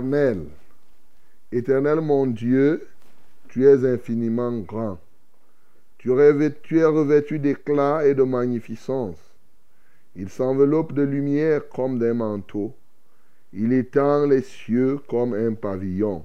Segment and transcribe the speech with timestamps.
[0.00, 0.46] Bénis l'Éternel.
[1.52, 2.86] Éternel mon Dieu,
[3.48, 4.98] tu es infiniment grand.
[5.98, 6.10] Tu,
[6.62, 9.18] tu es revêtu d'éclat et de magnificence.
[10.14, 12.74] Il s'enveloppe de lumière comme d'un manteau.
[13.52, 16.24] Il étend les cieux comme un pavillon.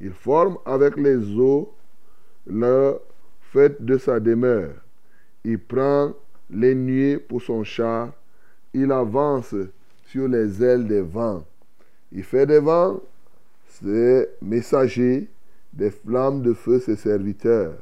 [0.00, 1.72] Il forme avec les eaux
[2.46, 2.98] le
[3.40, 4.74] fait de sa demeure.
[5.44, 6.12] Il prend
[6.50, 8.12] les nuées pour son char.
[8.72, 9.54] Il avance
[10.06, 11.44] sur les ailes des vents.
[12.12, 13.00] Il fait des vents
[13.68, 15.28] ses messagers,
[15.72, 17.74] des flammes de feu ses serviteurs.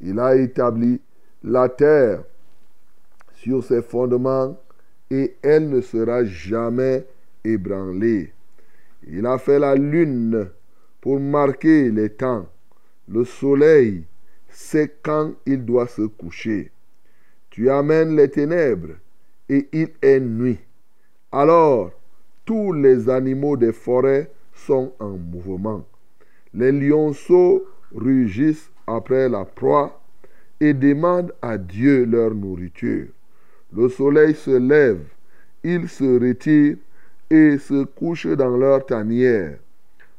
[0.00, 1.00] Il a établi
[1.42, 2.22] la terre
[3.34, 4.56] sur ses fondements
[5.10, 7.04] et elle ne sera jamais
[7.44, 8.32] ébranlée.
[9.06, 10.48] Il a fait la lune
[11.00, 12.46] pour marquer les temps.
[13.08, 14.04] Le soleil
[14.48, 16.70] sait quand il doit se coucher.
[17.50, 18.94] Tu amènes les ténèbres
[19.48, 20.58] et il est nuit.
[21.32, 21.90] Alors
[22.50, 25.84] tous les animaux des forêts sont en mouvement.
[26.52, 30.02] Les lionceaux rugissent après la proie
[30.58, 33.06] et demandent à Dieu leur nourriture.
[33.72, 35.04] Le soleil se lève,
[35.62, 36.78] ils se retirent
[37.30, 39.56] et se couchent dans leur tanière.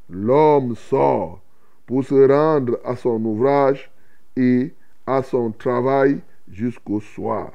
[0.09, 1.41] L'homme sort
[1.85, 3.91] pour se rendre à son ouvrage
[4.37, 4.71] et
[5.05, 7.51] à son travail jusqu'au soir.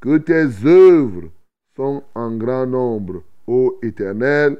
[0.00, 1.30] Que tes œuvres
[1.74, 4.58] sont en grand nombre Ô Éternel,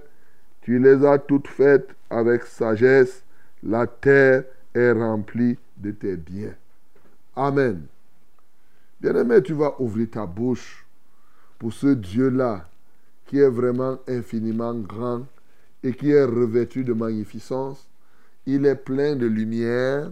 [0.63, 3.23] tu les as toutes faites avec sagesse,
[3.63, 4.45] la terre
[4.75, 6.55] est remplie de tes biens.
[7.37, 7.83] Amen.
[8.99, 10.87] Bien-aimé, tu vas ouvrir ta bouche
[11.59, 12.67] pour ce Dieu-là
[13.27, 15.27] qui est vraiment infiniment grand
[15.83, 17.87] et qui est revêtu de magnificence.
[18.47, 20.11] Il est plein de lumière,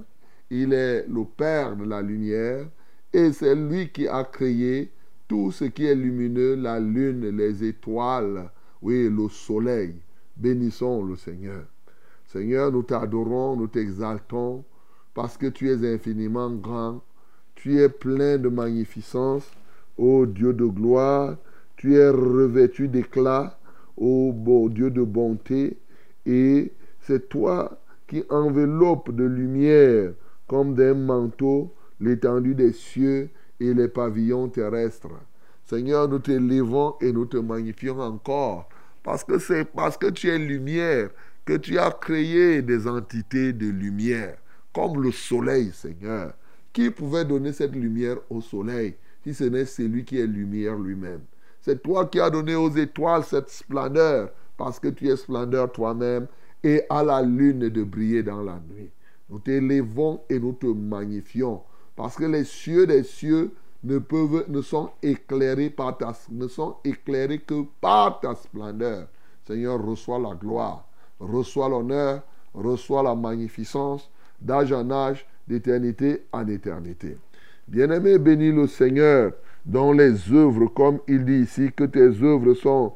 [0.50, 2.66] il est le Père de la lumière
[3.14, 4.92] et c'est lui qui a créé
[5.28, 8.50] tout ce qui est lumineux, la lune, les étoiles,
[8.82, 9.94] oui, le soleil.
[10.36, 11.64] Bénissons le Seigneur.
[12.26, 14.64] Seigneur, nous t'adorons, nous t'exaltons,
[15.14, 17.02] parce que tu es infiniment grand,
[17.54, 19.50] tu es plein de magnificence,
[19.96, 21.36] ô Dieu de gloire,
[21.76, 23.58] tu es revêtu d'éclat,
[23.96, 24.32] ô
[24.70, 25.78] Dieu de bonté,
[26.26, 30.12] et c'est toi qui enveloppe de lumière
[30.46, 35.08] comme d'un manteau l'étendue des cieux et les pavillons terrestres.
[35.64, 38.68] Seigneur, nous t'élevons et nous te magnifions encore.
[39.06, 41.10] Parce que c'est parce que tu es lumière
[41.44, 44.36] que tu as créé des entités de lumière,
[44.74, 46.34] comme le soleil, Seigneur.
[46.72, 51.20] Qui pouvait donner cette lumière au soleil si ce n'est celui qui est lumière lui-même?
[51.60, 56.26] C'est toi qui as donné aux étoiles cette splendeur, parce que tu es splendeur toi-même,
[56.64, 58.90] et à la lune de briller dans la nuit.
[59.30, 61.62] Nous t'élevons et nous te magnifions,
[61.94, 63.52] parce que les cieux des cieux
[63.86, 65.70] ne sont éclairés
[67.38, 69.06] que par ta splendeur.
[69.46, 70.84] Seigneur, reçois la gloire,
[71.20, 72.22] reçois l'honneur,
[72.52, 74.10] reçois la magnificence
[74.40, 77.16] d'âge en âge, d'éternité en éternité.
[77.68, 79.32] Bien-aimé, bénis le Seigneur
[79.64, 82.92] dans les œuvres, comme il dit ici, que tes œuvres sont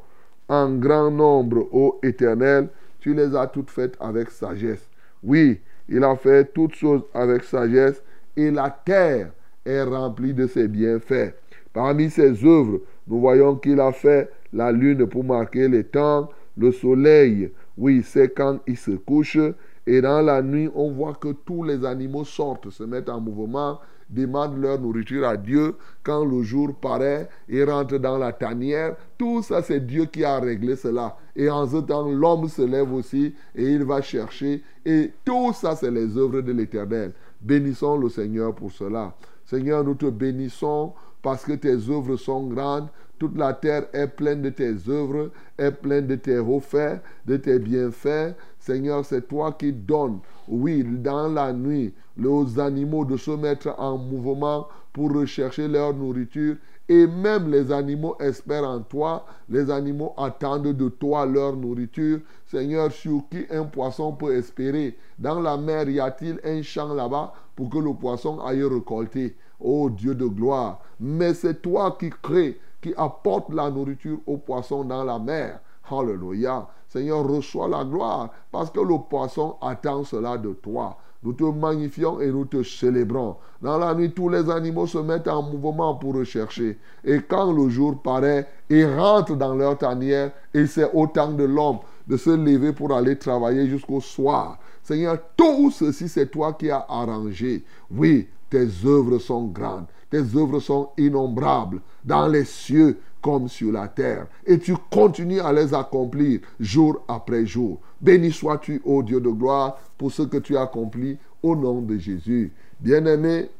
[0.48, 4.88] en grand nombre, ô Éternel, tu les as toutes faites avec sagesse.
[5.22, 8.02] Oui, il a fait toutes choses avec sagesse
[8.36, 9.30] et la terre
[9.70, 11.34] est remplie de ses bienfaits.
[11.72, 16.72] Parmi ses œuvres, nous voyons qu'il a fait la lune pour marquer les temps, le
[16.72, 19.38] soleil, oui, c'est quand il se couche,
[19.86, 23.78] et dans la nuit, on voit que tous les animaux sortent, se mettent en mouvement,
[24.10, 25.74] demandent leur nourriture à Dieu.
[26.02, 28.96] Quand le jour paraît, ils rentrent dans la tanière.
[29.16, 31.16] Tout ça, c'est Dieu qui a réglé cela.
[31.34, 34.62] Et en ce temps, l'homme se lève aussi et il va chercher.
[34.84, 37.12] Et tout ça, c'est les œuvres de l'Éternel.
[37.40, 39.14] Bénissons le Seigneur pour cela.
[39.50, 40.92] Seigneur, nous te bénissons
[41.22, 42.86] parce que tes œuvres sont grandes.
[43.18, 47.36] Toute la terre est pleine de tes œuvres, est pleine de tes hauts faits, de
[47.36, 48.36] tes bienfaits.
[48.60, 51.92] Seigneur, c'est toi qui donnes, oui, dans la nuit,
[52.24, 56.54] aux animaux de se mettre en mouvement pour rechercher leur nourriture.
[56.90, 62.18] Et même les animaux espèrent en toi, les animaux attendent de toi leur nourriture.
[62.46, 64.98] Seigneur, sur qui un poisson peut espérer?
[65.16, 69.36] Dans la mer, y a-t-il un champ là-bas pour que le poisson aille récolter?
[69.60, 74.82] Ô Dieu de gloire, mais c'est toi qui crées qui apporte la nourriture aux poissons
[74.82, 75.60] dans la mer.
[75.88, 76.66] Alléluia.
[76.88, 80.96] Seigneur, reçois la gloire parce que le poisson attend cela de toi.
[81.22, 83.36] Nous te magnifions et nous te célébrons.
[83.60, 86.78] Dans la nuit, tous les animaux se mettent en mouvement pour rechercher.
[87.04, 91.44] Et quand le jour paraît, ils rentrent dans leur tanière et c'est au temps de
[91.44, 94.58] l'homme de se lever pour aller travailler jusqu'au soir.
[94.82, 97.64] Seigneur, tout ceci, c'est toi qui as arrangé.
[97.90, 99.86] Oui, tes œuvres sont grandes.
[100.08, 104.26] Tes œuvres sont innombrables dans les cieux comme sur la terre.
[104.46, 107.80] Et tu continues à les accomplir jour après jour.
[108.00, 111.96] Béni sois-tu, ô Dieu de gloire, pour ce que tu as accompli au nom de
[111.98, 112.52] Jésus.
[112.80, 113.50] Bien-aimé,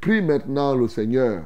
[0.00, 1.44] prie maintenant le Seigneur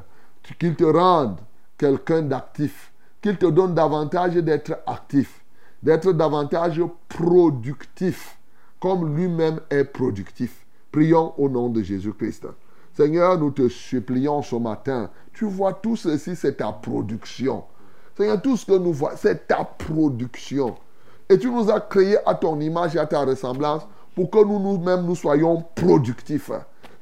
[0.57, 1.39] qu'il te rende
[1.77, 2.91] quelqu'un d'actif,
[3.21, 5.43] qu'il te donne davantage d'être actif,
[5.83, 8.37] d'être davantage productif,
[8.79, 10.65] comme lui-même est productif.
[10.91, 12.47] Prions au nom de Jésus-Christ.
[12.99, 15.09] Seigneur, nous te supplions ce matin.
[15.31, 17.63] Tu vois, tout ceci, c'est ta production.
[18.17, 20.75] Seigneur, tout ce que nous voyons, c'est ta production.
[21.29, 24.59] Et tu nous as créés à ton image et à ta ressemblance pour que nous
[24.59, 26.51] nous-mêmes nous soyons productifs.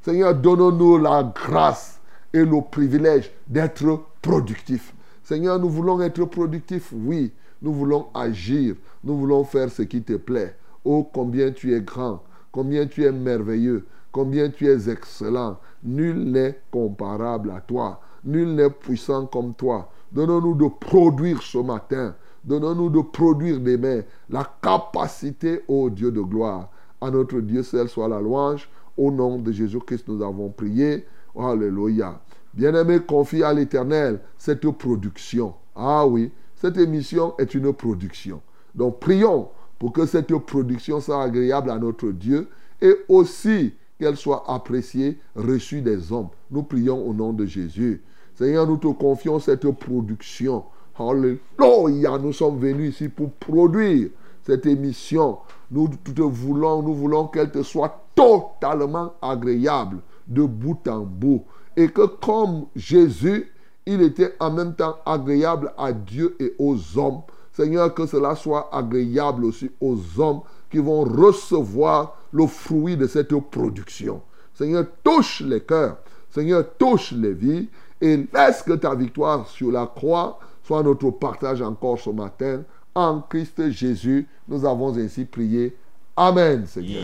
[0.04, 2.00] Seigneur, donne-nous la grâce
[2.32, 4.94] et le privilège d'être productifs.
[5.24, 7.34] Seigneur, nous voulons être productifs, oui.
[7.60, 8.76] Nous voulons agir.
[9.04, 10.56] Nous voulons faire ce qui te plaît.
[10.86, 12.22] Oh, combien tu es grand,
[12.52, 15.57] combien tu es merveilleux, combien tu es excellent.
[15.83, 18.01] Nul n'est comparable à toi.
[18.24, 19.89] Nul n'est puissant comme toi.
[20.12, 22.15] Donne-nous de produire ce matin.
[22.44, 26.69] Donne-nous de produire demain la capacité, ô Dieu de gloire.
[27.00, 28.69] À notre Dieu seul soit la louange.
[28.98, 31.06] Au nom de Jésus-Christ, nous avons prié.
[31.38, 32.19] Alléluia.
[32.53, 35.53] Bien-aimé, confie à l'Éternel cette production.
[35.75, 38.42] Ah oui, cette émission est une production.
[38.74, 42.48] Donc prions pour que cette production soit agréable à notre Dieu
[42.81, 46.30] et aussi qu'elle soit appréciée, reçue des hommes.
[46.52, 48.04] Nous prions au nom de Jésus.
[48.36, 50.64] Seigneur, nous te confions cette production.
[51.00, 54.10] Alléluia, nous sommes venus ici pour produire
[54.44, 55.39] cette émission.
[55.72, 61.44] Nous te voulons, nous voulons qu'elle te soit totalement agréable de bout en bout.
[61.75, 63.51] Et que comme Jésus,
[63.86, 67.22] il était en même temps agréable à Dieu et aux hommes.
[67.54, 73.36] Seigneur, que cela soit agréable aussi aux hommes qui vont recevoir le fruit de cette
[73.36, 74.22] production.
[74.53, 75.98] Seigneur, touche les cœurs.
[76.29, 81.62] Seigneur, touche les vies et laisse que ta victoire sur la croix soit notre partage
[81.62, 82.63] encore ce matin.
[82.94, 85.75] En Christ Jésus, nous avons ainsi prié.
[86.15, 87.03] Amen, Seigneur.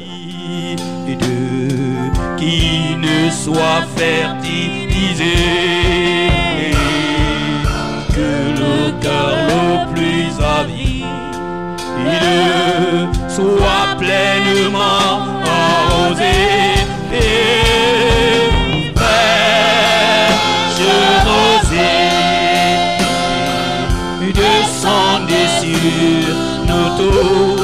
[2.37, 5.33] Qui ne soit fertilisé,
[8.09, 11.13] que le cœur le plus avide
[13.35, 16.37] soit pleinement arrosé.
[17.11, 18.49] Et
[18.95, 20.83] fraîche
[21.27, 21.99] rosée,
[24.33, 26.35] descendez sur
[26.67, 27.62] nos tours.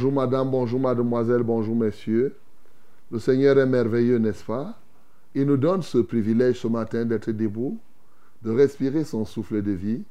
[0.00, 2.34] Bonjour madame, bonjour mademoiselle, bonjour messieurs.
[3.10, 4.78] Le Seigneur est merveilleux, n'est-ce pas?
[5.34, 7.78] Il nous donne ce privilège ce matin d'être debout,
[8.40, 10.02] de respirer son souffle de vie,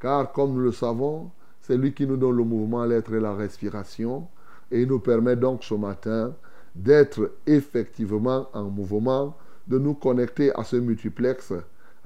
[0.00, 3.34] car comme nous le savons, c'est lui qui nous donne le mouvement, l'être et la
[3.34, 4.26] respiration,
[4.70, 6.32] et il nous permet donc ce matin
[6.74, 9.36] d'être effectivement en mouvement,
[9.68, 11.52] de nous connecter à ce multiplex,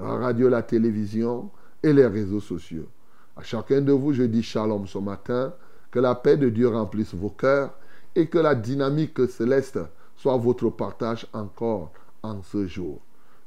[0.01, 1.49] la radio, la télévision
[1.81, 2.89] et les réseaux sociaux.
[3.37, 5.55] À chacun de vous, je dis shalom ce matin,
[5.91, 7.73] que la paix de Dieu remplisse vos cœurs
[8.15, 9.79] et que la dynamique céleste
[10.17, 11.93] soit votre partage encore
[12.23, 13.01] en ce jour.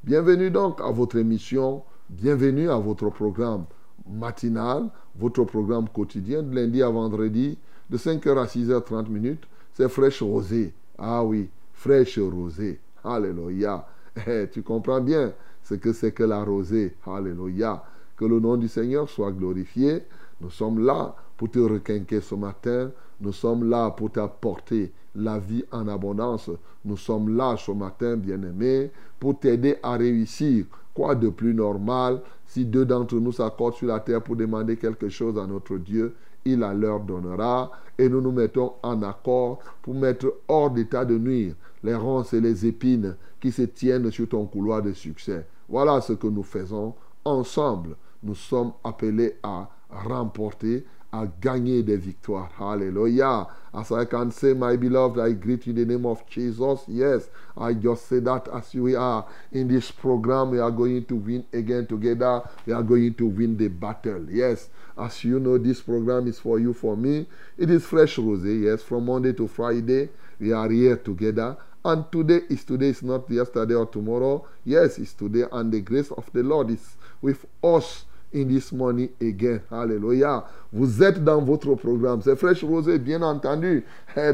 [0.03, 3.65] Bienvenue donc à votre émission, bienvenue à votre programme
[4.09, 7.57] matinal, votre programme quotidien de lundi à vendredi
[7.89, 9.43] de 5h à 6h30 minutes.
[9.73, 10.73] C'est fraîche rosée.
[10.97, 12.79] Ah oui, fraîche rosée.
[13.03, 13.87] Alléluia.
[14.27, 15.33] Eh, tu comprends bien
[15.63, 16.95] ce que c'est que la rosée.
[17.05, 17.83] Alléluia.
[18.15, 20.03] Que le nom du Seigneur soit glorifié.
[20.41, 22.91] Nous sommes là pour te requinquer ce matin.
[23.21, 26.49] Nous sommes là pour t'apporter la vie en abondance.
[26.85, 30.65] Nous sommes là ce matin, bien-aimé, pour t'aider à réussir.
[30.93, 35.09] Quoi de plus normal si deux d'entre nous s'accordent sur la terre pour demander quelque
[35.09, 36.15] chose à notre Dieu?
[36.45, 41.17] Il la leur donnera et nous nous mettons en accord pour mettre hors d'état de
[41.17, 45.45] nuire les ronces et les épines qui se tiennent sur ton couloir de succès.
[45.69, 46.93] Voilà ce que nous faisons
[47.25, 47.95] ensemble.
[48.21, 49.69] Nous sommes appelés à
[50.05, 52.49] remporter, à gagner des victoires.
[52.59, 53.47] Hallelujah.
[53.71, 56.81] As I can say, my beloved, I greet you in the name of Jesus.
[56.87, 61.15] Yes, I just say that as we are in this program, we are going to
[61.15, 62.41] win again together.
[62.65, 64.25] We are going to win the battle.
[64.27, 67.27] Yes, as you know, this program is for you, for me.
[67.59, 68.43] It is fresh rose.
[68.43, 70.09] Yes, from Monday to Friday,
[70.39, 71.57] we are here together.
[71.85, 74.47] And today is today, is not yesterday or tomorrow.
[74.65, 75.43] Yes, it's today.
[75.51, 79.61] And the grace of the Lord is with us in this morning again.
[79.71, 80.43] Alléluia.
[80.71, 82.21] Vous êtes dans votre programme.
[82.21, 83.85] C'est Fresh Rosé, bien entendu.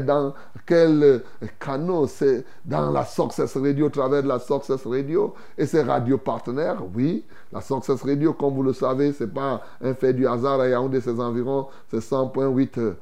[0.06, 0.34] Dans
[0.66, 1.22] quel
[1.58, 2.06] canot?
[2.06, 6.82] C'est dans la Success Radio, au travers de la Success Radio et ses radios partenaires.
[6.94, 10.64] Oui, la Success Radio, comme vous le savez, c'est pas un fait du hasard.
[10.66, 12.94] Il y a un de ses environs, c'est 100.8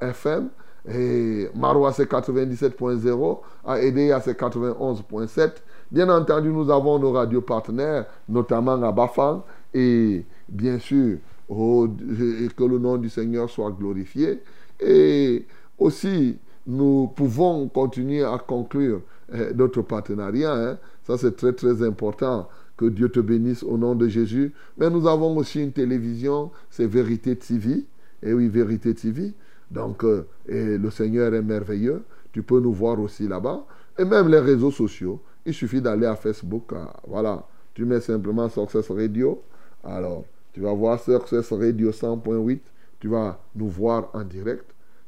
[0.00, 0.48] FM.
[0.88, 3.38] Et Marois, c'est 97.0.
[3.64, 5.52] À EDA, c'est 91.7.
[5.92, 12.78] Bien entendu, nous avons nos radios partenaires, notamment à Bafang et bien sûr, que le
[12.78, 14.40] nom du Seigneur soit glorifié.
[14.80, 15.46] Et
[15.78, 19.02] aussi, nous pouvons continuer à conclure
[19.32, 20.54] eh, d'autres partenariats.
[20.54, 20.78] Hein.
[21.04, 22.48] Ça, c'est très, très important.
[22.76, 24.52] Que Dieu te bénisse au nom de Jésus.
[24.78, 27.84] Mais nous avons aussi une télévision, c'est Vérité TV.
[28.22, 29.34] Et oui, Vérité TV.
[29.70, 32.02] Donc, euh, le Seigneur est merveilleux.
[32.32, 33.66] Tu peux nous voir aussi là-bas.
[33.98, 35.20] Et même les réseaux sociaux.
[35.44, 36.72] Il suffit d'aller à Facebook.
[36.74, 37.46] Ah, voilà.
[37.74, 39.42] Tu mets simplement Success Radio.
[39.84, 42.60] Alors, tu vas voir Success Radio 100.8.
[43.00, 44.64] Tu vas nous voir en direct.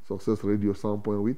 [0.07, 1.37] Success Radio 100.8.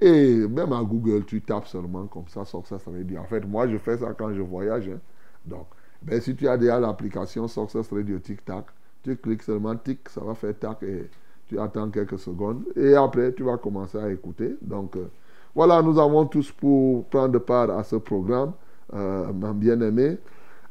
[0.00, 3.20] Et même à Google, tu tapes seulement comme ça, Success Radio.
[3.20, 4.88] En fait, moi, je fais ça quand je voyage.
[4.88, 4.98] Hein.
[5.46, 5.66] Donc,
[6.02, 8.66] ben, si tu as déjà l'application Success Radio Tic Tac,
[9.02, 11.08] tu cliques seulement Tic, ça va faire Tac et
[11.46, 12.64] tu attends quelques secondes.
[12.76, 14.56] Et après, tu vas commencer à écouter.
[14.60, 15.08] Donc, euh,
[15.54, 18.52] voilà, nous avons tous pour prendre part à ce programme,
[18.92, 20.18] euh, bien-aimé.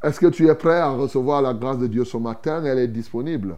[0.03, 2.61] Est-ce que tu es prêt à recevoir la grâce de Dieu ce matin?
[2.65, 3.55] Elle est disponible.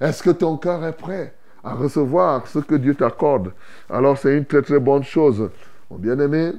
[0.00, 3.52] Est-ce que ton cœur est prêt à recevoir ce que Dieu t'accorde?
[3.90, 5.50] Alors c'est une très très bonne chose.
[5.90, 6.52] Mon bien-aimé,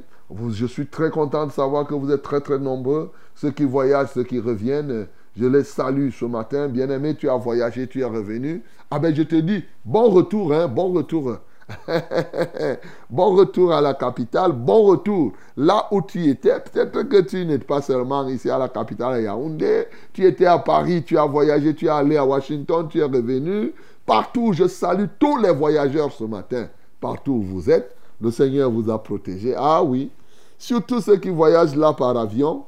[0.51, 3.11] je suis très content de savoir que vous êtes très très nombreux.
[3.33, 6.67] Ceux qui voyagent, ceux qui reviennent, je les salue ce matin.
[6.67, 8.61] Bien-aimé, tu as voyagé, tu es revenu.
[8.91, 11.37] Ah ben je te dis, bon retour, hein, bon retour.
[13.09, 16.59] bon retour à la capitale, bon retour là où tu étais.
[16.59, 20.59] Peut-être que tu n'es pas seulement ici à la capitale à Yaoundé, tu étais à
[20.59, 23.73] Paris, tu as voyagé, tu es allé à Washington, tu es revenu.
[24.05, 26.67] Partout, je salue tous les voyageurs ce matin.
[26.99, 29.53] Partout où vous êtes, le Seigneur vous a protégé.
[29.55, 30.11] Ah oui,
[30.57, 32.65] surtout ceux qui voyagent là par avion.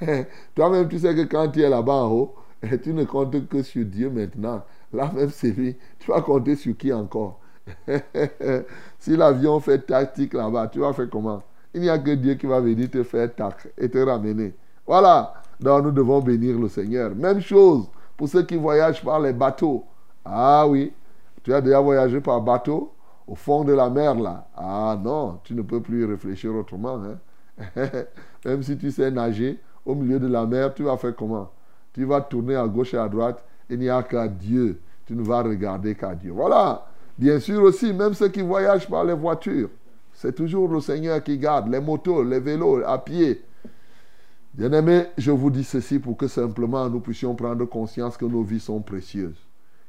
[0.54, 2.34] Toi-même, tu sais que quand tu es là-bas en haut,
[2.82, 4.62] tu ne comptes que sur Dieu maintenant.
[4.92, 5.76] Là même, c'est lui.
[5.98, 7.39] Tu vas compter sur qui encore?
[8.98, 11.42] si l'avion fait tactique là-bas, tu vas faire comment?
[11.72, 14.54] Il n'y a que Dieu qui va venir te faire tac et te ramener.
[14.86, 15.34] Voilà.
[15.60, 17.14] Donc nous devons bénir le Seigneur.
[17.14, 17.86] Même chose
[18.16, 19.84] pour ceux qui voyagent par les bateaux.
[20.24, 20.92] Ah oui,
[21.42, 22.92] tu as déjà voyagé par bateau
[23.26, 24.48] au fond de la mer là.
[24.56, 27.00] Ah non, tu ne peux plus réfléchir autrement.
[27.02, 27.18] Hein?
[28.44, 31.50] Même si tu sais nager au milieu de la mer, tu vas faire comment?
[31.92, 33.44] Tu vas tourner à gauche et à droite.
[33.68, 34.80] Il n'y a qu'à Dieu.
[35.06, 36.32] Tu ne vas regarder qu'à Dieu.
[36.32, 36.86] Voilà.
[37.18, 39.70] Bien sûr aussi, même ceux qui voyagent par les voitures,
[40.12, 43.42] c'est toujours le Seigneur qui garde, les motos, les vélos, à pied.
[44.52, 48.60] Bien-aimés, je vous dis ceci pour que simplement nous puissions prendre conscience que nos vies
[48.60, 49.38] sont précieuses.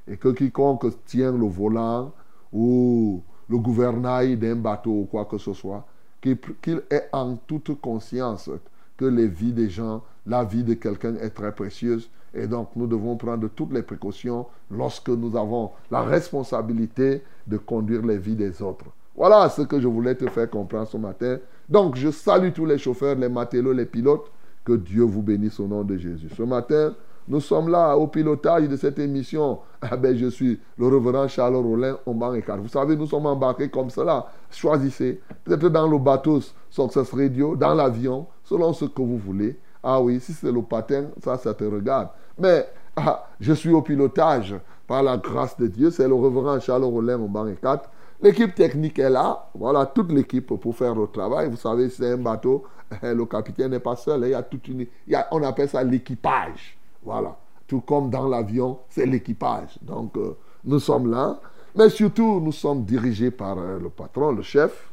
[0.07, 2.13] Et que quiconque tient le volant
[2.53, 5.85] ou le gouvernail d'un bateau ou quoi que ce soit,
[6.21, 8.49] qu'il ait en toute conscience
[8.97, 12.87] que les vies des gens, la vie de quelqu'un est très précieuse Et donc, nous
[12.87, 18.61] devons prendre toutes les précautions lorsque nous avons la responsabilité de conduire les vies des
[18.61, 18.85] autres.
[19.15, 21.37] Voilà ce que je voulais te faire comprendre ce matin.
[21.67, 24.31] Donc, je salue tous les chauffeurs, les matelots, les pilotes.
[24.63, 26.29] Que Dieu vous bénisse au nom de Jésus.
[26.37, 26.93] Ce matin,
[27.27, 29.59] nous sommes là au pilotage de cette émission.
[29.83, 33.67] Ah ben, je suis le reverend Charles Rollin au banc Vous savez, nous sommes embarqués
[33.67, 34.27] comme cela.
[34.51, 35.19] Choisissez.
[35.43, 39.57] Peut-être dans le bateau Success Radio, dans l'avion, selon ce que vous voulez.
[39.83, 42.09] Ah oui, si c'est le patin, ça, ça te regarde.
[42.37, 44.55] Mais ah, je suis au pilotage
[44.87, 45.89] par la grâce de Dieu.
[45.91, 47.89] C'est le reverend Charles Rollin au banc 4.
[48.21, 49.49] L'équipe technique est là.
[49.55, 51.49] Voilà, toute l'équipe pour faire le travail.
[51.49, 52.63] Vous savez, c'est un bateau.
[53.01, 54.21] Le capitaine n'est pas seul.
[54.25, 54.85] Il y a toute une,
[55.31, 56.77] on appelle ça l'équipage.
[57.03, 57.35] Voilà.
[57.67, 59.79] Tout comme dans l'avion, c'est l'équipage.
[59.81, 60.35] Donc, euh,
[60.65, 61.39] nous sommes là.
[61.75, 64.91] Mais surtout, nous sommes dirigés par euh, le patron, le chef,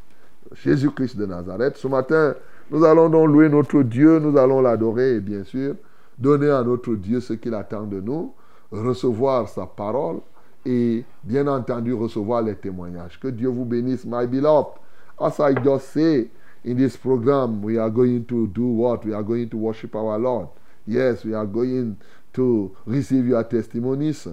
[0.52, 1.76] Jésus-Christ de Nazareth.
[1.76, 2.34] Ce matin,
[2.70, 5.74] nous allons donc louer notre Dieu, nous allons l'adorer et bien sûr,
[6.18, 8.32] donner à notre Dieu ce qu'il attend de nous,
[8.70, 10.18] recevoir sa parole
[10.66, 13.18] et bien entendu recevoir les témoignages.
[13.18, 14.74] Que Dieu vous bénisse, my beloved.
[15.20, 16.28] As I just say
[16.64, 19.04] in this program, we are going to do what?
[19.04, 20.48] We are going to worship our Lord.
[20.86, 21.96] Yes, we are going
[22.34, 24.26] to receive your testimonies.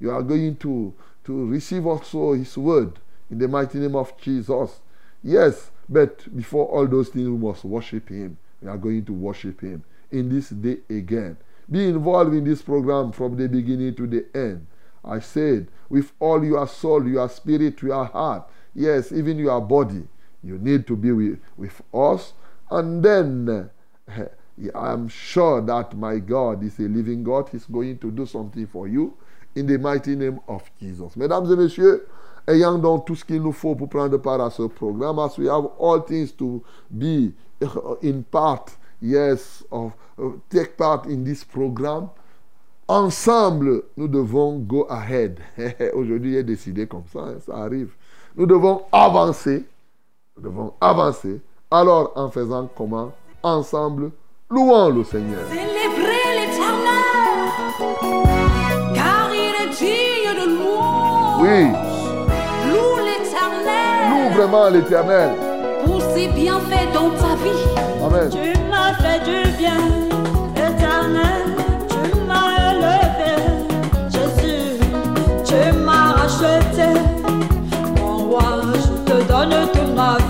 [0.00, 0.94] You are going to,
[1.24, 2.98] to receive also His word
[3.30, 4.80] in the mighty name of Jesus.
[5.22, 8.38] Yes, but before all those things, we must worship Him.
[8.60, 11.36] We are going to worship Him in this day again.
[11.70, 14.66] Be involved in this program from the beginning to the end.
[15.04, 20.06] I said, with all your soul, your spirit, your heart, yes, even your body,
[20.42, 22.34] you need to be with, with us.
[22.70, 23.70] And then
[24.08, 27.48] I am sure that my God is a living God.
[27.50, 29.14] He's going to do something for you
[29.54, 31.16] in the mighty name of Jesus.
[31.16, 32.00] Mesdames et messieurs,
[32.46, 35.48] ayant donc tout ce qu'il nous faut pour prendre part à ce programme, as we
[35.48, 37.32] have all things to be
[38.02, 38.66] in part,
[39.00, 42.10] yes, of, uh, take part in this program,
[42.88, 45.40] ensemble, nous devons go ahead.
[45.94, 47.92] Aujourd'hui, j'ai décidé comme ça, hein, ça arrive.
[48.36, 49.64] Nous devons avancer.
[50.36, 51.40] Nous devons avancer.
[51.70, 53.12] Alors, en faisant comment?
[53.42, 54.10] Ensemble,
[54.50, 55.46] louons le Seigneur.
[55.48, 56.22] Célébrez
[64.32, 65.30] vraiment l'éternel.
[65.84, 67.64] pour ses bienfaits dans ta vie.
[68.04, 68.30] Amen.
[68.30, 69.80] Tu m'as fait du bien,
[70.56, 71.42] éternel.
[71.88, 73.00] Tu m'as élevé,
[74.10, 74.78] Jésus.
[75.44, 76.88] Tu m'as racheté.
[78.00, 78.42] Mon roi,
[78.74, 80.21] je te donne toute ma vie.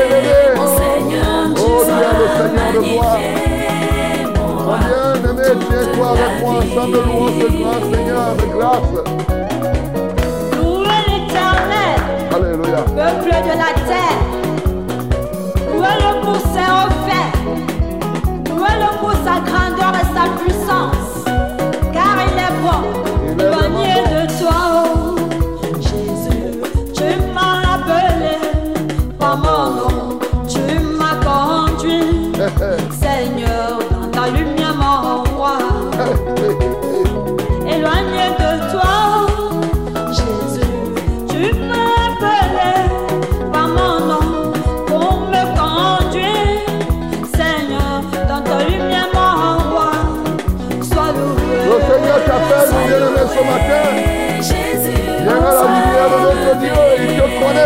[0.00, 0.38] Élevé.
[0.56, 3.18] mon Seigneur, Oh, le Seigneur de gloire.
[4.78, 6.54] Bien-aimé, tiens-toi avec moi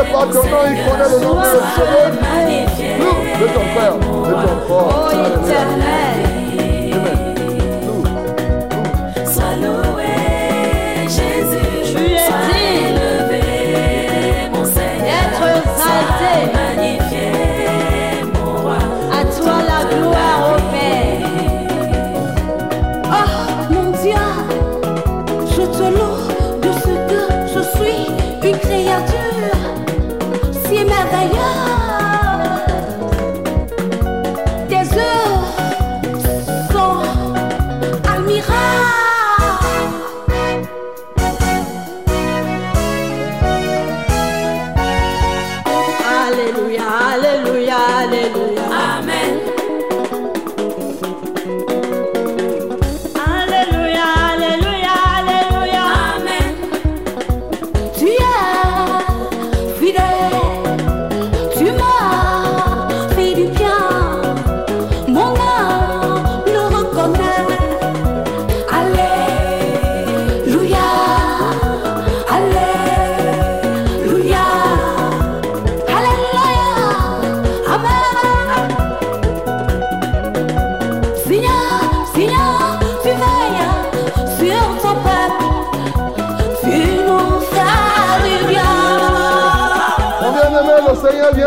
[0.05, 1.49] par ton nom, il connaît le nom de
[2.21, 4.03] magnifié, de ton frère, de
[6.33, 6.38] ton.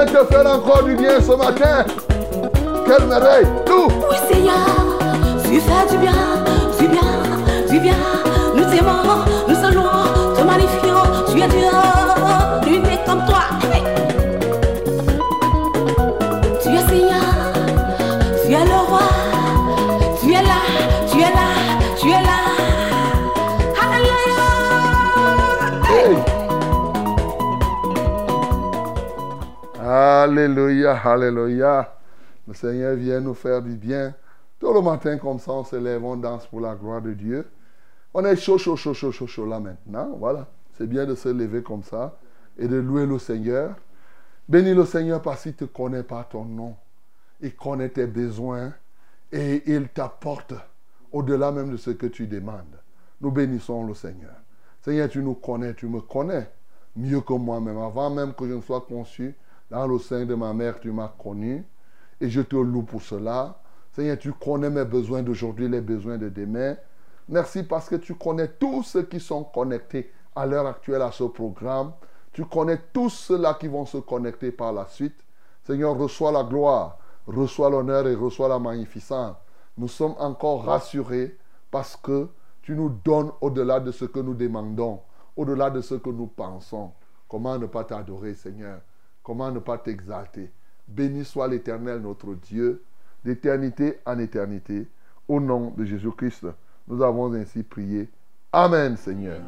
[0.06, 1.86] Vient te faire encore du bien ce matin.
[2.86, 3.48] Quelle merveille.
[3.66, 3.88] Tout.
[4.10, 4.54] Oui, Seigneur,
[5.44, 6.12] tu fais du bien,
[6.80, 7.94] du bien, du bien.
[8.56, 11.04] Nous t'aimons, nous saluons, te magnifions.
[11.32, 13.61] Tu es Dieu, nul n'est comme toi.
[30.32, 31.94] Alléluia, alléluia.
[32.48, 34.16] Le Seigneur vient nous faire du bien.
[34.60, 37.46] Tout le matin comme ça, on se lève, on danse pour la gloire de Dieu.
[38.14, 40.16] On est chaud, chaud, chaud, chaud, chaud, chaud là maintenant.
[40.18, 40.48] Voilà.
[40.78, 42.18] C'est bien de se lever comme ça
[42.58, 43.76] et de louer le Seigneur.
[44.48, 46.78] Bénis le Seigneur parce qu'il te connaît par ton nom.
[47.42, 48.72] Il connaît tes besoins
[49.34, 50.54] et il t'apporte
[51.12, 52.80] au-delà même de ce que tu demandes.
[53.20, 54.36] Nous bénissons le Seigneur.
[54.82, 56.50] Seigneur, tu nous connais, tu me connais
[56.96, 57.80] mieux que moi-même.
[57.80, 59.36] Avant même que je ne sois conçu
[59.72, 61.66] dans le sein de ma mère, tu m'as connu
[62.20, 63.58] et je te loue pour cela.
[63.94, 66.76] Seigneur, tu connais mes besoins d'aujourd'hui, les besoins de demain.
[67.30, 71.24] Merci parce que tu connais tous ceux qui sont connectés à l'heure actuelle à ce
[71.24, 71.94] programme.
[72.34, 75.24] Tu connais tous ceux-là qui vont se connecter par la suite.
[75.64, 79.38] Seigneur, reçois la gloire, reçois l'honneur et reçois la magnificence.
[79.78, 81.38] Nous sommes encore rassurés
[81.70, 82.28] parce que
[82.62, 85.00] tu nous donnes au-delà de ce que nous demandons,
[85.38, 86.92] au-delà de ce que nous pensons.
[87.30, 88.82] Comment ne pas t'adorer, Seigneur?
[89.32, 90.52] Comment ne pas t'exalter?
[90.86, 92.84] Béni soit l'Éternel, notre Dieu,
[93.24, 94.90] d'éternité en éternité.
[95.26, 96.48] Au nom de Jésus-Christ,
[96.86, 98.10] nous avons ainsi prié.
[98.52, 99.40] Amen, Seigneur.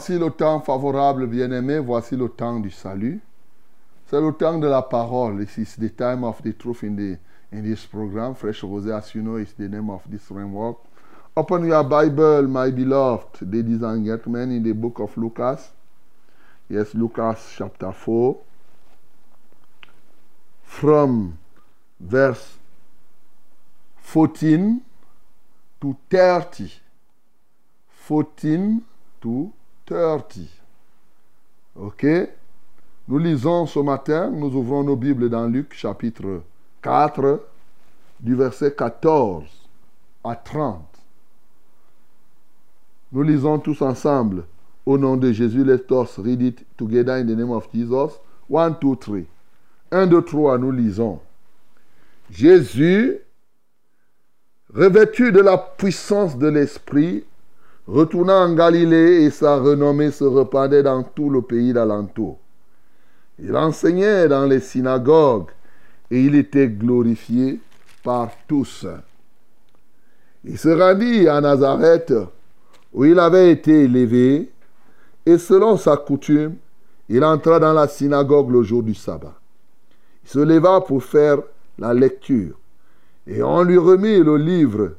[0.00, 1.78] Voici le temps favorable, bien-aimé.
[1.78, 3.20] Voici le temps du salut.
[4.06, 5.44] C'est le temps de la parole.
[5.44, 7.18] This is the time of the truth in, the,
[7.52, 8.34] this program.
[8.34, 10.78] Fresh Rose, as you know, is the name of this framework.
[11.36, 15.68] Open your Bible, my beloved, ladies and gentlemen, in the book of Lucas.
[16.70, 18.38] Yes, Lucas chapter 4.
[20.64, 21.38] From
[22.00, 22.56] verse
[23.98, 24.80] 14
[25.82, 26.72] to 30.
[27.90, 28.80] 14
[29.20, 29.52] to
[29.90, 30.38] 30.
[31.74, 32.06] OK?
[33.08, 36.42] Nous lisons ce matin, nous ouvrons nos Bibles dans Luc chapitre
[36.82, 37.44] 4,
[38.20, 39.42] du verset 14
[40.22, 40.84] à 30.
[43.10, 44.44] Nous lisons tous ensemble.
[44.86, 48.20] Au nom de Jésus, let us read it together in the name of Jesus.
[48.48, 49.26] One, two, three.
[49.90, 51.18] Un, deux, trois, nous lisons.
[52.30, 53.18] Jésus,
[54.72, 57.24] revêtu de la puissance de l'Esprit,
[57.90, 62.38] retourna en Galilée et sa renommée se répandait dans tout le pays d'alentour.
[63.42, 65.50] Il enseignait dans les synagogues
[66.10, 67.58] et il était glorifié
[68.04, 68.86] par tous.
[70.44, 72.14] Il se rendit à Nazareth
[72.92, 74.50] où il avait été élevé
[75.26, 76.54] et selon sa coutume,
[77.08, 79.34] il entra dans la synagogue le jour du sabbat.
[80.24, 81.38] Il se leva pour faire
[81.78, 82.56] la lecture
[83.26, 84.92] et on lui remit le livre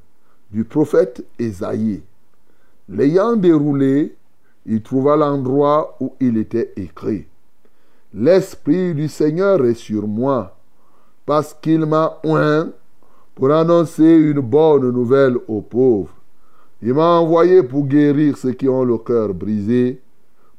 [0.51, 2.01] du prophète Ésaïe.
[2.93, 4.15] L'ayant déroulé,
[4.65, 7.25] il trouva l'endroit où il était écrit.
[8.13, 10.57] L'Esprit du Seigneur est sur moi,
[11.25, 12.69] parce qu'il m'a oint
[13.33, 16.13] pour annoncer une bonne nouvelle aux pauvres.
[16.81, 20.01] Il m'a envoyé pour guérir ceux qui ont le cœur brisé,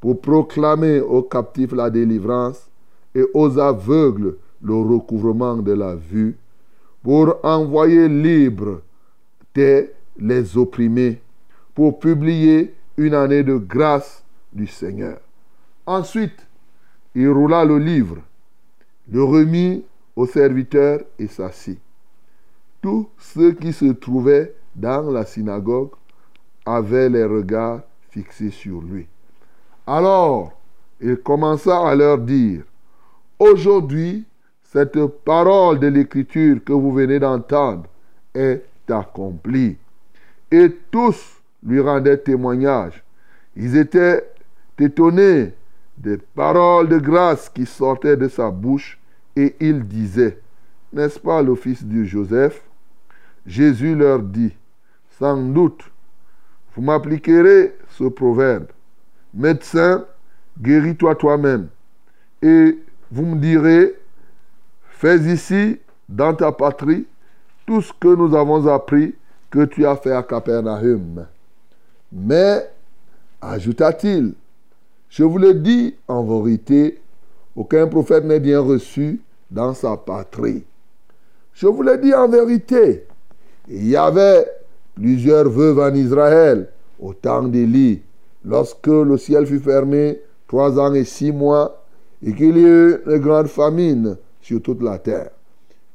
[0.01, 2.67] pour proclamer aux captifs la délivrance
[3.15, 6.39] et aux aveugles le recouvrement de la vue,
[7.03, 8.81] pour envoyer libres
[9.55, 11.21] les opprimés,
[11.75, 15.19] pour publier une année de grâce du Seigneur.
[15.87, 16.47] Ensuite,
[17.15, 18.19] il roula le livre,
[19.11, 21.81] le remit au serviteur et s'assit.
[22.81, 25.93] Tous ceux qui se trouvaient dans la synagogue
[26.65, 27.81] avaient les regards
[28.11, 29.07] fixés sur lui.
[29.87, 30.53] Alors,
[31.01, 32.63] il commença à leur dire,
[33.39, 34.25] Aujourd'hui,
[34.63, 37.87] cette parole de l'Écriture que vous venez d'entendre
[38.33, 39.77] est accomplie.
[40.49, 43.03] Et tous lui rendaient témoignage.
[43.57, 44.29] Ils étaient
[44.79, 45.55] étonnés
[45.97, 48.99] des paroles de grâce qui sortaient de sa bouche
[49.37, 50.39] et ils disaient,
[50.93, 52.63] n'est-ce pas le fils de Joseph?
[53.47, 54.55] Jésus leur dit,
[55.19, 55.91] sans doute,
[56.75, 58.67] vous m'appliquerez ce proverbe.
[59.35, 60.05] Médecin,
[60.61, 61.69] guéris-toi toi-même.
[62.43, 62.79] Et
[63.11, 63.95] vous me direz,
[64.89, 67.07] fais ici, dans ta patrie,
[67.67, 69.15] tout ce que nous avons appris
[69.51, 71.27] que tu as fait à Capernaum.
[72.13, 72.69] Mais,
[73.41, 74.35] ajouta-t-il,
[75.09, 77.01] je vous le dis en vérité,
[77.57, 79.21] aucun prophète n'est bien reçu
[79.51, 80.65] dans sa patrie.
[81.55, 83.07] Je vous le dis en vérité,
[83.69, 84.47] il y avait
[84.95, 86.69] plusieurs veuves en Israël
[87.01, 88.03] au temps d'Élie,
[88.45, 91.83] lorsque le ciel fut fermé trois ans et six mois,
[92.25, 95.31] et qu'il y eut une grande famine sur toute la terre.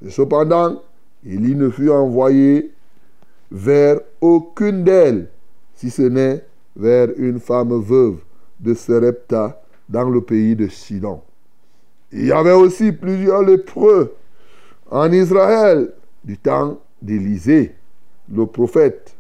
[0.06, 0.82] Et cependant,
[1.26, 2.72] Élie ne fut envoyé
[3.52, 5.30] vers aucune d'elles,
[5.78, 6.44] si ce n'est
[6.76, 8.18] vers une femme veuve
[8.60, 11.22] de Serepta dans le pays de Sidon.
[12.12, 14.16] Il y avait aussi plusieurs lépreux
[14.90, 17.76] en Israël du temps d'Élisée,
[18.34, 19.16] le prophète.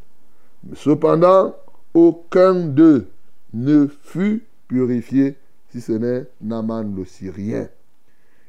[0.74, 1.56] Cependant,
[1.94, 3.08] aucun d'eux
[3.54, 5.36] ne fut purifié,
[5.70, 7.68] si ce n'est Naman le Syrien.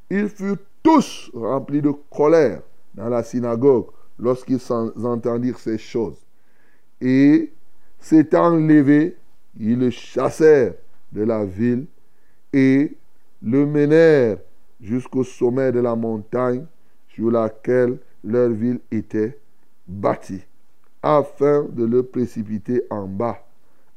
[0.09, 2.63] Ils furent tous remplis de colère
[2.95, 6.17] dans la synagogue lorsqu'ils entendirent ces choses.
[7.03, 7.53] Et
[7.99, 9.17] s'étant levés,
[9.59, 10.75] ils le chassèrent
[11.13, 11.87] de la ville
[12.53, 12.97] et
[13.43, 14.39] le menèrent
[14.81, 16.65] jusqu'au sommet de la montagne
[17.09, 19.39] sur laquelle leur ville était
[19.87, 20.45] bâtie,
[21.03, 23.45] afin de le précipiter en bas.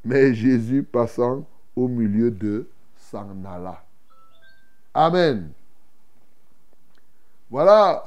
[0.03, 3.83] Mais Jésus passant au milieu d'eux s'en alla.
[4.93, 5.51] Amen.
[7.49, 8.03] Voilà.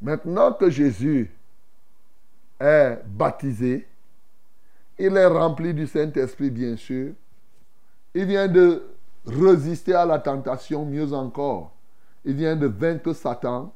[0.00, 1.30] Maintenant que Jésus
[2.60, 3.86] est baptisé,
[4.98, 7.12] il est rempli du Saint-Esprit, bien sûr.
[8.14, 8.82] Il vient de
[9.26, 11.72] résister à la tentation, mieux encore.
[12.24, 13.72] Il vient de vaincre Satan.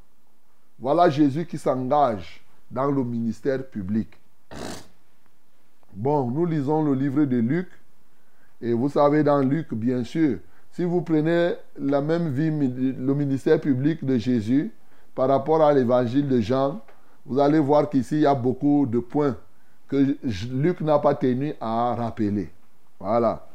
[0.78, 4.08] Voilà Jésus qui s'engage dans le ministère public.
[5.94, 7.68] Bon, nous lisons le livre de Luc.
[8.60, 10.38] Et vous savez, dans Luc, bien sûr,
[10.72, 14.72] si vous prenez la même vie, le ministère public de Jésus,
[15.14, 16.80] par rapport à l'évangile de Jean,
[17.26, 19.36] vous allez voir qu'ici, il y a beaucoup de points
[19.92, 20.16] que
[20.50, 22.50] Luc n'a pas tenu à rappeler.
[22.98, 23.46] Voilà.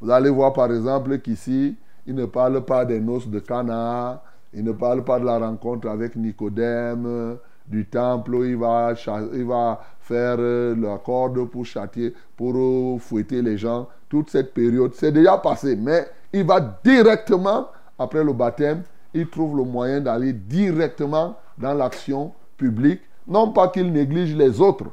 [0.00, 1.76] Vous allez voir par exemple qu'ici,
[2.06, 4.22] il ne parle pas des noces de Cana,
[4.54, 8.94] il ne parle pas de la rencontre avec Nicodème, du temple où il va,
[9.34, 13.86] il va faire euh, la corde pour châtier, pour fouetter les gens.
[14.08, 15.76] Toute cette période, c'est déjà passé.
[15.76, 22.32] Mais il va directement, après le baptême, il trouve le moyen d'aller directement dans l'action
[22.56, 23.02] publique.
[23.28, 24.86] Non pas qu'il néglige les autres,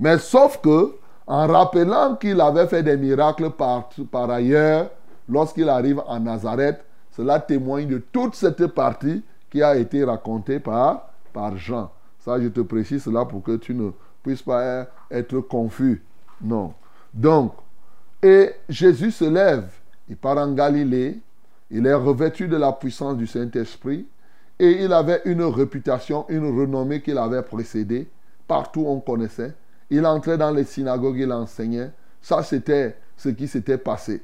[0.00, 0.94] mais sauf que,
[1.26, 4.90] en rappelant qu'il avait fait des miracles par, ailleurs,
[5.28, 11.10] lorsqu'il arrive à Nazareth, cela témoigne de toute cette partie qui a été racontée par,
[11.32, 11.90] par Jean.
[12.18, 13.90] Ça, je te précise cela pour que tu ne
[14.22, 16.02] puisses pas être confus.
[16.40, 16.72] Non.
[17.12, 17.52] Donc,
[18.22, 19.68] et Jésus se lève,
[20.08, 21.20] il part en Galilée,
[21.70, 24.06] il est revêtu de la puissance du Saint-Esprit
[24.58, 28.08] et il avait une réputation, une renommée qu'il avait précédée.
[28.46, 29.54] Partout on connaissait.
[29.90, 31.90] Il entrait dans les synagogues, il enseignait.
[32.22, 34.22] Ça, c'était ce qui s'était passé.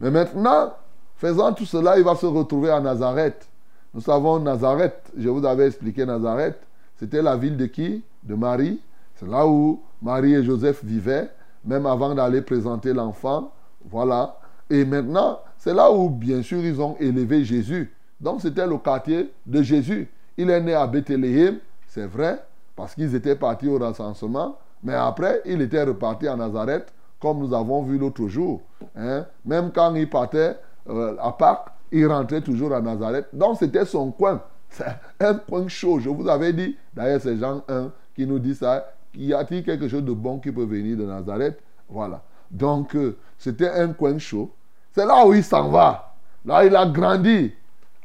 [0.00, 0.72] Mais maintenant,
[1.16, 3.48] faisant tout cela, il va se retrouver à Nazareth.
[3.94, 6.58] Nous savons Nazareth, je vous avais expliqué Nazareth,
[6.98, 8.02] c'était la ville de qui?
[8.22, 8.80] De Marie.
[9.14, 11.30] C'est là où Marie et Joseph vivaient,
[11.64, 13.52] même avant d'aller présenter l'enfant.
[13.88, 14.36] Voilà.
[14.68, 17.92] Et maintenant, c'est là où, bien sûr, ils ont élevé Jésus.
[18.20, 20.08] Donc, c'était le quartier de Jésus.
[20.36, 22.42] Il est né à Bethléem, c'est vrai,
[22.76, 24.58] parce qu'ils étaient partis au recensement.
[24.82, 28.60] Mais après, il était reparti à Nazareth, comme nous avons vu l'autre jour.
[28.96, 29.26] Hein.
[29.44, 30.56] Même quand il partait
[30.88, 33.26] euh, à Pâques, il rentrait toujours à Nazareth.
[33.32, 34.42] Donc, c'était son coin.
[34.70, 34.84] C'est
[35.20, 35.98] un coin chaud.
[35.98, 38.92] Je vous avais dit, d'ailleurs, c'est Jean 1 qui nous dit ça.
[39.14, 41.58] Y a-t-il quelque chose de bon qui peut venir de Nazareth?
[41.88, 42.22] Voilà.
[42.50, 44.50] Donc, euh, c'était un coin chaud.
[44.92, 46.14] C'est là où il s'en va.
[46.44, 47.52] Là, il a grandi.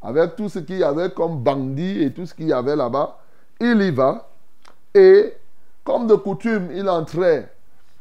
[0.01, 3.17] Avec tout ce qu'il y avait comme bandits et tout ce qu'il y avait là-bas.
[3.59, 4.27] Il y va.
[4.93, 5.33] Et,
[5.83, 7.51] comme de coutume, il entrait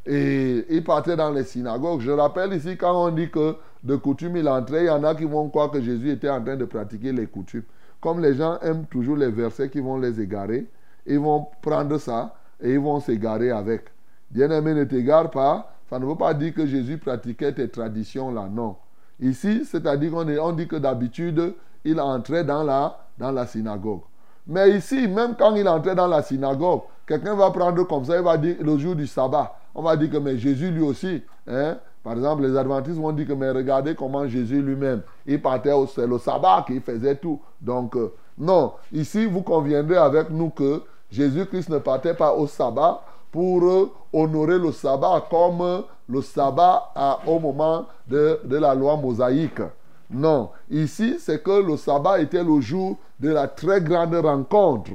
[0.07, 2.01] et il partait dans les synagogues.
[2.01, 5.15] Je rappelle ici, quand on dit que de coutume il entrait, il y en a
[5.15, 7.65] qui vont croire que Jésus était en train de pratiquer les coutumes.
[8.01, 10.67] Comme les gens aiment toujours les versets qui vont les égarer,
[11.07, 13.87] ils vont prendre ça et ils vont s'égarer avec.
[14.31, 15.73] Bien-aimé, ne t'égare pas.
[15.91, 18.77] Ça ne veut pas dire que Jésus pratiquait tes traditions là, non.
[19.21, 24.01] Ici, c'est-à-dire qu'on on dit que d'habitude, il entrait dans la, dans la synagogue.
[24.47, 28.23] Mais ici, même quand il entrait dans la synagogue, quelqu'un va prendre comme ça, il
[28.23, 29.55] va dire le jour du sabbat.
[29.75, 33.29] On va dire que mais Jésus lui aussi, hein, par exemple, les adventistes vont dire
[33.29, 37.41] que, mais regardez comment Jésus lui-même, il partait, c'est le sabbat qu'il faisait tout.
[37.61, 43.03] Donc, euh, Non, ici, vous conviendrez avec nous que Jésus-Christ ne partait pas au sabbat
[43.31, 46.93] pour euh, honorer le sabbat comme le sabbat
[47.27, 49.63] au moment de, de la loi mosaïque.
[50.11, 54.91] Non, ici, c'est que le sabbat était le jour de la très grande rencontre.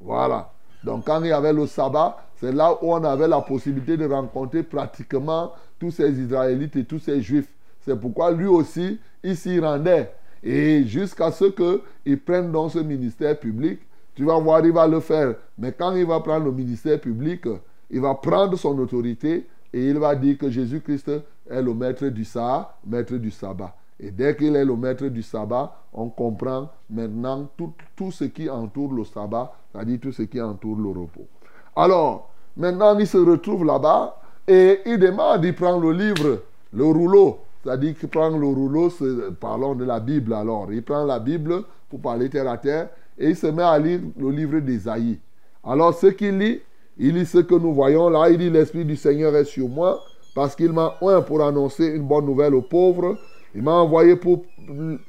[0.00, 0.50] Voilà.
[0.86, 4.06] Donc quand il y avait le sabbat, c'est là où on avait la possibilité de
[4.06, 7.52] rencontrer pratiquement tous ces Israélites et tous ces Juifs.
[7.84, 10.12] C'est pourquoi lui aussi, il s'y rendait.
[10.44, 13.80] Et jusqu'à ce qu'il prenne dans ce ministère public,
[14.14, 15.34] tu vas voir, il va le faire.
[15.58, 17.42] Mais quand il va prendre le ministère public,
[17.90, 21.10] il va prendre son autorité et il va dire que Jésus-Christ
[21.50, 23.74] est le maître du sabbat, maître du sabbat.
[23.98, 28.48] Et dès qu'il est le maître du sabbat, on comprend maintenant tout, tout ce qui
[28.50, 31.26] entoure le sabbat, c'est-à-dire tout ce qui entoure le repos.
[31.74, 37.38] Alors, maintenant, il se retrouve là-bas et il demande, il prend le livre, le rouleau,
[37.64, 38.92] c'est-à-dire qu'il prend le rouleau,
[39.40, 40.72] parlons de la Bible alors.
[40.72, 44.00] Il prend la Bible pour parler terre à terre et il se met à lire
[44.18, 45.18] le livre d'Ésaïe.
[45.64, 46.60] Alors, ce qu'il lit,
[46.98, 48.28] il lit ce que nous voyons là.
[48.30, 50.00] Il dit L'Esprit du Seigneur est sur moi
[50.34, 53.16] parce qu'il m'a oint pour annoncer une bonne nouvelle aux pauvres.
[53.56, 54.44] Il m'a envoyé pour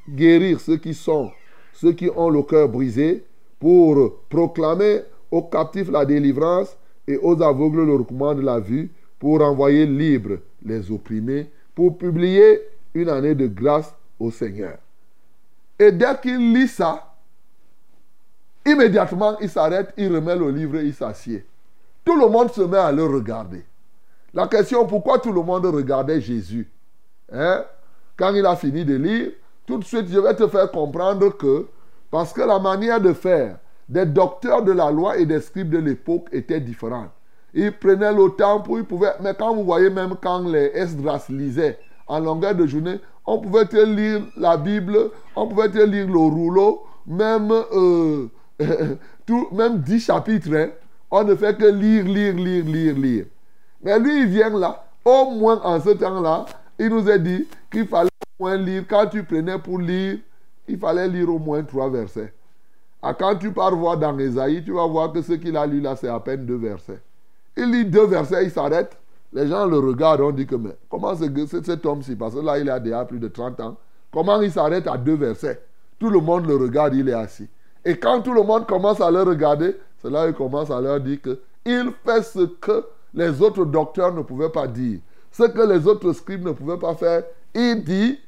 [0.08, 1.30] guérir ceux qui sont,
[1.74, 3.22] ceux qui ont le cœur brisé,
[3.60, 6.74] pour proclamer aux captifs la délivrance
[7.06, 12.62] et aux aveugles le recommande de la vue, pour envoyer libres les opprimés, pour publier
[12.94, 14.78] une année de grâce au Seigneur.
[15.78, 17.14] Et dès qu'il lit ça,
[18.64, 21.44] immédiatement il s'arrête, il remet le livre, il s'assied.
[22.02, 23.62] Tout le monde se met à le regarder.
[24.32, 26.66] La question, pourquoi tout le monde regardait Jésus
[27.30, 27.62] Hein?
[28.18, 29.30] Quand il a fini de lire,
[29.66, 31.66] tout de suite, je vais te faire comprendre que,
[32.10, 35.78] parce que la manière de faire des docteurs de la loi et des scribes de
[35.78, 37.10] l'époque était différente.
[37.54, 41.26] Ils prenaient le temps pour, ils pouvaient, mais quand vous voyez même quand les Esdras
[41.28, 46.06] lisaient en longueur de journée, on pouvait te lire la Bible, on pouvait te lire
[46.06, 48.26] le rouleau, même, euh,
[49.26, 50.54] tout, même 10 chapitres.
[50.54, 50.70] hein.
[51.10, 53.24] On ne fait que lire, lire, lire, lire, lire.
[53.82, 56.44] Mais lui, il vient là, au moins en ce temps-là,
[56.78, 58.84] il nous a dit qu'il fallait au moins lire.
[58.88, 60.18] Quand tu prenais pour lire,
[60.66, 62.32] il fallait lire au moins trois versets.
[63.02, 65.80] Ah, quand tu pars voir dans Esaïe, tu vas voir que ce qu'il a lu
[65.80, 67.00] là, c'est à peine deux versets.
[67.56, 68.96] Il lit deux versets, il s'arrête.
[69.32, 72.58] Les gens le regardent, on dit que, mais comment c'est cet homme-ci Parce que là,
[72.58, 73.76] il a déjà plus de 30 ans.
[74.12, 75.60] Comment il s'arrête à deux versets?
[75.98, 77.48] Tout le monde le regarde, il est assis.
[77.84, 81.40] Et quand tout le monde commence à le regarder, qu'il commence à leur dire que
[81.64, 85.00] il fait ce que les autres docteurs ne pouvaient pas dire.
[85.38, 87.22] Ce que les autres scribes ne pouvaient pas faire.
[87.54, 88.18] Il dit,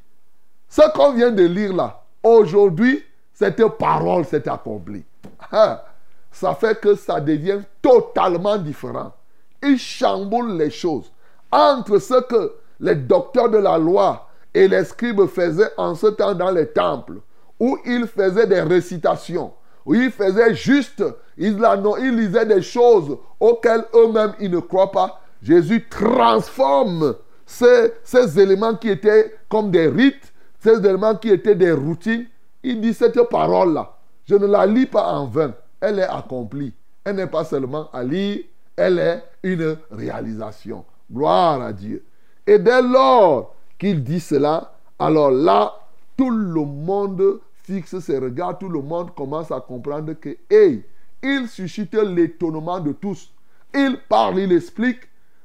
[0.68, 5.02] ce qu'on vient de lire là, aujourd'hui, cette parole s'est accomplie.
[5.50, 5.84] Ah,
[6.30, 9.12] ça fait que ça devient totalement différent.
[9.60, 11.10] Il chamboule les choses.
[11.50, 16.34] Entre ce que les docteurs de la loi et les scribes faisaient en ce temps
[16.36, 17.14] dans les temples,
[17.58, 19.52] où ils faisaient des récitations,
[19.84, 21.02] où ils faisaient juste,
[21.36, 21.58] ils,
[21.98, 25.20] ils lisaient des choses auxquelles eux-mêmes ils ne croient pas.
[25.42, 27.14] Jésus transforme
[27.46, 32.26] ces, ces éléments qui étaient comme des rites, ces éléments qui étaient des routines.
[32.62, 35.54] Il dit cette parole-là, je ne la lis pas en vain.
[35.80, 36.74] Elle est accomplie.
[37.04, 38.44] Elle n'est pas seulement à lire,
[38.76, 40.84] elle est une réalisation.
[41.10, 42.04] Gloire à Dieu.
[42.46, 45.74] Et dès lors qu'il dit cela, alors là,
[46.16, 50.84] tout le monde fixe ses regards, tout le monde commence à comprendre que, hey,
[51.22, 53.32] il suscite l'étonnement de tous.
[53.74, 55.00] Il parle, il explique.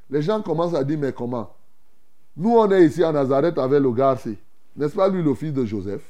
[0.10, 1.52] Les gens commencent à dire, mais comment?
[2.38, 4.38] Nous, on est ici à Nazareth avec le garci.
[4.76, 6.04] N'est-ce pas lui le fils de Joseph?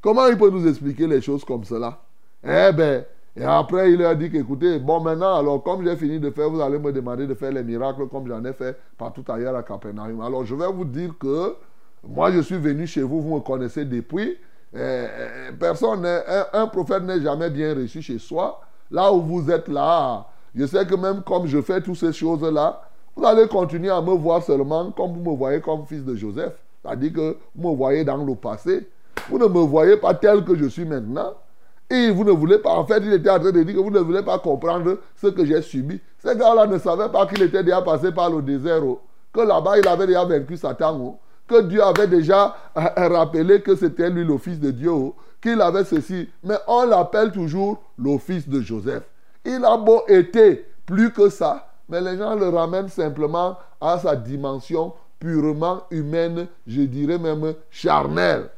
[0.00, 1.98] Comment il peut nous expliquer les choses comme cela?
[2.44, 3.04] Eh bien,
[3.36, 6.60] et après il leur dit qu'écoutez, bon maintenant, alors comme j'ai fini de faire, vous
[6.60, 10.20] allez me demander de faire les miracles comme j'en ai fait partout ailleurs à Capernaum.
[10.20, 11.54] Alors je vais vous dire que
[12.06, 14.36] moi je suis venu chez vous, vous me connaissez depuis.
[14.74, 18.60] Eh, eh, personne, n'est- un, un prophète n'est jamais bien reçu chez soi.
[18.90, 22.82] Là où vous êtes là, je sais que même comme je fais toutes ces choses-là,
[23.16, 26.54] vous allez continuer à me voir seulement comme vous me voyez comme fils de Joseph.
[26.82, 28.88] C'est-à-dire que vous me voyez dans le passé.
[29.28, 31.34] Vous ne me voyez pas tel que je suis maintenant.
[31.90, 33.90] Et vous ne voulez pas, en fait, il était en train de dire que vous
[33.90, 36.00] ne voulez pas comprendre ce que j'ai subi.
[36.18, 39.00] Ces gars-là ne savaient pas qu'il était déjà passé par le désert, oh.
[39.32, 41.18] que là-bas, il avait déjà vaincu Satan, oh.
[41.46, 45.14] que Dieu avait déjà euh, euh, rappelé que c'était lui le fils de Dieu, oh.
[45.42, 46.30] qu'il avait ceci.
[46.42, 49.02] Mais on l'appelle toujours le fils de Joseph.
[49.44, 54.16] Il a beau été plus que ça, mais les gens le ramènent simplement à sa
[54.16, 58.48] dimension purement humaine, je dirais même charnelle.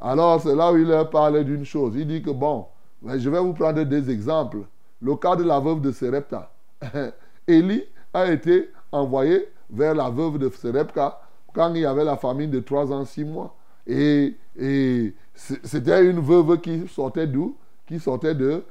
[0.00, 1.94] Alors, c'est là où il leur parle d'une chose.
[1.94, 2.66] Il dit que, bon,
[3.06, 4.58] je vais vous prendre des exemples.
[5.00, 6.50] Le cas de la veuve de Serepta.
[7.46, 11.20] Élie a été envoyé vers la veuve de Serepta
[11.54, 13.54] quand il y avait la famine de 3 ans, 6 mois.
[13.86, 14.34] Et,
[15.36, 17.56] c'était une veuve qui sortait d'où?
[17.86, 18.66] Qui sortait de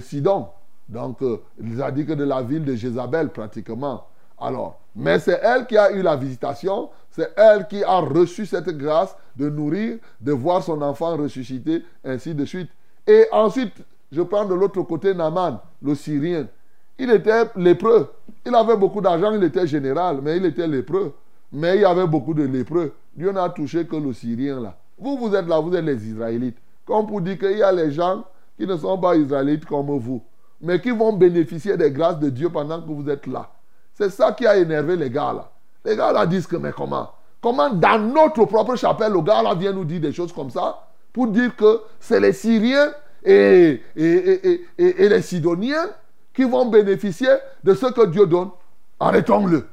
[0.00, 0.48] Sidon.
[0.88, 4.04] Donc, euh, il a dit que de la ville de Jézabel, pratiquement.
[4.40, 8.68] Alors, mais c'est elle qui a eu la visitation, c'est elle qui a reçu cette
[8.70, 12.70] grâce de nourrir, de voir son enfant ressuscité, ainsi de suite.
[13.06, 13.74] Et ensuite,
[14.10, 16.46] je prends de l'autre côté Naaman, le Syrien.
[16.98, 18.10] Il était lépreux.
[18.44, 21.14] Il avait beaucoup d'argent, il était général, mais il était lépreux.
[21.52, 22.92] Mais il y avait beaucoup de lépreux.
[23.14, 24.76] Dieu n'a touché que le Syrien là.
[24.98, 26.58] Vous, vous êtes là, vous êtes les Israélites.
[26.84, 28.24] Comme pour dire qu'il y a les gens
[28.56, 30.22] qui ne sont pas Israélites comme vous,
[30.60, 33.48] mais qui vont bénéficier des grâces de Dieu pendant que vous êtes là.
[33.94, 35.50] C'est ça qui a énervé les gars là.
[35.84, 37.10] Les gars là disent que, mais comment?
[37.40, 40.86] Comment dans notre propre chapelle, le gars là vient nous dire des choses comme ça
[41.12, 42.90] pour dire que c'est les Syriens
[43.24, 45.86] et, et, et- et- les Sidoniens
[46.34, 47.28] qui vont bénéficier
[47.64, 48.50] de ce que Dieu donne.
[49.00, 49.66] Arrêtons-le.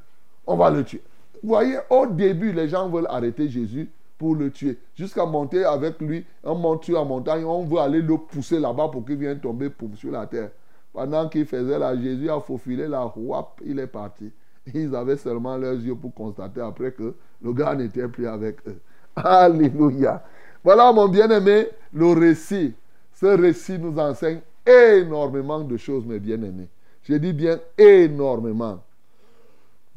[0.48, 1.02] On va le tuer.
[1.44, 4.80] Vous voyez, au début, les gens veulent arrêter Jésus pour le tuer.
[4.96, 8.88] Jusqu'à monter avec lui, on monte sur la montagne, on veut aller le pousser là-bas
[8.92, 10.50] pour qu'il vienne tomber pour- sur la terre.
[10.96, 14.32] Pendant qu'il faisait là, Jésus a faufilé la wap, il est parti.
[14.74, 18.80] Ils avaient seulement leurs yeux pour constater après que le gars n'était plus avec eux.
[19.18, 20.24] Alléluia.
[20.64, 22.74] Voilà mon bien-aimé, le récit.
[23.14, 26.70] Ce récit nous enseigne énormément de choses, mes bien-aimés.
[27.04, 28.82] Je dis bien énormément.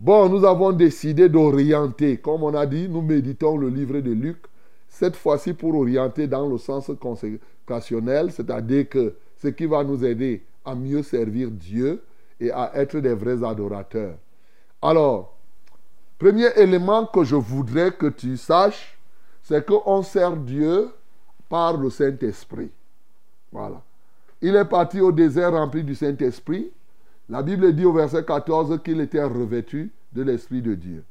[0.00, 2.16] Bon, nous avons décidé d'orienter.
[2.16, 4.38] Comme on a dit, nous méditons le livre de Luc.
[4.88, 10.42] Cette fois-ci pour orienter dans le sens consécrationnel, c'est-à-dire que ce qui va nous aider
[10.68, 12.02] à mieux servir Dieu
[12.40, 14.16] et à être des vrais adorateurs.
[14.82, 15.36] Alors,
[16.18, 18.98] premier élément que je voudrais que tu saches,
[19.42, 20.90] c'est qu'on sert Dieu
[21.48, 22.70] par le Saint-Esprit.
[23.50, 23.82] Voilà.
[24.40, 26.70] Il est parti au désert rempli du Saint-Esprit.
[27.28, 31.04] La Bible dit au verset 14 qu'il était revêtu de l'Esprit de Dieu.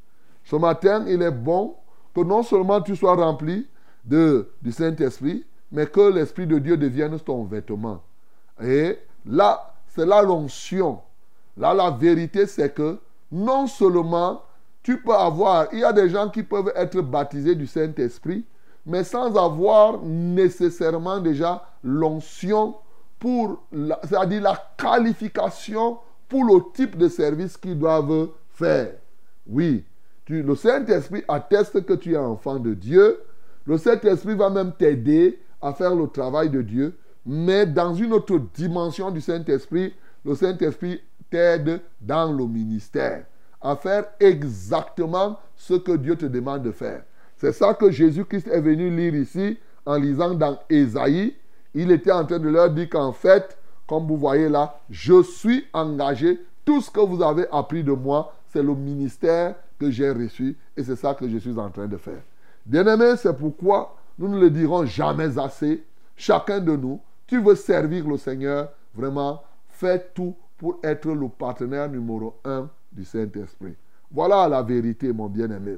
[0.46, 1.76] Ce matin, il est bon
[2.16, 3.68] que non seulement tu sois rempli
[4.06, 8.02] de, du Saint-Esprit, mais que l'Esprit de Dieu devienne ton vêtement.
[9.28, 11.00] Là, c'est là l'onction.
[11.58, 13.00] Là, la vérité, c'est que
[13.32, 14.42] non seulement
[14.84, 18.46] tu peux avoir, il y a des gens qui peuvent être baptisés du Saint-Esprit,
[18.86, 22.76] mais sans avoir nécessairement déjà l'onction
[23.20, 23.64] pour,
[24.04, 25.98] c'est-à-dire la qualification
[26.30, 28.94] pour le type de service qu'ils doivent faire.
[29.48, 29.84] Oui,
[30.30, 33.20] le Saint-Esprit atteste que tu es enfant de Dieu.
[33.66, 36.98] Le Saint-Esprit va même t'aider à faire le travail de Dieu.
[37.30, 43.26] Mais dans une autre dimension du Saint-Esprit, le Saint-Esprit t'aide dans le ministère
[43.62, 47.04] à faire exactement ce que Dieu te demande de faire.
[47.36, 51.36] C'est ça que Jésus-Christ est venu lire ici en lisant dans Ésaïe.
[51.74, 55.66] Il était en train de leur dire qu'en fait, comme vous voyez là, je suis
[55.74, 56.40] engagé.
[56.64, 60.84] Tout ce que vous avez appris de moi, c'est le ministère que j'ai reçu et
[60.84, 62.22] c'est ça que je suis en train de faire.
[62.66, 65.84] Bien-aimés, c'est pourquoi nous ne le dirons jamais assez.
[66.16, 71.90] Chacun de nous, tu veux servir le Seigneur, vraiment, fais tout pour être le partenaire
[71.90, 73.76] numéro un du Saint-Esprit.
[74.10, 75.78] Voilà la vérité, mon bien-aimé.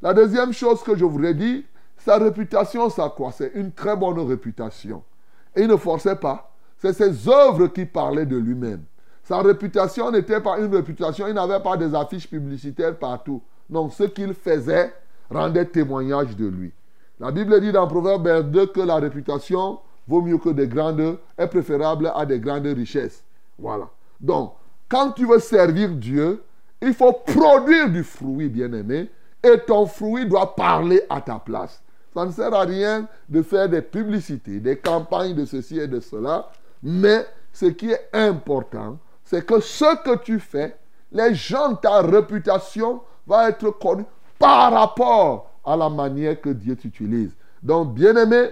[0.00, 1.62] La deuxième chose que je voudrais dire,
[1.98, 5.02] sa réputation s'accroissait, une très bonne réputation.
[5.56, 6.52] Et il ne forçait pas.
[6.78, 8.84] C'est ses œuvres qui parlaient de lui-même.
[9.22, 13.42] Sa réputation n'était pas une réputation, il n'avait pas des affiches publicitaires partout.
[13.70, 14.92] Non, ce qu'il faisait
[15.30, 16.72] rendait témoignage de lui.
[17.18, 21.46] La Bible dit dans Proverbe 2 que la réputation vaut mieux que des grandes, est
[21.46, 23.24] préférable à des grandes richesses.
[23.58, 23.88] Voilà.
[24.20, 24.54] Donc,
[24.88, 26.42] quand tu veux servir Dieu,
[26.80, 29.10] il faut produire du fruit, bien-aimé,
[29.42, 31.82] et ton fruit doit parler à ta place.
[32.12, 36.00] Ça ne sert à rien de faire des publicités, des campagnes de ceci et de
[36.00, 36.48] cela,
[36.82, 40.76] mais ce qui est important, c'est que ce que tu fais,
[41.10, 44.04] les gens, ta réputation va être connue
[44.38, 47.32] par rapport à la manière que Dieu t'utilise.
[47.62, 48.50] Donc, bien-aimé,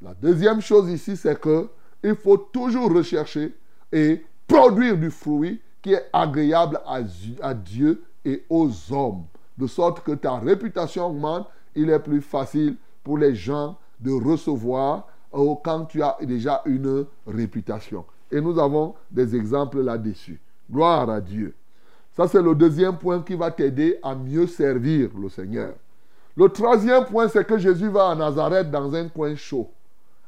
[0.00, 1.68] la deuxième chose ici, c'est que
[2.02, 3.54] il faut toujours rechercher
[3.92, 9.24] et produire du fruit qui est agréable à, Dieu et aux hommes.
[9.56, 15.08] De sorte que ta réputation augmente, il est plus facile pour les gens de recevoir
[15.34, 18.04] euh, quand tu as déjà une réputation.
[18.30, 20.40] Et nous avons des exemples là-dessus.
[20.70, 21.54] Gloire à Dieu.
[22.12, 25.74] Ça, c'est le deuxième point qui va t'aider à mieux servir le Seigneur.
[26.36, 29.70] Le troisième point, c'est que Jésus va à Nazareth dans un coin chaud.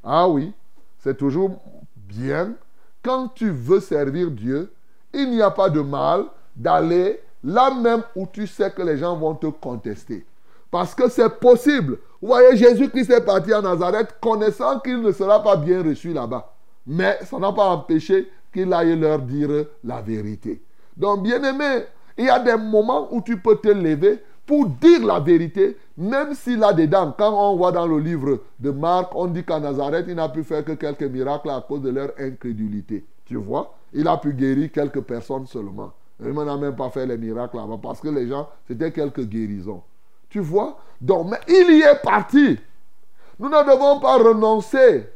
[0.03, 0.53] Ah oui,
[0.99, 1.61] c'est toujours
[1.95, 2.55] bien.
[3.03, 4.73] Quand tu veux servir Dieu,
[5.13, 6.25] il n'y a pas de mal
[6.57, 10.27] d'aller là même où tu sais que les gens vont te contester.
[10.71, 11.99] Parce que c'est possible.
[12.21, 16.53] Vous voyez, Jésus-Christ est parti à Nazareth connaissant qu'il ne sera pas bien reçu là-bas.
[16.87, 20.63] Mais ça n'a pas empêché qu'il aille leur dire la vérité.
[20.97, 21.85] Donc, bien aimé,
[22.17, 26.35] il y a des moments où tu peux te lever pour dire la vérité, même
[26.35, 30.17] si là-dedans, quand on voit dans le livre de Marc, on dit qu'à Nazareth, il
[30.17, 33.05] n'a pu faire que quelques miracles à cause de leur incrédulité.
[33.27, 33.73] Tu vois?
[33.93, 35.93] Il a pu guérir quelques personnes seulement.
[36.19, 39.83] Il n'a même pas fait les miracles là-bas parce que les gens, c'était quelques guérisons.
[40.29, 40.79] Tu vois?
[41.01, 42.59] Donc, mais il y est parti.
[43.39, 45.07] Nous ne devons pas renoncer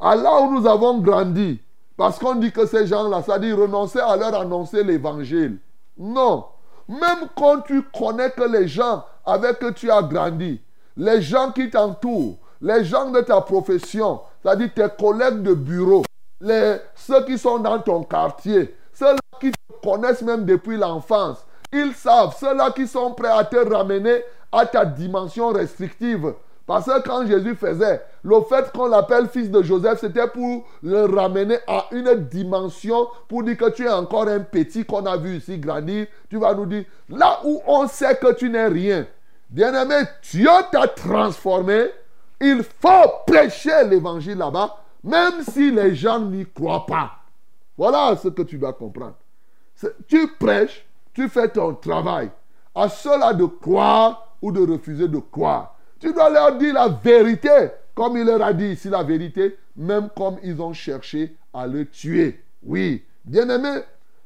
[0.00, 1.60] à là où nous avons grandi.
[1.94, 5.58] Parce qu'on dit que ces gens-là, ça dit renoncer à leur annoncer l'évangile.
[5.98, 6.46] Non.
[6.88, 10.60] Même quand tu connais que les gens avec qui tu as grandi,
[10.96, 16.02] les gens qui t'entourent, les gens de ta profession, c'est-à-dire tes collègues de bureau,
[16.40, 21.94] les, ceux qui sont dans ton quartier, ceux qui te connaissent même depuis l'enfance, ils
[21.94, 26.34] savent, ceux-là qui sont prêts à te ramener à ta dimension restrictive.
[26.66, 31.04] Parce que quand Jésus faisait, le fait qu'on l'appelle fils de Joseph, c'était pour le
[31.04, 35.36] ramener à une dimension, pour dire que tu es encore un petit qu'on a vu
[35.36, 36.06] ici grandir.
[36.30, 39.06] Tu vas nous dire, là où on sait que tu n'es rien,
[39.50, 41.86] bien-aimé, Dieu t'a transformé,
[42.40, 47.10] il faut prêcher l'évangile là-bas, même si les gens n'y croient pas.
[47.76, 49.16] Voilà ce que tu dois comprendre.
[50.06, 52.30] Tu prêches, tu fais ton travail.
[52.74, 55.76] À cela de croire ou de refuser de croire.
[56.02, 60.08] Tu dois leur dire la vérité, comme il leur a dit ici la vérité, même
[60.16, 62.42] comme ils ont cherché à le tuer.
[62.64, 63.82] Oui, bien-aimé,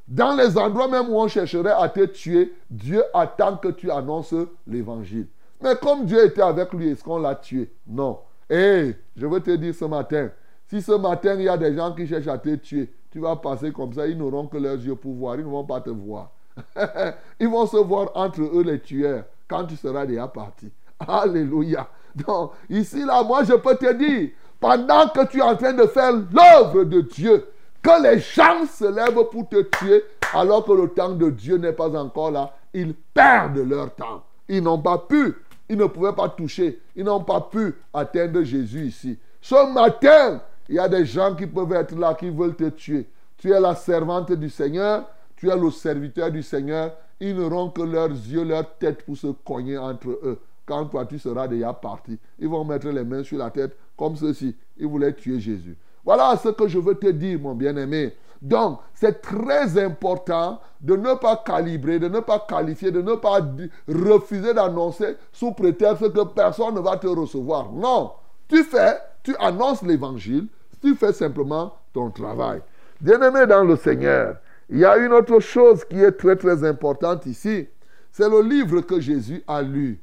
[0.07, 4.33] dans les endroits même où on chercherait à te tuer, Dieu attend que tu annonces
[4.65, 5.27] l'évangile.
[5.61, 7.71] Mais comme Dieu était avec lui, est-ce qu'on l'a tué?
[7.85, 8.21] Non.
[8.49, 10.31] Et je veux te dire ce matin,
[10.65, 13.35] si ce matin il y a des gens qui cherchent à te tuer, tu vas
[13.35, 15.91] passer comme ça, ils n'auront que leurs yeux pour voir, ils ne vont pas te
[15.91, 16.31] voir.
[17.39, 20.71] ils vont se voir entre eux les tueurs quand tu seras déjà parti.
[20.99, 21.87] Alléluia.
[22.15, 24.29] Donc, ici, là, moi, je peux te dire,
[24.59, 27.45] pendant que tu es en train de faire l'œuvre de Dieu,
[27.81, 31.73] que les gens se lèvent pour te tuer, alors que le temps de Dieu n'est
[31.73, 34.23] pas encore là, ils perdent leur temps.
[34.49, 35.35] Ils n'ont pas pu,
[35.69, 39.19] ils ne pouvaient pas toucher, ils n'ont pas pu atteindre Jésus ici.
[39.41, 43.07] Ce matin, il y a des gens qui peuvent être là, qui veulent te tuer.
[43.37, 45.03] Tu es la servante du Seigneur,
[45.35, 46.93] tu es le serviteur du Seigneur.
[47.19, 51.17] Ils n'auront que leurs yeux, leur tête pour se cogner entre eux quand toi tu
[51.17, 54.55] seras déjà parti, ils vont mettre les mains sur la tête comme ceci.
[54.77, 55.77] Ils voulaient tuer Jésus.
[56.05, 58.13] Voilà ce que je veux te dire, mon bien-aimé.
[58.41, 63.39] Donc, c'est très important de ne pas calibrer, de ne pas qualifier, de ne pas
[63.87, 67.71] refuser d'annoncer sous prétexte que personne ne va te recevoir.
[67.71, 68.11] Non,
[68.47, 70.47] tu fais, tu annonces l'évangile,
[70.81, 72.61] tu fais simplement ton travail.
[73.01, 74.37] Bien-aimé dans le Seigneur,
[74.69, 77.67] il y a une autre chose qui est très très importante ici.
[78.11, 79.99] C'est le livre que Jésus a lu.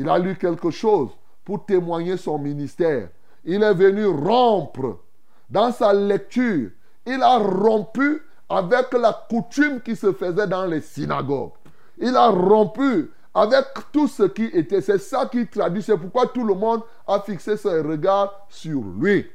[0.00, 1.10] Il a lu quelque chose
[1.44, 3.10] pour témoigner son ministère.
[3.44, 5.00] Il est venu rompre
[5.50, 6.70] dans sa lecture.
[7.04, 11.52] Il a rompu avec la coutume qui se faisait dans les synagogues.
[11.98, 14.80] Il a rompu avec tout ce qui était.
[14.80, 15.82] C'est ça qui traduit.
[15.82, 19.26] C'est pourquoi tout le monde a fixé ses regards sur lui.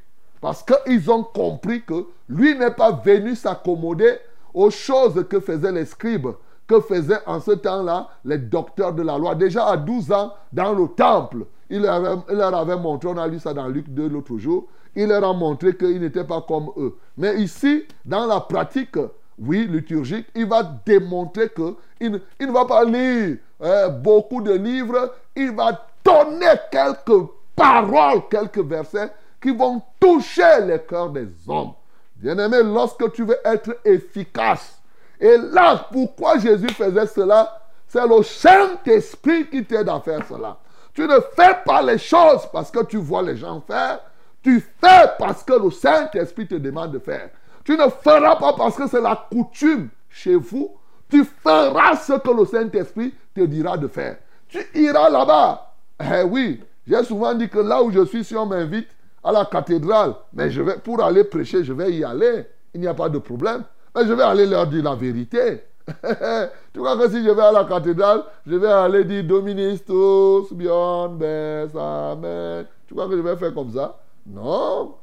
[0.42, 4.18] Parce qu'ils ont compris que lui n'est pas venu s'accommoder
[4.52, 6.30] aux choses que faisaient les scribes
[6.68, 9.36] que faisaient en ce temps-là les docteurs de la loi.
[9.36, 13.54] Déjà à 12 ans, dans le temple, il leur avait, montré, on a lu ça
[13.54, 16.96] dans Luc 2 l'autre jour, il leur a montré qu'ils n'étaient pas comme eux.
[17.18, 18.98] Mais ici, dans la pratique,
[19.38, 25.14] oui, liturgique, il va démontrer qu'il il ne va pas lire euh, beaucoup de livres,
[25.36, 29.12] il va donner quelques paroles, quelques versets
[29.42, 31.74] qui vont toucher les cœurs des hommes.
[32.16, 34.82] Bien-aimé, lorsque tu veux être efficace,
[35.20, 37.62] et là, pourquoi Jésus faisait cela?
[37.88, 40.58] C'est le Saint-Esprit qui t'aide à faire cela.
[40.94, 44.00] Tu ne fais pas les choses parce que tu vois les gens faire.
[44.42, 47.30] Tu fais parce que le Saint-Esprit te demande de faire.
[47.64, 50.72] Tu ne feras pas parce que c'est la coutume chez vous.
[51.10, 54.18] Tu feras ce que le Saint-Esprit te dira de faire.
[54.48, 55.74] Tu iras là-bas.
[56.00, 58.90] Eh oui, j'ai souvent dit que là où je suis, si on m'invite
[59.24, 62.46] à la cathédrale, mais je vais, pour aller prêcher, je vais y aller.
[62.74, 63.64] Il n'y a pas de problème.
[63.96, 65.64] Mais je vais aller leur dire la vérité.
[66.74, 70.52] tu crois que si je vais à la cathédrale, je vais aller dire Dominus tous,
[70.52, 72.66] Bion, Amen.
[72.88, 73.98] Tu crois que je vais faire comme ça?
[74.26, 74.96] Non.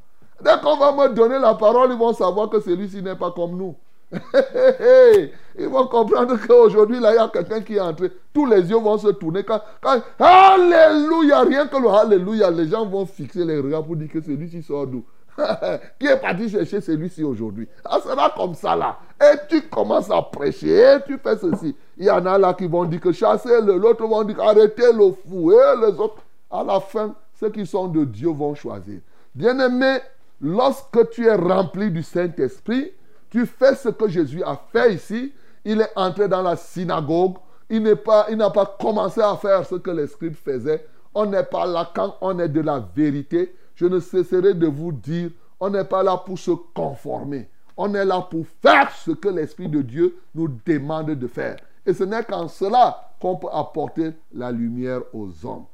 [0.43, 3.57] Dès qu'on va me donner la parole, ils vont savoir que celui-ci n'est pas comme
[3.57, 3.75] nous.
[5.57, 8.11] ils vont comprendre qu'aujourd'hui, là, il y a quelqu'un qui est entré.
[8.33, 9.43] Tous les yeux vont se tourner.
[9.43, 14.09] Quand, quand Alléluia, rien que le Alléluia, les gens vont fixer les regards pour dire
[14.11, 15.03] que celui-ci sort d'où?
[15.99, 17.67] qui est parti chercher celui-ci aujourd'hui?
[17.83, 18.97] Ça sera comme ça là.
[19.21, 21.75] Et tu commences à prêcher, et tu fais ceci.
[21.97, 25.11] Il y en a là qui vont dire que chassez-le, l'autre vont dire arrêtez le
[25.27, 26.21] fou, et les autres.
[26.51, 28.99] À la fin, ceux qui sont de Dieu vont choisir.
[29.33, 29.97] Bien-aimé,
[30.39, 32.91] lorsque tu es rempli du Saint-Esprit,
[33.31, 35.33] tu fais ce que Jésus a fait ici.
[35.65, 37.37] Il est entré dans la synagogue
[37.69, 40.85] il n'est pas, il n'a pas commencé à faire ce que les scribes faisaient.
[41.15, 43.55] On n'est pas là quand on est de la vérité.
[43.75, 47.49] Je ne cesserai de vous dire, on n'est pas là pour se conformer.
[47.75, 51.57] On est là pour faire ce que l'Esprit de Dieu nous demande de faire.
[51.85, 55.65] Et ce n'est qu'en cela qu'on peut apporter la lumière aux hommes.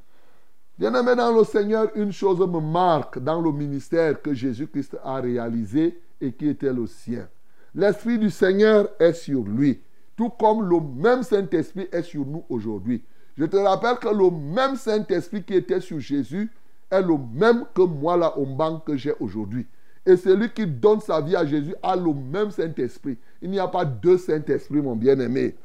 [0.78, 6.00] Bien-aimé dans le Seigneur, une chose me marque dans le ministère que Jésus-Christ a réalisé
[6.22, 7.28] et qui était le sien.
[7.76, 9.82] L'Esprit du Seigneur est sur lui,
[10.16, 13.04] tout comme le même Saint-Esprit est sur nous aujourd'hui.
[13.38, 16.50] Je te rappelle que le même Saint-Esprit qui était sur Jésus
[16.92, 19.68] est le même que moi là au banc que j'ai aujourd'hui.
[20.06, 23.18] Et celui qui donne sa vie à Jésus a le même Saint-Esprit.
[23.42, 25.56] Il n'y a pas deux Saint-Esprits, mon bien-aimé.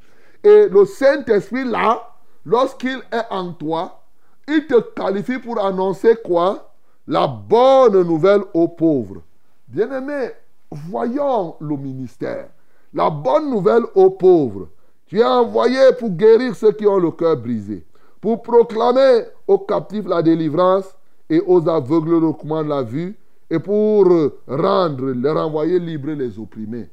[0.43, 2.03] Et le Saint-Esprit là,
[2.45, 4.03] lorsqu'il est en toi,
[4.47, 6.75] il te qualifie pour annoncer quoi?
[7.07, 9.22] La bonne nouvelle aux pauvres.
[9.68, 10.31] Bien-aimé,
[10.70, 12.49] voyons le ministère.
[12.93, 14.68] La bonne nouvelle aux pauvres.
[15.07, 17.87] Tu es envoyé pour guérir ceux qui ont le cœur brisé,
[18.20, 20.95] pour proclamer aux captifs la délivrance
[21.29, 23.16] et aux aveugles le recommande la vue,
[23.51, 24.07] et pour
[24.47, 26.89] rendre, les renvoyer libres les opprimés.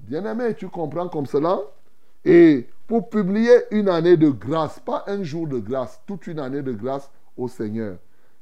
[0.00, 1.58] Bien-aimé, tu comprends comme cela?
[2.24, 6.62] Et pour publier une année de grâce, pas un jour de grâce, toute une année
[6.62, 7.96] de grâce au Seigneur.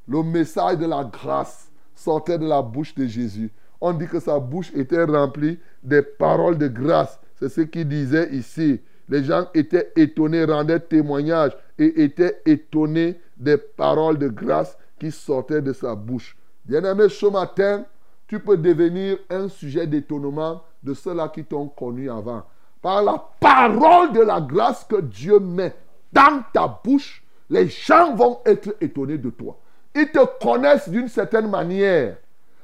[0.07, 3.51] Le message de la grâce sortait de la bouche de Jésus.
[3.81, 7.19] On dit que sa bouche était remplie des paroles de grâce.
[7.37, 8.81] C'est ce qu'il disait ici.
[9.09, 15.63] Les gens étaient étonnés, rendaient témoignage et étaient étonnés des paroles de grâce qui sortaient
[15.63, 16.37] de sa bouche.
[16.65, 17.85] Bien-aimé, ce matin,
[18.27, 22.45] tu peux devenir un sujet d'étonnement de ceux-là qui t'ont connu avant.
[22.81, 25.75] Par la parole de la grâce que Dieu met
[26.13, 29.59] dans ta bouche, les gens vont être étonnés de toi.
[29.95, 32.17] Ils te connaissent d'une certaine manière.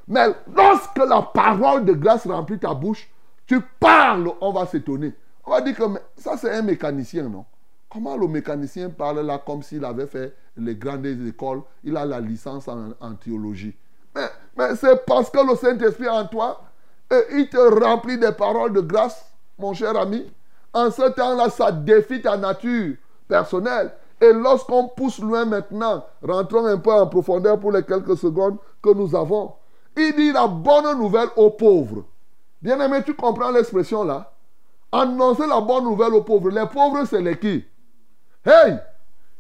[0.08, 3.08] Mais lorsque la parole de grâce remplit ta bouche,
[3.46, 5.14] tu parles, on va s'étonner.
[5.44, 5.82] On va dire que
[6.16, 7.44] ça c'est un mécanicien, non?
[7.90, 12.20] Comment le mécanicien parle là comme s'il avait fait les grandes écoles, il a la
[12.20, 13.76] licence en, théologie.
[14.14, 16.60] Mais, mais c'est parce que le Saint-Esprit en toi,
[17.10, 19.24] et il te remplit des paroles de grâce,
[19.58, 20.24] mon cher ami.
[20.72, 22.94] En ce temps-là, ça défie ta nature
[23.26, 23.92] personnelle.
[24.20, 28.90] Et lorsqu'on pousse loin maintenant, rentrons un peu en profondeur pour les quelques secondes que
[28.90, 29.54] nous avons.
[29.96, 32.04] Il dit la bonne nouvelle aux pauvres.
[32.62, 34.32] Bien-aimé, tu comprends l'expression là?
[34.92, 36.50] Annoncer la bonne nouvelle aux pauvres.
[36.50, 37.64] Les pauvres, c'est les qui?
[38.44, 38.78] Hey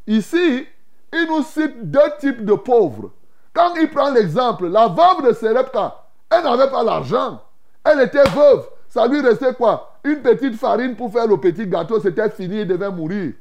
[0.06, 0.66] Ici,
[1.12, 3.12] il nous cite deux types de pauvres.
[3.52, 7.40] Quand il prend l'exemple, la veuve de Serepta, elle n'avait pas l'argent.
[7.84, 8.66] Elle était veuve.
[8.88, 9.92] Ça lui restait quoi?
[10.04, 12.00] Une petite farine pour faire le petit gâteau.
[12.00, 13.32] C'était fini, il devait mourir.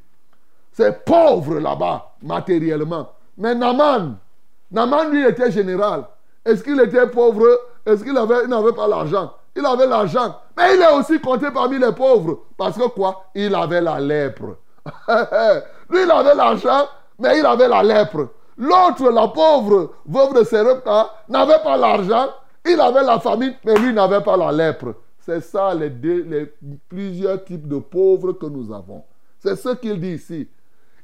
[0.72, 3.10] C'est pauvre là-bas, matériellement.
[3.38, 4.18] Mais Naman,
[4.72, 6.06] Naman lui était général.
[6.46, 7.48] Est-ce qu'il était pauvre?
[7.86, 9.34] Est-ce qu'il avait, n'avait pas l'argent?
[9.56, 10.36] Il avait l'argent.
[10.56, 12.40] Mais il est aussi compté parmi les pauvres.
[12.58, 13.26] Parce que quoi?
[13.34, 14.58] Il avait la lèpre.
[15.90, 16.88] lui, il avait l'argent,
[17.18, 18.30] mais il avait la lèpre.
[18.58, 22.28] L'autre, la pauvre veuve de Serepta, n'avait pas l'argent,
[22.66, 24.96] il avait la famille, mais lui n'avait pas la lèpre.
[25.20, 26.54] C'est ça les, les
[26.90, 29.04] plusieurs types de pauvres que nous avons.
[29.40, 30.48] C'est ce qu'il dit ici.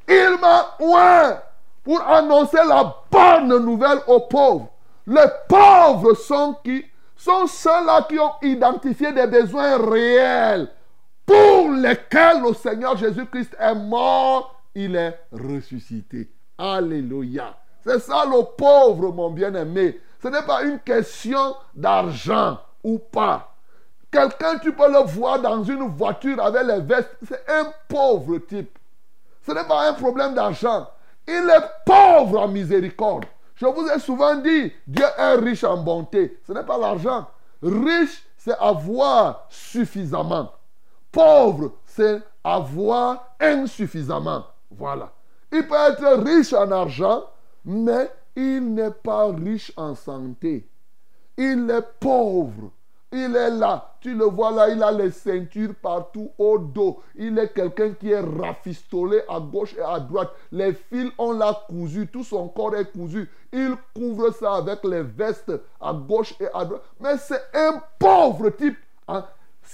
[0.07, 1.39] Il m'a oint
[1.83, 4.69] pour annoncer la bonne nouvelle aux pauvres.
[5.07, 6.83] Les pauvres sont qui?
[7.15, 10.69] Sont ceux-là qui ont identifié des besoins réels
[11.25, 16.29] pour lesquels le Seigneur Jésus-Christ est mort, il est ressuscité.
[16.57, 17.55] Alléluia.
[17.83, 19.99] C'est ça le pauvre, mon bien-aimé.
[20.21, 23.55] Ce n'est pas une question d'argent ou pas.
[24.11, 27.17] Quelqu'un, tu peux le voir dans une voiture avec les vestes.
[27.27, 28.77] C'est un pauvre type.
[29.45, 30.87] Ce n'est pas un problème d'argent.
[31.27, 33.25] Il est pauvre en miséricorde.
[33.55, 36.39] Je vous ai souvent dit, Dieu est riche en bonté.
[36.45, 37.27] Ce n'est pas l'argent.
[37.61, 40.51] Riche, c'est avoir suffisamment.
[41.15, 44.43] Pauvre, c'est avoir insuffisamment.
[44.69, 45.13] Voilà.
[45.49, 47.23] Il peut être riche en argent,
[47.63, 50.67] mais il n'est pas riche en santé.
[51.37, 52.69] Il est pauvre.
[53.13, 53.95] Il est là.
[54.01, 56.99] Tu le vois là, il a les ceintures partout au dos.
[57.15, 60.33] Il est quelqu'un qui est rafistolé à gauche et à droite.
[60.51, 62.07] Les fils, on l'a cousu.
[62.07, 63.29] Tout son corps est cousu.
[63.53, 66.83] Il couvre ça avec les vestes à gauche et à droite.
[66.99, 68.75] Mais c'est un pauvre type.
[69.07, 69.23] Hein.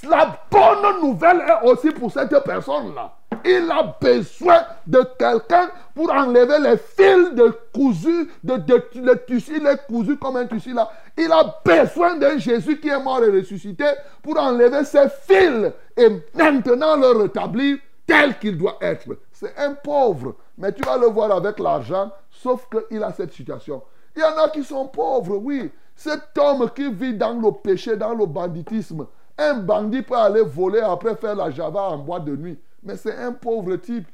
[0.07, 3.13] La bonne nouvelle est aussi pour cette personne-là.
[3.45, 9.57] Il a besoin de quelqu'un pour enlever les fils de cousu, de, de, le tissu,
[9.57, 10.89] il est cousu comme un tissu là.
[11.17, 13.85] Il a besoin d'un Jésus qui est mort et ressuscité
[14.21, 19.17] pour enlever ses fils et maintenant le rétablir tel qu'il doit être.
[19.31, 23.81] C'est un pauvre, mais tu vas le voir avec l'argent, sauf qu'il a cette situation.
[24.15, 25.71] Il y en a qui sont pauvres, oui.
[25.95, 29.07] Cet homme qui vit dans le péché, dans le banditisme,
[29.41, 32.59] un bandit peut aller voler après faire la java en bois de nuit.
[32.83, 34.07] Mais c'est un pauvre type.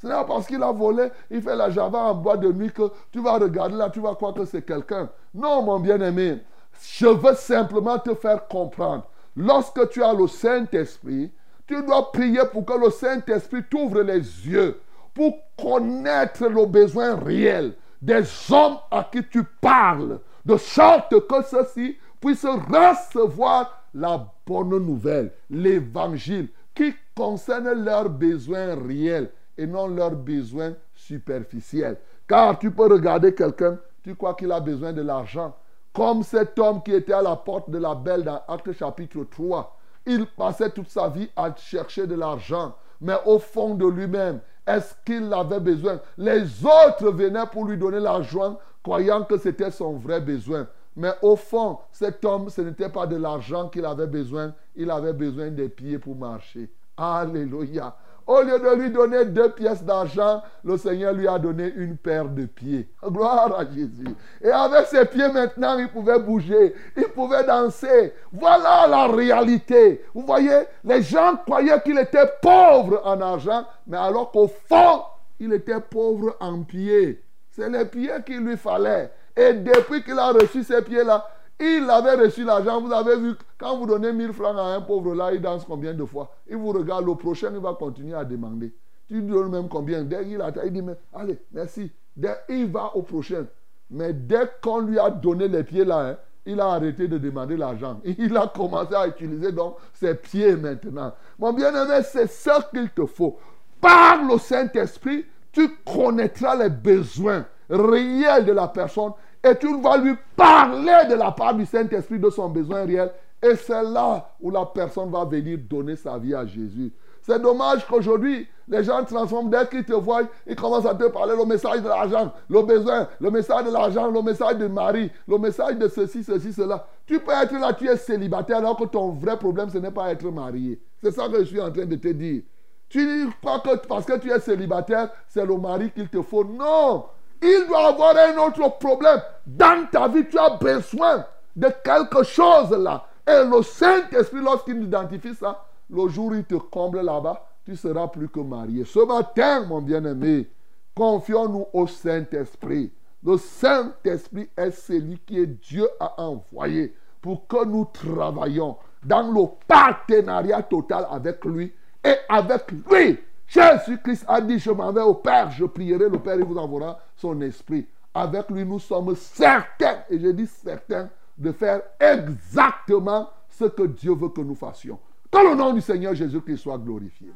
[0.00, 2.72] Ce n'est pas parce qu'il a volé, il fait la java en bois de nuit
[2.72, 5.08] que tu vas regarder là, tu vas croire que c'est quelqu'un.
[5.32, 6.40] Non, mon bien-aimé.
[6.80, 9.04] Je veux simplement te faire comprendre.
[9.36, 11.32] Lorsque tu as le Saint-Esprit,
[11.66, 14.80] tu dois prier pour que le Saint-Esprit t'ouvre les yeux
[15.14, 21.96] pour connaître le besoin réel des hommes à qui tu parles, de sorte que ceux-ci
[22.20, 30.74] puissent recevoir la bonne nouvelle, l'évangile, qui concerne leurs besoins réels et non leurs besoins
[30.94, 31.96] superficiels.
[32.26, 35.54] Car tu peux regarder quelqu'un, tu crois qu'il a besoin de l'argent.
[35.92, 39.78] Comme cet homme qui était à la porte de la belle dans Acte chapitre 3.
[40.06, 42.74] Il passait toute sa vie à chercher de l'argent.
[43.00, 46.00] Mais au fond de lui-même, est-ce qu'il avait besoin?
[46.18, 50.66] Les autres venaient pour lui donner l'argent, croyant que c'était son vrai besoin.
[50.96, 55.12] Mais au fond, cet homme, ce n'était pas de l'argent qu'il avait besoin, il avait
[55.12, 56.70] besoin des pieds pour marcher.
[56.96, 57.96] Alléluia.
[58.26, 62.26] Au lieu de lui donner deux pièces d'argent, le Seigneur lui a donné une paire
[62.26, 62.88] de pieds.
[63.04, 64.16] Gloire à Jésus.
[64.40, 68.14] Et avec ses pieds maintenant, il pouvait bouger, il pouvait danser.
[68.32, 70.02] Voilà la réalité.
[70.14, 75.02] Vous voyez, les gens croyaient qu'il était pauvre en argent, mais alors qu'au fond,
[75.38, 77.22] il était pauvre en pieds.
[77.50, 79.12] C'est les pieds qu'il lui fallait.
[79.36, 81.26] Et depuis qu'il a reçu ces pieds-là,
[81.60, 82.80] il avait reçu l'argent.
[82.80, 85.94] Vous avez vu, quand vous donnez 1000 francs à un pauvre là, il danse combien
[85.94, 86.30] de fois?
[86.48, 88.74] Il vous regarde, le prochain, il va continuer à demander.
[89.08, 90.02] Tu lui donnes même combien?
[90.02, 91.90] Dès qu'il il dit, mais, allez, merci.
[92.16, 93.46] Dès, il va au prochain.
[93.90, 96.16] Mais dès qu'on lui a donné les pieds là, hein,
[96.46, 98.00] il a arrêté de demander l'argent.
[98.04, 101.14] Il a commencé à utiliser donc ses pieds maintenant.
[101.38, 103.38] Mon bien-aimé, c'est ça qu'il te faut.
[103.80, 109.12] Par le Saint-Esprit, tu connaîtras les besoins réels de la personne
[109.42, 113.12] et tu vas lui parler de la part du Saint-Esprit de son besoin réel.
[113.42, 116.92] Et c'est là où la personne va venir donner sa vie à Jésus.
[117.20, 121.34] C'est dommage qu'aujourd'hui, les gens transforment, dès qu'ils te voient, ils commencent à te parler
[121.36, 125.38] le message de l'argent, le besoin, le message de l'argent, le message de Marie, le
[125.38, 126.86] message de ceci, ceci, cela.
[127.06, 130.10] Tu peux être là, tu es célibataire, alors que ton vrai problème, ce n'est pas
[130.10, 130.80] être marié.
[131.02, 132.42] C'est ça que je suis en train de te dire.
[132.88, 136.44] Tu crois que parce que tu es célibataire, c'est le mari qu'il te faut?
[136.44, 137.06] Non,
[137.44, 139.20] il doit avoir un autre problème.
[139.46, 141.24] Dans ta vie, tu as besoin
[141.54, 143.06] de quelque chose là.
[143.26, 148.08] Et le Saint-Esprit, lorsqu'il identifie ça, le jour où il te comble là-bas, tu seras
[148.08, 148.84] plus que marié.
[148.84, 150.50] Ce matin, mon bien-aimé,
[150.94, 152.92] confions-nous au Saint-Esprit.
[153.22, 160.62] Le Saint-Esprit est celui qui Dieu a envoyé pour que nous travaillions dans le partenariat
[160.62, 161.72] total avec lui
[162.04, 166.36] et avec lui Jésus-Christ a dit, je m'en vais au Père, je prierai, le Père,
[166.36, 167.86] il vous enverra son esprit.
[168.14, 174.14] Avec lui, nous sommes certains, et je dis certains, de faire exactement ce que Dieu
[174.14, 174.98] veut que nous fassions.
[175.30, 177.32] Que le nom du Seigneur Jésus-Christ soit glorifié.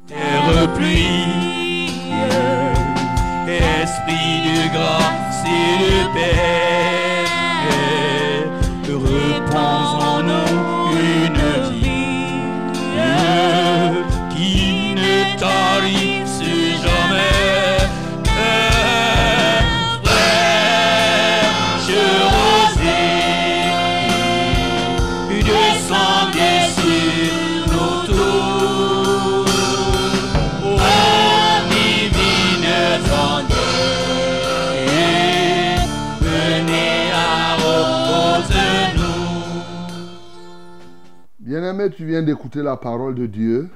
[41.39, 43.69] Bien-aimé, tu viens d'écouter la parole de Dieu.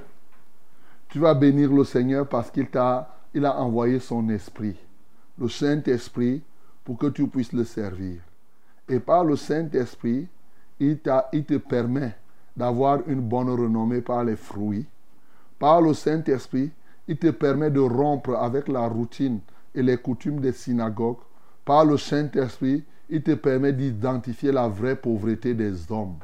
[1.08, 4.76] Tu vas bénir le Seigneur parce qu'il t'a il a envoyé son esprit,
[5.38, 6.42] le Saint-Esprit,
[6.84, 8.20] pour que tu puisses le servir.
[8.88, 10.28] Et par le Saint-Esprit,
[10.78, 10.98] il,
[11.32, 12.14] il te permet
[12.56, 14.86] d'avoir une bonne renommée par les fruits.
[15.58, 16.70] Par le Saint-Esprit,
[17.08, 19.40] il te permet de rompre avec la routine
[19.74, 21.18] et les coutumes des synagogues.
[21.64, 26.16] Par le Saint-Esprit, il te permet d'identifier la vraie pauvreté des hommes.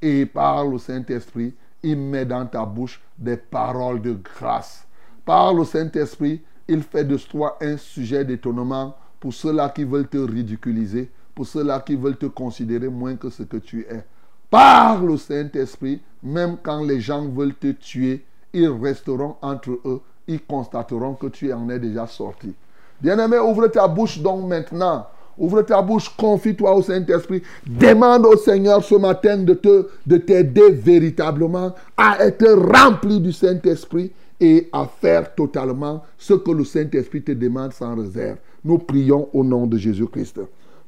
[0.00, 4.86] Et par le Saint-Esprit, il met dans ta bouche des paroles de grâce.
[5.24, 10.18] Par le Saint-Esprit, il fait de toi un sujet d'étonnement pour ceux-là qui veulent te
[10.18, 14.02] ridiculiser, pour ceux-là qui veulent te considérer moins que ce que tu es.
[14.50, 20.40] Par le Saint-Esprit, même quand les gens veulent te tuer, ils resteront entre eux, ils
[20.40, 22.52] constateront que tu en es déjà sorti.
[23.00, 25.06] Bien-aimé, ouvre ta bouche donc maintenant.
[25.38, 27.44] Ouvre ta bouche, confie-toi au Saint-Esprit.
[27.64, 34.10] Demande au Seigneur ce matin de te de t'aider véritablement à être rempli du Saint-Esprit
[34.40, 38.38] et à faire totalement ce que le Saint-Esprit te demande sans réserve.
[38.64, 40.40] Nous prions au nom de Jésus-Christ.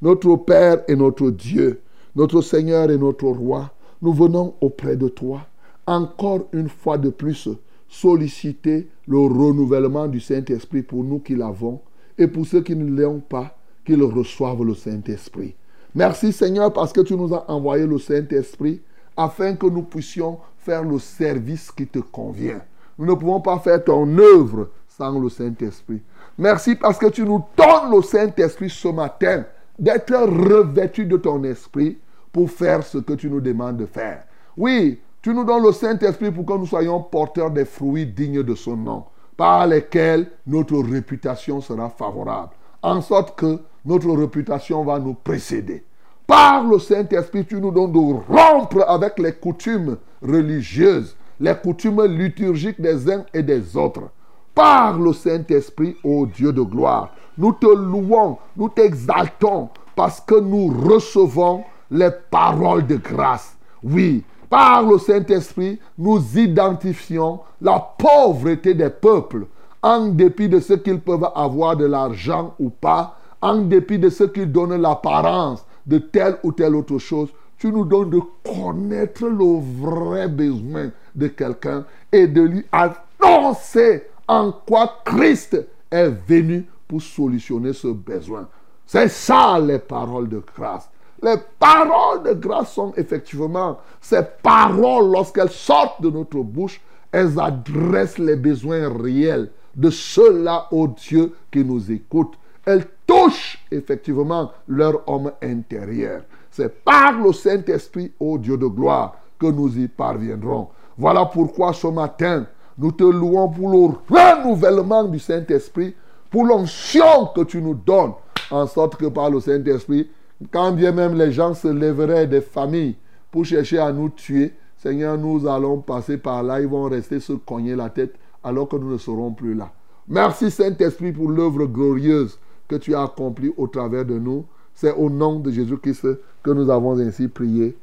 [0.03, 1.81] Notre Père et notre Dieu,
[2.15, 3.71] notre Seigneur et notre Roi,
[4.03, 5.47] nous venons auprès de toi
[5.87, 7.49] encore une fois de plus
[7.89, 11.81] solliciter le renouvellement du Saint-Esprit pour nous qui l'avons
[12.19, 15.55] et pour ceux qui ne l'ont pas, qu'ils reçoivent le Saint-Esprit.
[15.95, 18.81] Merci Seigneur parce que tu nous as envoyé le Saint-Esprit
[19.17, 22.63] afin que nous puissions faire le service qui te convient.
[22.99, 26.01] Nous ne pouvons pas faire ton œuvre sans le Saint-Esprit.
[26.37, 29.45] Merci parce que tu nous donnes le Saint-Esprit ce matin
[29.79, 31.99] d'être revêtu de ton esprit
[32.33, 34.25] pour faire ce que tu nous demandes de faire.
[34.57, 38.55] Oui, tu nous donnes le Saint-Esprit pour que nous soyons porteurs des fruits dignes de
[38.55, 39.05] son nom,
[39.37, 45.85] par lesquels notre réputation sera favorable, en sorte que notre réputation va nous précéder.
[46.27, 52.81] Par le Saint-Esprit, tu nous donnes de rompre avec les coutumes religieuses, les coutumes liturgiques
[52.81, 54.11] des uns et des autres.
[54.55, 60.69] Par le Saint-Esprit, ô Dieu de gloire, nous te louons, nous t'exaltons, parce que nous
[60.69, 63.57] recevons les paroles de grâce.
[63.83, 69.47] Oui, par le Saint-Esprit, nous identifions la pauvreté des peuples,
[69.83, 74.25] en dépit de ce qu'ils peuvent avoir de l'argent ou pas, en dépit de ce
[74.25, 77.29] qu'ils donnent l'apparence de telle ou telle autre chose.
[77.59, 84.53] Tu nous donnes de connaître le vrai besoin de quelqu'un et de lui annoncer en
[84.53, 88.49] quoi Christ est venu pour solutionner ce besoin.
[88.87, 90.91] C'est ça les paroles de grâce.
[91.23, 98.19] Les paroles de grâce sont effectivement ces paroles, lorsqu'elles sortent de notre bouche, elles adressent
[98.19, 102.35] les besoins réels de ceux-là, ô Dieu, qui nous écoutent.
[102.67, 106.23] Elles touchent effectivement leur homme intérieur.
[106.51, 110.69] C'est par le Saint-Esprit, ô Dieu de gloire, que nous y parviendrons.
[110.97, 112.47] Voilà pourquoi ce matin,
[112.79, 115.95] nous te louons pour le renouvellement du Saint-Esprit,
[116.31, 118.13] pour l'onction que tu nous donnes,
[118.51, 120.09] en sorte que par le Saint-Esprit,
[120.51, 122.97] quand bien même les gens se lèveraient des familles
[123.31, 127.33] pour chercher à nous tuer, Seigneur, nous allons passer par là, ils vont rester se
[127.33, 129.71] cogner la tête alors que nous ne serons plus là.
[130.09, 134.45] Merci Saint-Esprit pour l'œuvre glorieuse que tu as accomplie au travers de nous.
[134.75, 136.09] C'est au nom de Jésus-Christ
[136.43, 137.77] que nous avons ainsi prié.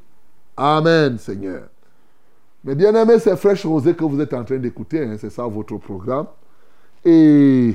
[0.56, 1.71] Amen, Seigneur.
[2.64, 5.04] Mais bien aimé, c'est Fraîche Rosée que vous êtes en train d'écouter.
[5.04, 6.26] Hein, c'est ça votre programme.
[7.04, 7.74] Et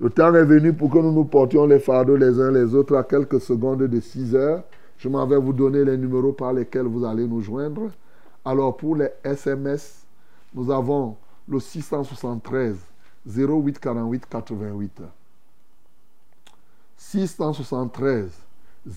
[0.00, 2.96] le temps est venu pour que nous nous portions les fardeaux les uns les autres
[2.96, 4.64] à quelques secondes de 6 heures.
[4.98, 7.90] Je m'en vais vous donner les numéros par lesquels vous allez nous joindre.
[8.44, 10.04] Alors pour les SMS,
[10.52, 11.16] nous avons
[11.48, 12.76] le 673
[13.24, 15.02] 08 48 88.
[16.96, 18.30] 673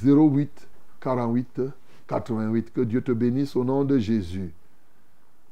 [0.04, 0.68] 08
[1.00, 1.62] 48
[2.08, 2.74] 88.
[2.74, 4.52] Que Dieu te bénisse au nom de Jésus.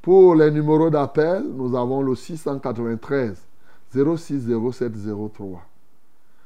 [0.04, 3.42] Pour les numéros d'appel, nous avons le 693
[3.90, 4.92] 06 07
[5.34, 5.62] 03.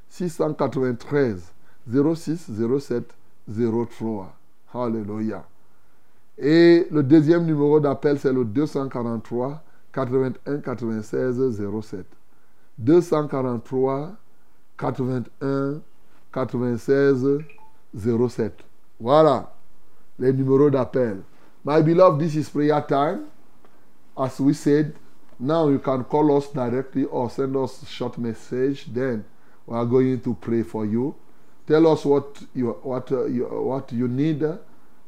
[0.10, 1.53] 693
[1.91, 3.16] 06 07
[3.49, 4.36] 03.
[4.76, 5.43] Alléluia.
[6.38, 12.05] Et le deuxième numéro d'appel, c'est le 243 81 96 07.
[12.78, 14.12] 243
[14.78, 15.82] 81
[16.32, 17.28] 96
[17.95, 18.53] 07.
[18.99, 19.51] Voilà
[20.20, 21.24] les numéros d'appel.
[21.66, 23.22] My beloved, this is prayer time.
[24.18, 24.95] As we said,
[25.39, 28.86] now you can call us directly or send us a short message.
[28.86, 29.24] Then
[29.65, 31.15] we are going to pray for you.
[31.68, 34.43] Tell us what you what uh, you, what you need,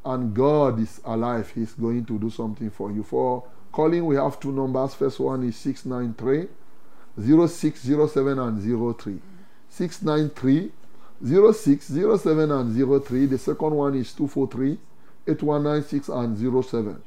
[0.05, 1.51] and God is alive.
[1.55, 3.01] He's going to do something for you.
[3.03, 4.93] For calling, we have two numbers.
[4.93, 6.49] First one is 693
[7.17, 9.19] 0607 and 03.
[9.69, 10.71] 693
[11.25, 13.25] 0607 and 03.
[13.25, 14.77] The second one is 243
[15.27, 17.01] 8196 and 07.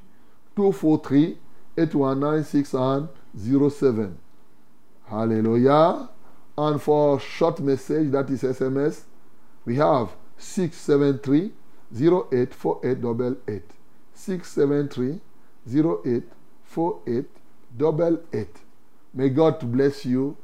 [0.57, 1.39] 243
[1.77, 4.19] 8196 and 07.
[5.07, 6.09] Hallelujah.
[6.57, 9.03] And for short message, that is SMS,
[9.65, 11.53] we have 673
[11.95, 13.63] 084888.
[14.15, 15.21] 673
[15.67, 18.49] 084888.
[19.15, 20.37] May God bless you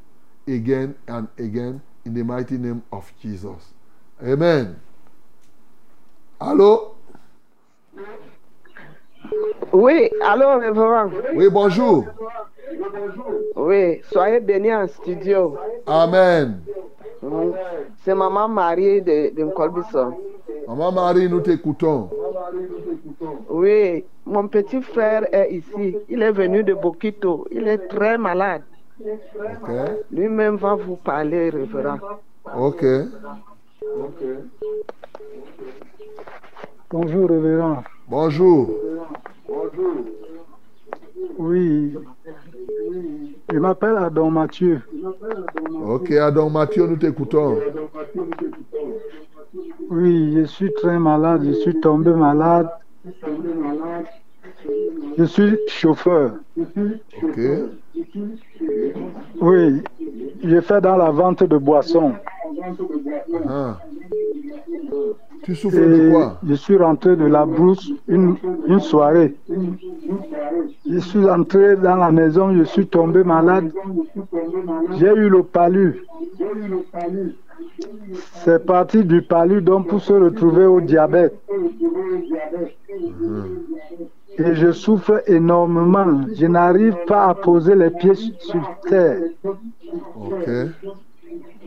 [0.46, 3.72] again and again in the mighty name of Jesus.
[4.22, 4.78] Amen.
[6.40, 6.97] Allô?
[9.72, 11.10] Oui, allô, révérend.
[11.34, 12.04] Oui, bonjour.
[13.56, 15.56] Oui, soyez bénis en studio.
[15.86, 16.60] Amen.
[17.22, 17.50] Mm.
[18.04, 19.44] C'est maman Marie de, de.
[20.68, 22.08] Maman Marie, nous t'écoutons.
[23.50, 25.96] Oui, mon petit frère est ici.
[26.08, 27.46] Il est venu de Bokito.
[27.50, 28.62] Il est très malade.
[29.00, 29.70] Ok.
[30.10, 31.98] Lui-même va vous parler, révérend.
[32.56, 32.84] Ok.
[36.90, 37.82] Bonjour, révérend.
[38.08, 38.70] Bonjour.
[41.38, 41.94] Oui.
[43.52, 44.82] Je m'appelle Adam Mathieu.
[45.84, 47.58] Ok, Adam Mathieu, nous t'écoutons.
[49.90, 51.42] Oui, je suis très malade.
[51.44, 52.68] Je suis tombé malade.
[55.16, 56.34] Je suis chauffeur.
[56.56, 57.40] Ok.
[59.40, 59.82] Oui,
[60.44, 62.14] je fais dans la vente de boissons.
[63.48, 63.78] Ah.
[65.48, 68.36] Tu souffres de Et quoi je suis rentré de la brousse une,
[68.66, 69.34] une soirée.
[70.86, 73.72] Je suis entré dans la maison, je suis tombé malade.
[74.98, 76.04] J'ai eu le palu.
[78.44, 81.34] C'est parti du palu donc pour se retrouver au diabète.
[84.36, 86.26] Et je souffre énormément.
[86.36, 89.22] Je n'arrive pas à poser les pieds sur terre.
[90.14, 90.50] Ok.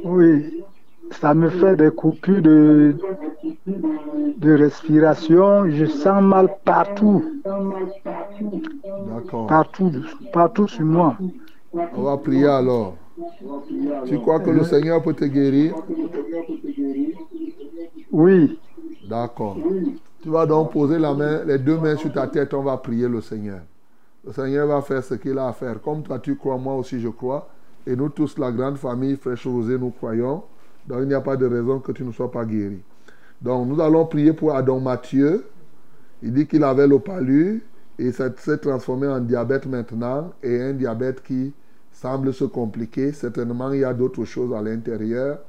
[0.03, 0.63] Oui,
[1.12, 2.95] ça me fait des coupures de,
[3.68, 5.70] de respiration.
[5.70, 7.24] Je sens mal partout,
[9.07, 9.47] D'accord.
[9.47, 9.91] partout,
[10.34, 11.18] partout sur moi.
[11.74, 12.95] On va prier alors.
[14.07, 15.76] Tu crois que le Seigneur peut te guérir?
[18.12, 18.59] Oui,
[19.09, 19.57] D'accord.
[20.22, 23.07] Tu vas donc poser la main, les deux mains sur ta tête, on va prier
[23.07, 23.62] le Seigneur.
[24.26, 25.82] Le Seigneur va faire ce qu'il a à faire.
[25.82, 27.49] Comme toi tu crois, moi aussi je crois.
[27.88, 30.43] Et nous tous, la grande famille Fraîche Rosée, nous croyons.
[30.88, 32.82] Donc il n'y a pas de raison que tu ne sois pas guéri.
[33.41, 35.45] Donc nous allons prier pour Adam Mathieu.
[36.23, 37.63] Il dit qu'il avait le palu
[37.97, 41.53] et ça s'est transformé en diabète maintenant et un diabète qui
[41.91, 43.11] semble se compliquer.
[43.11, 45.39] Certainement, il y a d'autres choses à l'intérieur.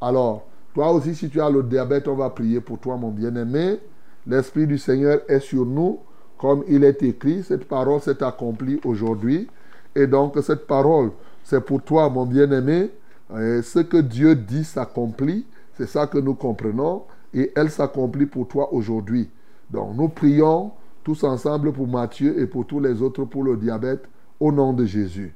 [0.00, 3.78] Alors, toi aussi, si tu as le diabète, on va prier pour toi, mon bien-aimé.
[4.26, 5.98] L'Esprit du Seigneur est sur nous,
[6.38, 7.42] comme il est écrit.
[7.42, 9.48] Cette parole s'est accomplie aujourd'hui.
[9.94, 11.10] Et donc, cette parole,
[11.42, 12.90] c'est pour toi, mon bien-aimé.
[13.30, 15.46] Ce que Dieu dit s'accomplit.
[15.76, 17.04] C'est ça que nous comprenons.
[17.34, 19.28] Et elle s'accomplit pour toi aujourd'hui.
[19.70, 20.72] Donc, nous prions
[21.04, 24.04] tous ensemble pour Matthieu et pour tous les autres pour le diabète,
[24.40, 25.34] au nom de Jésus.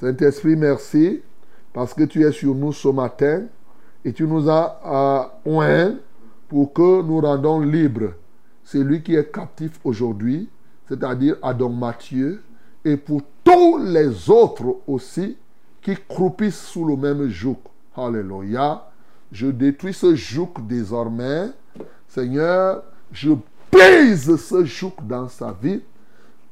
[0.00, 1.22] Saint-Esprit, merci
[1.72, 3.42] parce que tu es sur nous ce matin
[4.04, 5.94] et tu nous as oint
[6.48, 8.12] pour que nous rendons libre
[8.64, 10.48] celui qui est captif aujourd'hui,
[10.88, 12.42] c'est-à-dire Adam Matthieu,
[12.84, 15.36] et pour tous les autres aussi
[15.82, 17.58] qui croupissent sous le même joug.
[17.96, 18.88] Alléluia.
[19.30, 21.48] Je détruis ce joug désormais.
[22.08, 23.30] Seigneur, je
[23.70, 25.82] brise ce joug dans sa vie,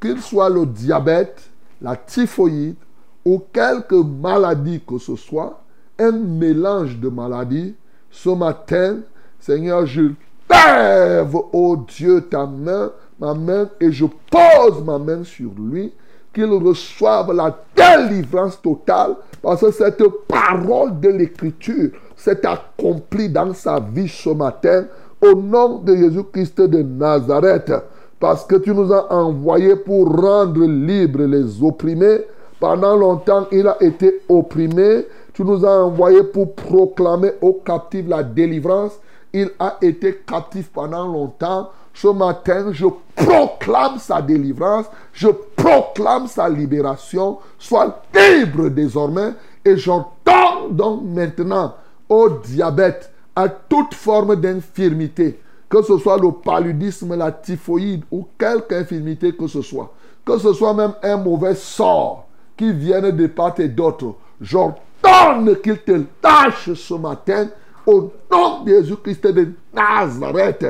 [0.00, 1.50] qu'il soit le diabète,
[1.80, 2.76] la typhoïde
[3.24, 5.62] ou quelque maladie que ce soit,
[5.98, 7.74] un mélange de maladies.
[8.10, 9.00] Ce matin,
[9.40, 10.10] Seigneur, je
[10.50, 15.92] lève, oh Dieu, ta main, ma main, et je pose ma main sur lui,
[16.36, 23.80] qu'il reçoive la délivrance totale, parce que cette parole de l'Écriture s'est accomplie dans sa
[23.80, 24.84] vie ce matin,
[25.22, 27.72] au nom de Jésus-Christ de Nazareth,
[28.20, 32.18] parce que tu nous as envoyés pour rendre libres les opprimés.
[32.60, 35.06] Pendant longtemps, il a été opprimé.
[35.32, 38.92] Tu nous as envoyés pour proclamer aux captifs la délivrance.
[39.32, 41.70] Il a été captif pendant longtemps.
[41.96, 42.84] Ce matin, je
[43.14, 44.84] proclame sa délivrance.
[45.14, 47.38] Je proclame sa libération.
[47.58, 49.32] Sois libre désormais.
[49.64, 51.74] Et j'entends donc maintenant
[52.10, 55.40] au diabète, à toute forme d'infirmité,
[55.70, 59.92] que ce soit le paludisme, la typhoïde ou quelque infirmité que ce soit,
[60.24, 62.26] que ce soit même un mauvais sort
[62.58, 67.48] qui vienne de part et d'autre, j'ordonne qu'il te lâche ce matin
[67.86, 70.66] au nom de Jésus-Christ de Nazareth.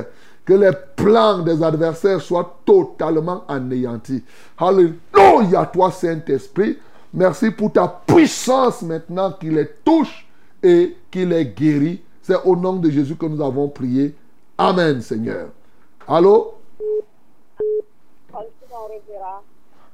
[0.47, 4.22] Que les plans des adversaires soient totalement anéantis.
[4.57, 6.78] Alléluia, toi Saint-Esprit.
[7.12, 10.26] Merci pour ta puissance maintenant qui les touche
[10.62, 12.01] et qui les guérit.
[12.22, 14.14] C'est au nom de Jésus que nous avons prié.
[14.57, 15.49] Amen, Seigneur.
[16.07, 16.55] Allô?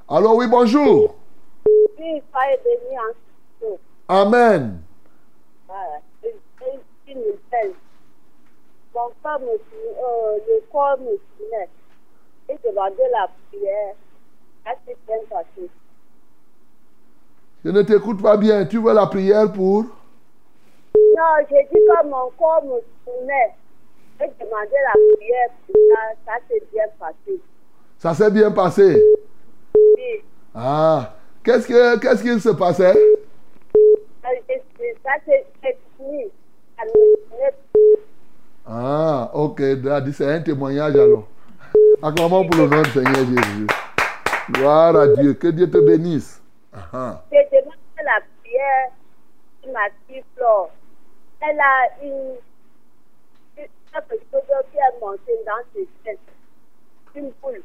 [0.08, 1.14] Allô, oui, bonjour.
[1.66, 3.12] Oui, soyez bénis en
[3.60, 3.80] Christ.
[4.08, 4.80] Amen.
[5.66, 6.00] Voilà.
[6.24, 7.72] Et- et une nouvelle.
[8.94, 11.68] Mon corps me sou- euh, le corps me soumet.
[12.48, 13.94] Et demandé la prière.
[14.64, 15.68] Ça s'est bien passé.
[17.64, 18.64] Je ne t'écoute pas bien.
[18.66, 19.84] Tu veux la prière pour?
[21.16, 23.54] Non, j'ai dit que mon corps me soumet.
[24.20, 26.14] Et demandé la prière pour ça.
[26.26, 27.40] Ça s'est bien passé.
[27.98, 29.02] Ça s'est bien passé?
[29.74, 30.22] Oui.
[30.54, 31.14] Ah.
[31.44, 32.94] Qu'est-ce que qu'est-ce qu'il se passait?
[34.22, 34.62] Ça c'est-
[35.02, 36.30] ça, c'est fini.
[36.76, 37.52] Ça me.
[38.66, 39.60] Ah, ok.
[40.12, 41.26] C'est un témoignage alors.
[42.02, 43.66] Acclamons pour le nom du Seigneur Jésus.
[44.50, 45.34] Gloire à Dieu.
[45.34, 46.40] Que Dieu te bénisse.
[46.72, 48.90] Ah, J'ai demandé la prière
[49.64, 50.70] de ma fille Flore.
[51.40, 52.36] Elle a une,
[53.58, 56.18] une quelque chose qui est montée dans ses fesses.
[57.14, 57.62] Une boule.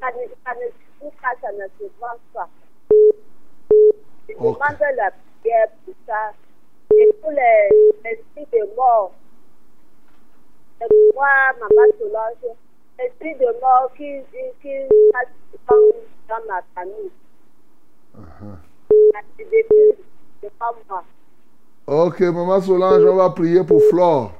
[0.00, 2.48] Ça ne, ça ne suffit pas, ça ne se vend pas.
[4.28, 4.58] Je Ok.
[4.58, 5.10] demande la
[5.40, 6.32] prière pour ça.
[6.96, 9.12] Et pour les esprits de mort.
[10.80, 11.26] Et moi,
[11.60, 12.56] maman Solange,
[12.98, 14.20] l'esprit de mort qui,
[14.62, 14.70] qui,
[15.68, 15.76] dans,
[16.28, 17.10] dans ma famille.
[20.88, 21.04] moi.
[21.86, 24.32] Ok, maman Solange, on va prier pour Flore,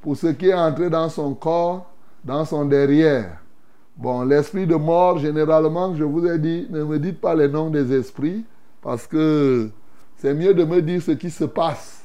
[0.00, 1.86] pour ce qui est entré dans son corps,
[2.24, 3.38] dans son derrière.
[3.96, 7.70] Bon, l'esprit de mort, généralement, je vous ai dit, ne me dites pas les noms
[7.70, 8.44] des esprits,
[8.80, 9.68] parce que
[10.16, 12.01] c'est mieux de me dire ce qui se passe,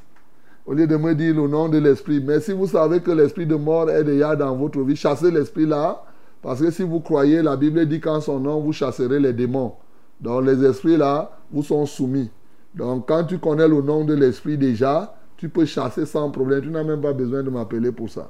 [0.67, 2.21] au lieu de me dire le nom de l'esprit.
[2.23, 5.65] Mais si vous savez que l'esprit de mort est déjà dans votre vie, chassez l'esprit
[5.65, 6.03] là,
[6.41, 9.73] parce que si vous croyez, la Bible dit qu'en son nom, vous chasserez les démons.
[10.19, 12.29] Donc les esprits là vous sont soumis.
[12.75, 16.61] Donc quand tu connais le nom de l'esprit déjà, tu peux chasser sans problème.
[16.61, 18.29] Tu n'as même pas besoin de m'appeler pour ça.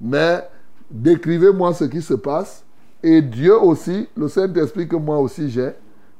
[0.00, 0.42] Mais
[0.90, 2.64] décrivez-moi ce qui se passe.
[3.02, 5.70] Et Dieu aussi, le Saint-Esprit que moi aussi j'ai,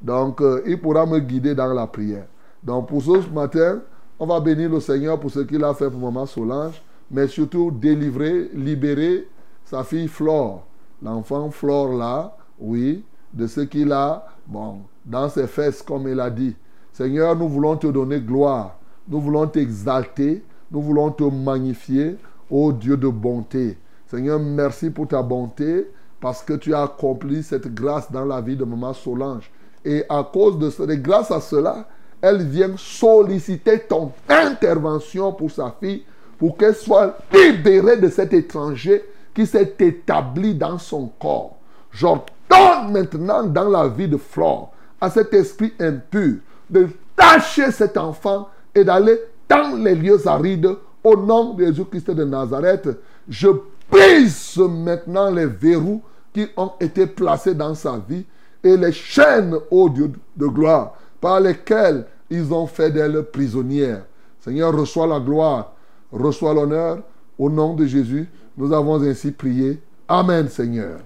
[0.00, 2.26] donc euh, il pourra me guider dans la prière.
[2.62, 3.80] Donc pour ce matin,
[4.18, 7.70] on va bénir le Seigneur pour ce qu'il a fait pour Maman Solange, mais surtout
[7.70, 9.28] délivrer, libérer
[9.64, 10.64] sa fille Flore,
[11.02, 16.30] l'enfant Flore là, oui, de ce qu'il a, bon, dans ses fesses, comme il a
[16.30, 16.54] dit.
[16.92, 22.16] Seigneur, nous voulons te donner gloire, nous voulons t'exalter, nous voulons te magnifier,
[22.50, 23.76] ô Dieu de bonté.
[24.06, 25.90] Seigneur, merci pour ta bonté,
[26.20, 29.50] parce que tu as accompli cette grâce dans la vie de Maman Solange.
[29.84, 31.86] Et à cause de cela, grâce à cela,
[32.26, 36.02] elle vient solliciter ton intervention pour sa fille,
[36.38, 41.56] pour qu'elle soit libérée de cet étranger qui s'est établi dans son corps.
[41.92, 46.36] J'ordonne maintenant dans la vie de Flore à cet esprit impur
[46.68, 50.70] de tâcher cet enfant et d'aller dans les lieux arides
[51.04, 52.88] au nom de Jésus-Christ de Nazareth.
[53.28, 53.48] Je
[53.90, 56.02] brise maintenant les verrous
[56.34, 58.24] qui ont été placés dans sa vie
[58.64, 64.04] et les chaînes, ô Dieu de gloire, par lesquelles ils ont fait d'elle prisonnière.
[64.40, 65.72] Seigneur, reçois la gloire,
[66.12, 67.02] reçois l'honneur.
[67.38, 69.80] Au nom de Jésus, nous avons ainsi prié.
[70.08, 71.00] Amen, Seigneur.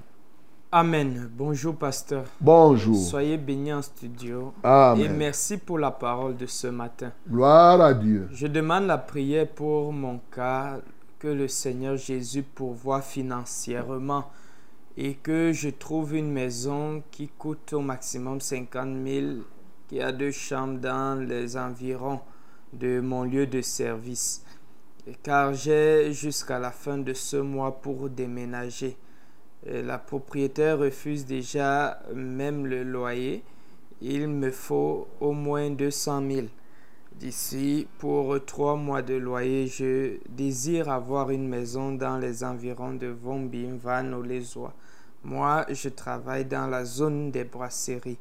[0.72, 1.28] Amen.
[1.36, 2.24] Bonjour, pasteur.
[2.40, 2.96] Bonjour.
[2.96, 4.52] Soyez bénis en studio.
[4.62, 5.04] Amen.
[5.04, 7.10] Et merci pour la parole de ce matin.
[7.28, 8.28] Gloire à Dieu.
[8.30, 10.78] Je demande la prière pour mon cas,
[11.18, 14.24] que le Seigneur Jésus pourvoie financièrement
[14.96, 19.26] et que je trouve une maison qui coûte au maximum 50 000,
[19.90, 22.20] qui a deux chambres dans les environs
[22.72, 24.44] de mon lieu de service.
[25.24, 28.96] Car j'ai jusqu'à la fin de ce mois pour déménager.
[29.66, 33.42] La propriétaire refuse déjà même le loyer.
[34.00, 36.46] Il me faut au moins 200 000.
[37.16, 43.08] D'ici pour trois mois de loyer, je désire avoir une maison dans les environs de
[43.08, 44.72] Vombim, Van ou Les Oies.
[45.24, 48.18] Moi, je travaille dans la zone des brasseries.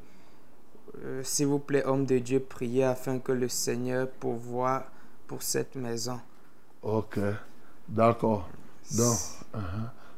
[1.04, 4.84] Euh, S'il vous plaît, homme de Dieu, priez afin que le Seigneur pourvoie
[5.28, 6.20] pour cette maison.
[6.82, 7.20] Ok,
[7.88, 8.50] d'accord.
[8.98, 9.18] Donc,
[9.54, 9.60] uh-huh.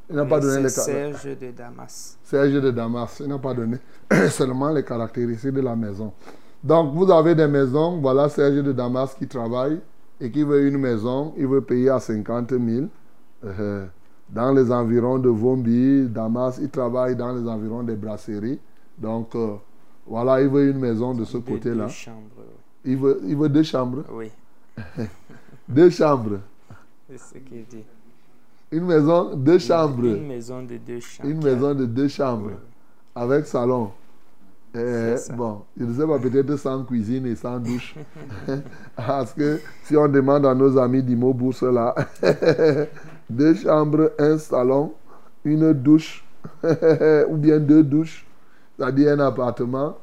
[0.10, 2.18] il n'a pas donné les Serge de Damas.
[2.24, 3.78] Serge de Damas, il n'a pas donné
[4.30, 6.14] seulement les caractéristiques de la maison.
[6.64, 9.80] Donc, vous avez des maisons, voilà Serge de Damas qui travaille
[10.20, 12.88] et qui veut une maison, il veut payer à 50 000
[13.44, 13.86] euh,
[14.30, 18.60] dans les environs de Vombi, Damas, il travaille dans les environs des brasseries.
[18.98, 19.56] Donc, euh,
[20.12, 21.86] voilà, il veut une maison de ce côté-là.
[21.86, 22.44] Deux chambres.
[22.84, 24.04] Il veut, il veut deux chambres?
[24.12, 24.30] Oui,
[25.70, 26.40] Deux chambres.
[27.10, 27.86] c'est ce qu'il dit.
[28.74, 30.04] Une maison, deux chambres.
[30.04, 31.30] Une maison de deux chambres.
[31.30, 32.52] Une maison de deux chambres.
[33.16, 33.92] Avec salon.
[34.76, 35.32] Eh, ça.
[35.34, 37.96] bon, je ne sais pas, peut-être sans cuisine et sans douche.
[38.98, 41.96] Parce que si on demande à nos amis d'Imo Bourse là,
[43.30, 44.92] deux chambres, un salon,
[45.46, 46.26] une douche,
[47.30, 48.26] ou bien deux douches,
[48.78, 49.96] c'est-à-dire un appartement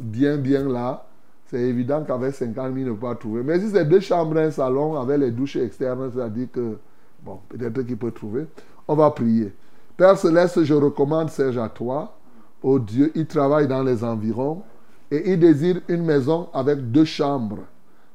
[0.00, 1.06] bien, bien là,
[1.46, 3.42] c'est évident qu'avec 50 000, il ne peut pas trouver.
[3.42, 6.78] Mais si c'est deux chambres, un salon, avec les douches externes, c'est-à-dire que,
[7.22, 8.46] bon, peut-être qu'il peut trouver.
[8.88, 9.52] On va prier.
[9.96, 12.16] Père Céleste, je recommande Serge à toi.
[12.62, 14.62] Oh Dieu, il travaille dans les environs
[15.10, 17.58] et il désire une maison avec deux chambres.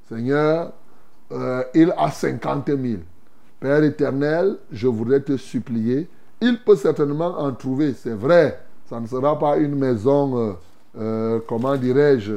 [0.09, 0.71] Seigneur,
[1.31, 2.79] euh, il a 50 000.
[3.59, 6.09] Père éternel, je voudrais te supplier.
[6.41, 8.59] Il peut certainement en trouver, c'est vrai.
[8.89, 10.53] Ça ne sera pas une maison, euh,
[10.99, 12.35] euh, comment dirais-je,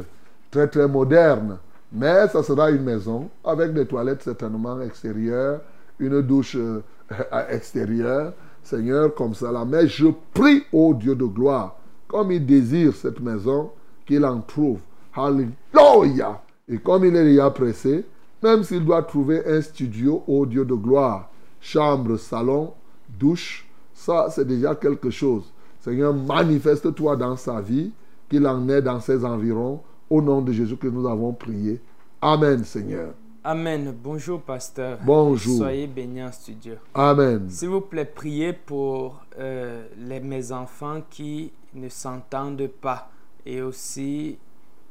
[0.50, 1.58] très très moderne.
[1.92, 5.60] Mais ça sera une maison avec des toilettes certainement extérieures,
[5.98, 6.82] une douche euh,
[7.50, 8.32] extérieure.
[8.62, 9.64] Seigneur, comme ça là.
[9.64, 11.76] Mais je prie au Dieu de gloire,
[12.06, 13.70] comme il désire cette maison,
[14.06, 14.80] qu'il en trouve.
[15.14, 16.40] Alléluia.
[16.68, 18.04] Et comme il est déjà pressé,
[18.42, 21.30] même s'il doit trouver un studio au Dieu de gloire,
[21.60, 22.72] chambre, salon,
[23.18, 25.44] douche, ça c'est déjà quelque chose.
[25.80, 27.90] Seigneur, manifeste-toi dans sa vie,
[28.30, 29.82] qu'il en ait dans ses environs.
[30.08, 31.80] Au nom de Jésus que nous avons prié.
[32.22, 33.12] Amen, Seigneur.
[33.44, 33.94] Amen.
[34.02, 34.98] Bonjour, pasteur.
[35.04, 35.58] Bonjour.
[35.58, 36.74] Soyez bénis en studio.
[36.94, 37.48] Amen.
[37.48, 43.10] S'il vous plaît, priez pour euh, les, mes enfants qui ne s'entendent pas
[43.46, 44.38] et aussi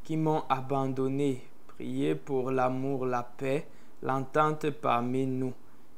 [0.03, 1.43] qui m'ont abandonné.
[1.67, 3.67] Priez pour l'amour, la paix,
[4.01, 5.53] l'entente parmi nous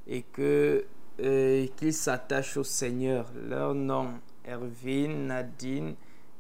[0.08, 0.84] et que
[1.22, 3.28] euh, qu'ils s'attachent au Seigneur.
[3.48, 4.08] Leur nom
[4.46, 5.94] Erwin, Nadine,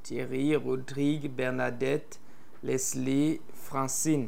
[0.03, 2.19] Thierry, Rodrigue, Bernadette,
[2.63, 4.27] Leslie, Francine.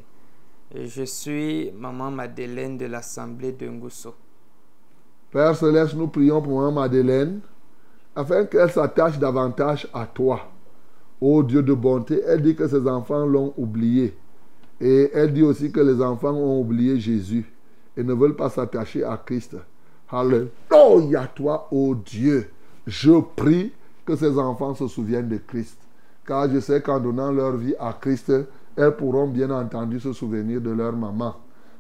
[0.74, 4.16] Je suis maman Madeleine de l'Assemblée de Ngusso.
[5.32, 7.42] Père Céleste, nous prions pour Maman Madeleine
[8.16, 10.42] afin qu'elle s'attache davantage à toi.
[11.20, 14.16] Ô Dieu de bonté, elle dit que ses enfants l'ont oublié.
[14.80, 17.52] Et elle dit aussi que les enfants ont oublié Jésus
[17.96, 19.56] et ne veulent pas s'attacher à Christ.
[20.10, 22.50] Alléluia, toi, ô Dieu.
[22.86, 23.72] Je prie
[24.06, 25.78] que ces enfants se souviennent de Christ.
[26.26, 28.32] Car je sais qu'en donnant leur vie à Christ,
[28.76, 31.36] elles pourront bien entendu se souvenir de leur maman.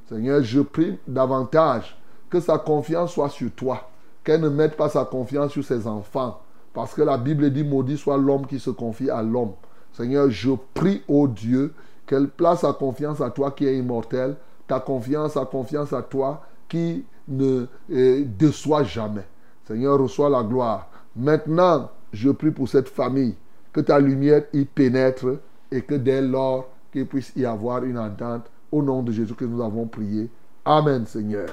[0.07, 1.97] Seigneur, je prie davantage
[2.29, 3.89] que sa confiance soit sur toi.
[4.23, 6.39] Qu'elle ne mette pas sa confiance sur ses enfants.
[6.73, 9.53] Parce que la Bible dit, maudit soit l'homme qui se confie à l'homme.
[9.93, 11.73] Seigneur, je prie, ô Dieu,
[12.05, 14.35] qu'elle place sa confiance à toi qui est immortel,
[14.67, 19.25] ta confiance, sa confiance à toi qui ne euh, déçoit jamais.
[19.67, 20.87] Seigneur, reçois la gloire.
[21.15, 23.35] Maintenant, je prie pour cette famille,
[23.73, 25.40] que ta lumière y pénètre
[25.72, 28.49] et que dès lors, qu'il puisse y avoir une entente.
[28.72, 30.30] Au nom de Jésus que nous avons prié.
[30.65, 31.49] Amen, Seigneur.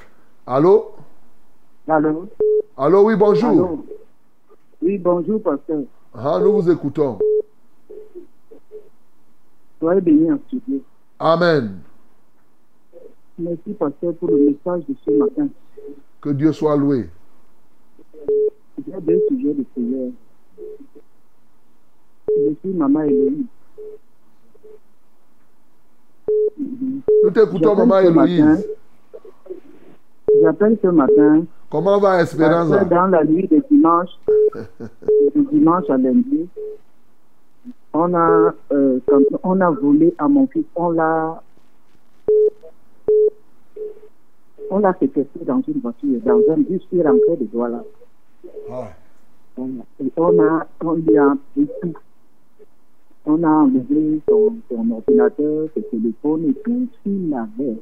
[0.46, 0.92] Allô?
[1.88, 2.28] Allô?
[2.76, 3.50] Allô, oui, bonjour.
[3.50, 3.84] Allô?
[4.82, 5.82] Oui, bonjour, pasteur.
[6.14, 7.18] Ah, nous vous écoutons.
[9.78, 10.82] Soyez bénis en studio.
[11.18, 11.80] Amen.
[13.38, 15.48] Merci, pasteur, pour le message de ce matin.
[16.20, 17.08] Que Dieu soit loué.
[18.86, 20.10] J'ai deux sujets de prière.
[22.36, 23.44] Je suis maman Héloïse.
[26.58, 28.58] Nous t'écoutons, maman matin-
[30.42, 31.44] J'appelle ce matin.
[31.70, 32.70] Comment va Espérance?
[32.88, 34.10] Dans la nuit de dimanche,
[34.54, 36.48] de dimanche à lundi,
[37.92, 41.42] on a, euh, quand on a volé à mon fils, on l'a
[44.70, 47.82] on l'a séquestré dans une voiture, dans un bus qui rentrait de Douala.
[49.58, 51.34] Et on a, on lui a.
[53.26, 57.78] On a enlevé son, son ordinateur, ses téléphones et tout ce qu'il avait.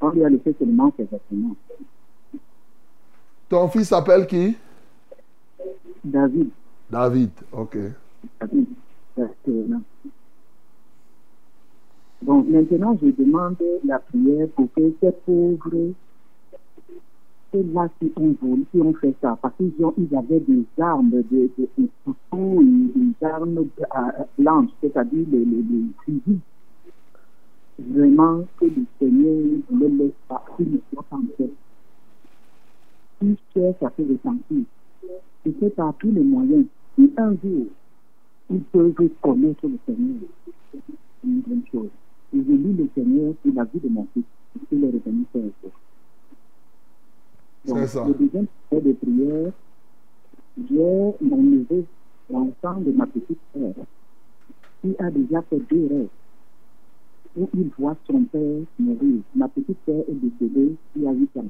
[0.00, 1.56] On lui a laissé seulement ses vêtements.
[3.48, 4.56] Ton fils s'appelle qui?
[6.04, 6.48] David,
[6.90, 7.76] David, ok.
[8.40, 8.66] David.
[12.22, 15.92] Bon, maintenant, je demande la prière pour que ces pauvres,
[17.52, 21.22] ceux-là qui ont volé, qui ont fait ça, parce qu'ils avaient des armes, des,
[21.56, 21.88] des, des et
[22.96, 23.66] des armes
[24.38, 26.40] blanches, c'est-à-dire les, les, les fusils.
[27.78, 31.50] Vraiment, que le Seigneur ne les laisse pas, qu'ils ne pas en paix.
[33.20, 34.64] Tout cher, ça fait ressentir.
[35.44, 36.66] Et c'est par tous les moyens.
[36.96, 37.66] Si un jour,
[38.50, 40.16] ils peuvent connaître le Seigneur,
[40.70, 40.80] c'est
[41.24, 41.90] une bonne chose.
[42.34, 44.24] Et je lis le Seigneur pour la vie de mon fils,
[44.70, 45.42] il est revenu faire.
[47.66, 48.04] Donc, ça.
[48.06, 49.52] le deuxième sujet de prière,
[50.68, 51.84] j'ai mon neveu,
[52.30, 53.72] l'enfant de ma petite sœur,
[54.80, 56.08] qui a déjà fait deux rêves
[57.36, 59.22] où il voit son père mourir.
[59.34, 61.46] Ma petite sœur est décédée il y a huit ans.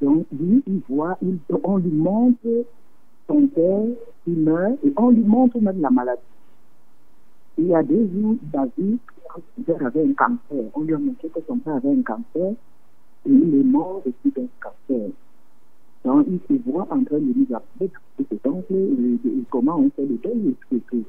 [0.00, 2.64] Donc, lui, il voit, il, on lui montre
[3.28, 3.84] son père
[4.24, 6.20] qui meurt et on lui montre même la maladie.
[7.58, 8.98] Il y a deux jours, David,
[9.56, 10.64] son père avait un cancer.
[10.74, 12.54] On lui a montré que son père avait un cancer
[13.26, 15.10] il est mort suite d'un cancer.
[16.04, 20.04] Donc, il se voit en train de nous ses oncles et, et comment on fait
[20.06, 21.02] le deuil et tout.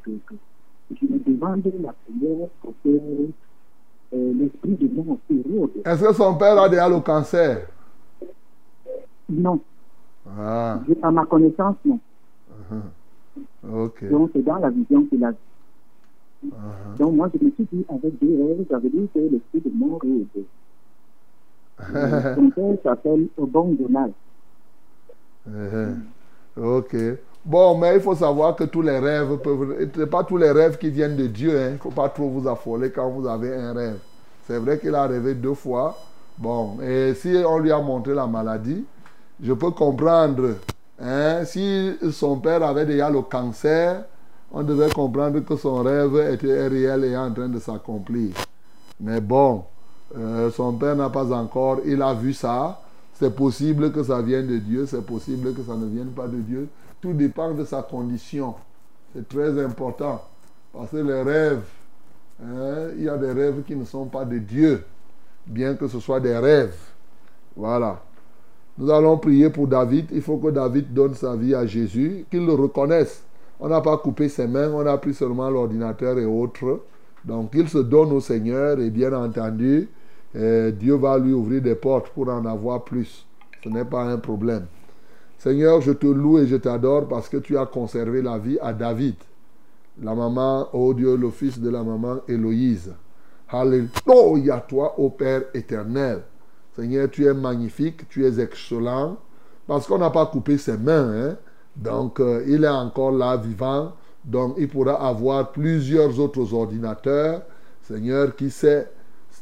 [0.92, 2.90] Je me demande la prière pour que
[4.14, 5.72] euh, l'esprit de mort se rôde.
[5.84, 7.68] Est-ce que son père a déjà le cancer?
[9.28, 9.60] Non,
[10.28, 12.00] Ah, Je- à ma connaissance, non.
[13.68, 14.10] ok.
[14.10, 15.32] Donc, c'est dans la vision qu'il a.
[16.46, 16.98] Uh-huh.
[17.00, 20.00] Donc, moi, je me suis dit, avec deux rêves, j'avais dit que l'esprit de mort
[20.02, 20.28] rôde.
[21.80, 24.14] Son père s'appelle Obon Donald.
[26.58, 26.96] Ok.
[27.44, 29.90] Bon, mais il faut savoir que tous les rêves peuvent.
[29.96, 31.60] Ce pas tous les rêves qui viennent de Dieu.
[31.60, 31.68] hein.
[31.70, 33.98] Il ne faut pas trop vous affoler quand vous avez un rêve.
[34.48, 35.96] C'est vrai qu'il a rêvé deux fois.
[36.38, 38.86] Bon, et si on lui a montré la maladie,
[39.42, 40.56] je peux comprendre.
[41.00, 44.04] hein, si son père avait déjà le cancer,
[44.52, 48.34] on devait comprendre que son rêve était réel et en train de s'accomplir.
[49.00, 49.64] Mais bon,
[50.18, 52.82] euh, son père n'a pas encore, il a vu ça.
[53.14, 56.38] C'est possible que ça vienne de Dieu, c'est possible que ça ne vienne pas de
[56.38, 56.68] Dieu.
[57.02, 58.56] Tout dépend de sa condition.
[59.14, 60.22] C'est très important.
[60.74, 61.64] Parce que les rêves,
[62.44, 64.84] hein, il y a des rêves qui ne sont pas de Dieu,
[65.48, 66.76] bien que ce soit des rêves.
[67.56, 68.02] Voilà.
[68.78, 70.08] Nous allons prier pour David.
[70.12, 73.24] Il faut que David donne sa vie à Jésus, qu'il le reconnaisse.
[73.62, 76.82] On n'a pas coupé ses mains, on a pris seulement l'ordinateur et autres.
[77.26, 79.90] Donc il se donne au Seigneur et bien entendu,
[80.36, 83.26] euh, Dieu va lui ouvrir des portes pour en avoir plus.
[83.64, 84.66] Ce n'est pas un problème.
[85.38, 88.74] Seigneur, je te loue et je t'adore parce que tu as conservé la vie à
[88.74, 89.16] David.
[90.02, 92.94] La maman, oh Dieu, le fils de la maman Héloïse.
[93.50, 96.24] Alléluia toi, ô Père éternel.
[96.76, 99.18] Seigneur, tu es magnifique, tu es excellent.
[99.68, 101.12] Parce qu'on n'a pas coupé ses mains.
[101.14, 101.38] Hein?
[101.76, 103.94] Donc, euh, il est encore là, vivant.
[104.26, 107.44] Donc, il pourra avoir plusieurs autres ordinateurs.
[107.82, 108.92] Seigneur, qui sait,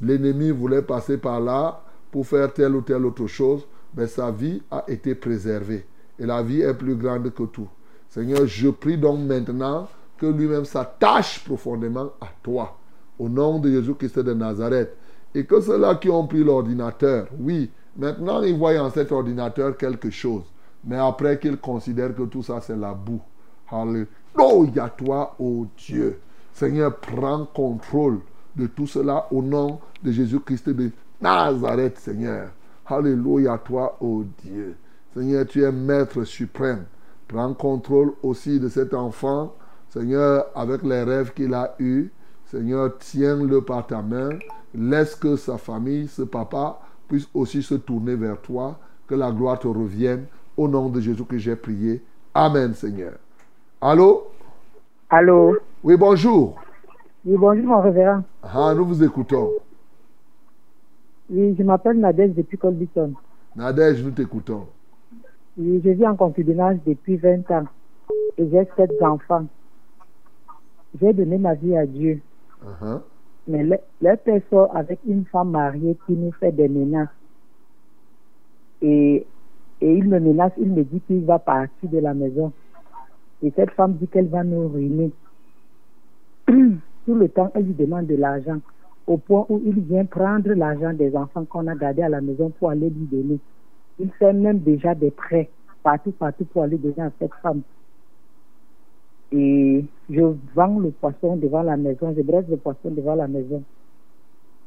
[0.02, 1.82] l'ennemi voulait passer par là
[2.12, 3.66] pour faire telle ou telle autre chose.
[3.96, 5.86] Mais sa vie a été préservée.
[6.20, 7.70] Et la vie est plus grande que tout.
[8.10, 9.88] Seigneur, je prie donc maintenant
[10.18, 12.78] que lui-même s'attache profondément à toi.
[13.18, 14.96] Au nom de Jésus-Christ de Nazareth.
[15.34, 20.10] Et que ceux-là qui ont pris l'ordinateur, oui, maintenant ils voient en cet ordinateur quelque
[20.12, 20.44] chose.
[20.84, 23.22] Mais après qu'ils considèrent que tout ça c'est la boue.
[24.36, 26.20] Alléluia toi, ô Dieu.
[26.54, 28.20] Seigneur, prends contrôle
[28.56, 30.92] de tout cela au nom de Jésus-Christ de
[31.22, 32.50] Nazareth, Seigneur.
[32.86, 34.76] Alléluia toi, ô Dieu.
[35.14, 36.86] Seigneur, tu es maître suprême.
[37.28, 39.56] Prends contrôle aussi de cet enfant,
[39.90, 42.12] Seigneur, avec les rêves qu'il a eus.
[42.46, 44.30] Seigneur, tiens-le par ta main.
[44.74, 48.80] Laisse que sa famille, ce papa, puisse aussi se tourner vers toi.
[49.08, 50.26] Que la gloire te revienne.
[50.58, 52.04] Au nom de Jésus que j'ai prié.
[52.34, 53.14] Amen, Seigneur.
[53.86, 54.28] Allô?
[55.10, 55.58] Allô?
[55.84, 56.56] Oui, bonjour.
[57.26, 58.24] Oui, bonjour, mon révérend.
[58.42, 59.52] Ah, nous vous écoutons.
[61.30, 63.14] Oui, je m'appelle Nadège depuis Colbiton.
[63.58, 64.68] Nadège, nous t'écoutons.
[65.58, 67.66] Oui, je vis en concubinage depuis 20 ans
[68.38, 69.48] et j'ai sept enfants.
[71.02, 72.22] J'ai donné ma vie à Dieu.
[72.66, 73.02] Uh-huh.
[73.50, 77.10] Mais le, le père sort avec une femme mariée qui nous fait des menaces.
[78.82, 79.28] Et,
[79.82, 82.54] et il me menace, il me dit qu'il va partir de la maison.
[83.44, 85.12] Et cette femme dit qu'elle va nous ruiner.
[86.48, 88.60] Tout le temps, elle lui demande de l'argent,
[89.06, 92.50] au point où il vient prendre l'argent des enfants qu'on a gardés à la maison
[92.58, 93.40] pour aller lui donner.
[94.00, 95.50] Il fait même déjà des prêts
[95.84, 97.62] partout, partout pour aller donner à cette femme.
[99.34, 100.22] Et je
[100.56, 103.62] vends le poisson devant la maison, je brasse le poisson devant la maison.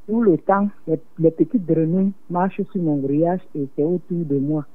[0.06, 4.38] Tout le temps, les, les petites grenouilles marchent sur mon grillage et c'est autour de
[4.38, 4.66] moi.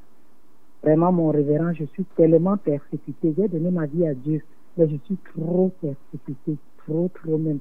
[0.84, 3.34] Vraiment, mon révérend, je suis tellement persécuté.
[3.38, 4.42] J'ai donné ma vie à Dieu,
[4.78, 7.60] mais je suis trop persécuté, trop, trop même.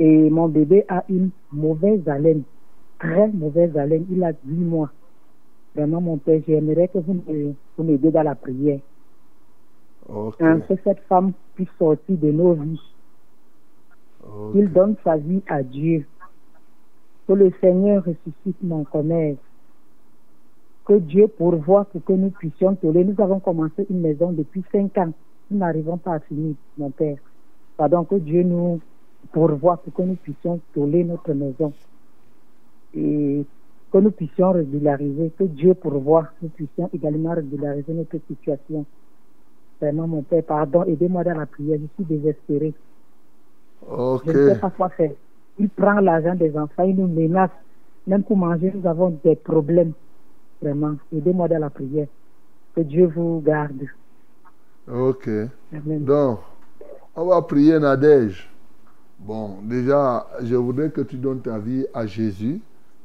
[0.00, 2.42] Et mon bébé a une mauvaise haleine,
[2.98, 4.06] très mauvaise haleine.
[4.10, 4.90] Il a 10 mois.
[5.74, 7.22] Vraiment, mon père, j'aimerais que vous
[7.78, 8.80] m'aidiez dans la prière.
[10.40, 12.80] Hein, que cette femme puisse sortir de nos vies.
[14.24, 14.52] ok.
[14.52, 16.06] Qu'il donne sa vie à Dieu.
[17.26, 19.38] Que le Seigneur ressuscite mon commerce.
[20.88, 23.04] Que Dieu pourvoie pour que nous puissions tolérer.
[23.04, 25.12] Nous avons commencé une maison depuis cinq ans.
[25.50, 27.18] Nous n'arrivons pas à finir, mon Père.
[27.76, 28.80] Pardon, que Dieu nous
[29.30, 31.74] pourvoie pour que nous puissions tolérer notre maison.
[32.94, 33.44] Et
[33.92, 38.86] que nous puissions régulariser, que Dieu pourvoie, nous puissions également régulariser notre situation.
[39.82, 42.72] Vraiment, mon Père, pardon, aidez-moi dans la prière, je suis désespéré.
[43.86, 45.12] Je ne sais pas quoi faire.
[45.58, 47.50] Il prend l'argent des enfants, il nous menace.
[48.06, 49.92] Même pour manger, nous avons des problèmes.
[50.60, 52.08] Vraiment, aidez-moi dans la prière.
[52.74, 53.84] Que Dieu vous garde.
[54.90, 55.28] Ok.
[55.72, 56.04] Amen.
[56.04, 56.40] Donc,
[57.14, 58.50] on va prier Nadège.
[59.18, 62.60] Bon, déjà, je voudrais que tu donnes ta vie à Jésus.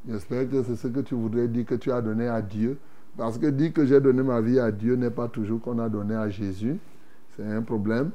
[0.07, 2.77] J'espère que c'est ce que tu voudrais dire que tu as donné à Dieu.
[3.17, 5.89] Parce que dire que j'ai donné ma vie à Dieu n'est pas toujours qu'on a
[5.89, 6.77] donné à Jésus.
[7.35, 8.11] C'est un problème.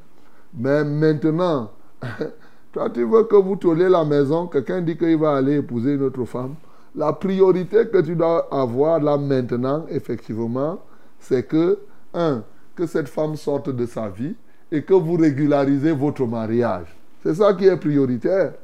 [0.55, 1.70] Mais maintenant,
[2.73, 6.02] toi, tu veux que vous tollez la maison, quelqu'un dit qu'il va aller épouser une
[6.02, 6.55] autre femme.
[6.98, 10.80] La priorité que tu dois avoir là maintenant, effectivement,
[11.20, 11.78] c'est que,
[12.12, 12.42] un,
[12.74, 14.34] que cette femme sorte de sa vie
[14.72, 16.88] et que vous régularisez votre mariage.
[17.22, 18.54] C'est ça qui est prioritaire.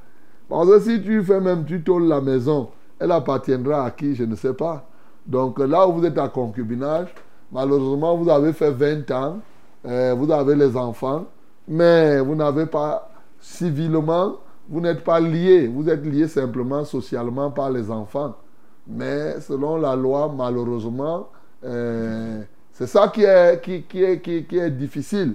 [0.49, 4.25] Parce que si tu fais même, tu tolles la maison, elle appartiendra à qui, je
[4.25, 4.85] ne sais pas.
[5.25, 7.15] Donc là où vous êtes à concubinage,
[7.53, 9.39] malheureusement, vous avez fait 20 ans,
[9.87, 11.27] euh, vous avez les enfants,
[11.69, 13.09] mais vous n'avez pas
[13.39, 14.39] civilement,
[14.69, 18.37] vous n'êtes pas liés, vous êtes liés simplement socialement par les enfants.
[18.87, 21.29] Mais selon la loi, malheureusement,
[21.65, 22.43] euh,
[22.73, 25.35] c'est ça qui est, qui, qui est, qui, est difficile.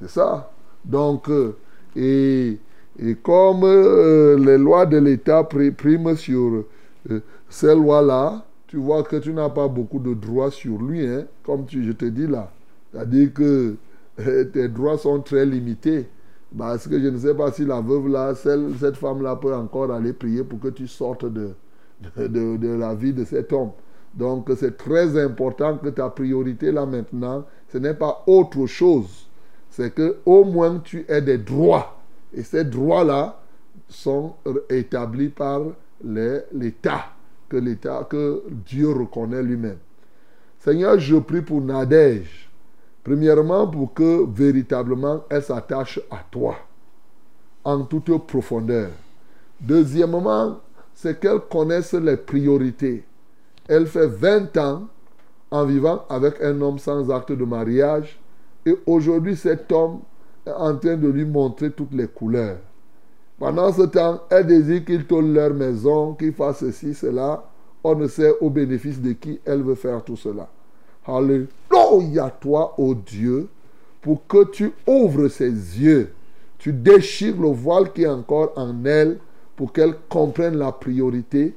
[0.00, 0.50] C'est ça.
[0.84, 1.56] Donc, euh,
[1.96, 2.58] et,
[2.98, 6.64] et comme euh, les lois de l'État pri- priment sur
[7.48, 11.64] ces lois-là, tu vois que tu n'as pas beaucoup de droits sur lui, hein, comme
[11.68, 12.50] je te dis là.
[12.92, 13.76] C'est-à-dire que
[14.52, 16.08] tes droits sont très limités.
[16.56, 20.12] Parce que je ne sais pas si la veuve là, cette femme-là peut encore aller
[20.12, 21.54] prier pour que tu sortes de,
[22.16, 23.70] la vie de cet homme.
[24.14, 29.28] Donc c'est très important que ta priorité là maintenant, ce n'est pas autre chose.
[29.70, 31.98] C'est que au moins tu aies des droits.
[32.32, 33.38] Et ces droits-là,
[33.88, 34.34] sont
[34.68, 35.62] établis par
[36.04, 37.06] l'État,
[37.48, 39.78] que l'État, que Dieu reconnaît lui-même.
[40.58, 42.47] Seigneur, je prie pour Nadège.
[43.08, 46.56] Premièrement, pour que véritablement elle s'attache à toi
[47.64, 48.90] en toute profondeur.
[49.58, 50.60] Deuxièmement,
[50.92, 53.06] c'est qu'elle connaisse les priorités.
[53.66, 54.88] Elle fait 20 ans
[55.50, 58.20] en vivant avec un homme sans acte de mariage
[58.66, 60.00] et aujourd'hui cet homme
[60.46, 62.58] est en train de lui montrer toutes les couleurs.
[63.38, 67.42] Pendant ce temps, elle désire qu'il tourne leur maison, qu'il fasse ceci, cela.
[67.82, 70.50] On ne sait au bénéfice de qui elle veut faire tout cela.
[71.08, 73.48] Alléluia toi, ô Dieu,
[74.02, 76.12] pour que tu ouvres ses yeux.
[76.58, 79.18] Tu déchires le voile qui est encore en elle
[79.56, 81.56] pour qu'elle comprenne la priorité,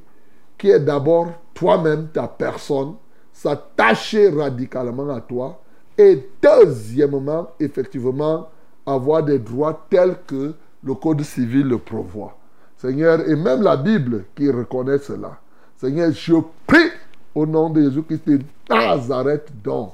[0.58, 2.94] qui est d'abord toi-même, ta personne,
[3.34, 5.62] s'attacher radicalement à toi.
[5.98, 8.48] Et deuxièmement, effectivement,
[8.86, 10.54] avoir des droits tels que
[10.84, 12.38] le Code civil le prévoit.
[12.78, 15.38] Seigneur, et même la Bible qui reconnaît cela.
[15.78, 16.90] Seigneur, je prie
[17.36, 18.40] au nom de Jésus-Christ de
[18.70, 19.94] Nazareth donc,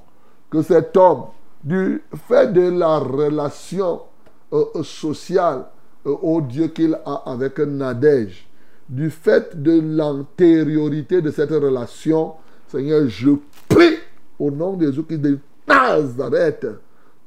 [0.50, 1.26] que cet homme,
[1.64, 4.02] du fait de la relation
[4.54, 5.66] euh, sociale
[6.06, 8.48] euh, au Dieu qu'il a avec Nadège,
[8.88, 12.34] du fait de l'antériorité de cette relation,
[12.68, 13.32] Seigneur, je
[13.68, 13.98] prie
[14.40, 16.68] au nom de Jésus-Christ de Nazareth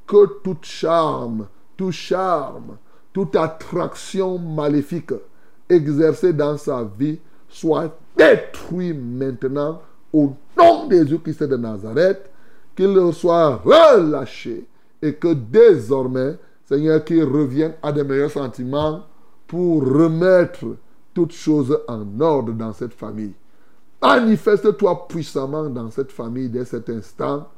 [0.06, 1.46] que tout charme,
[1.76, 2.76] tout charme,
[3.12, 5.12] toute attraction maléfique
[5.68, 7.18] exercée dans sa vie
[7.48, 9.80] soit détruit maintenant
[10.12, 12.30] au nom de Jésus-Christ de Nazareth,
[12.76, 14.66] qu'il soit relâché
[15.02, 19.02] et que désormais, Seigneur, qu'il revienne à des meilleurs sentiments
[19.46, 20.76] pour remettre
[21.12, 23.34] toutes choses en ordre dans cette famille.
[24.02, 27.48] Manifeste-toi puissamment dans cette famille dès cet instant.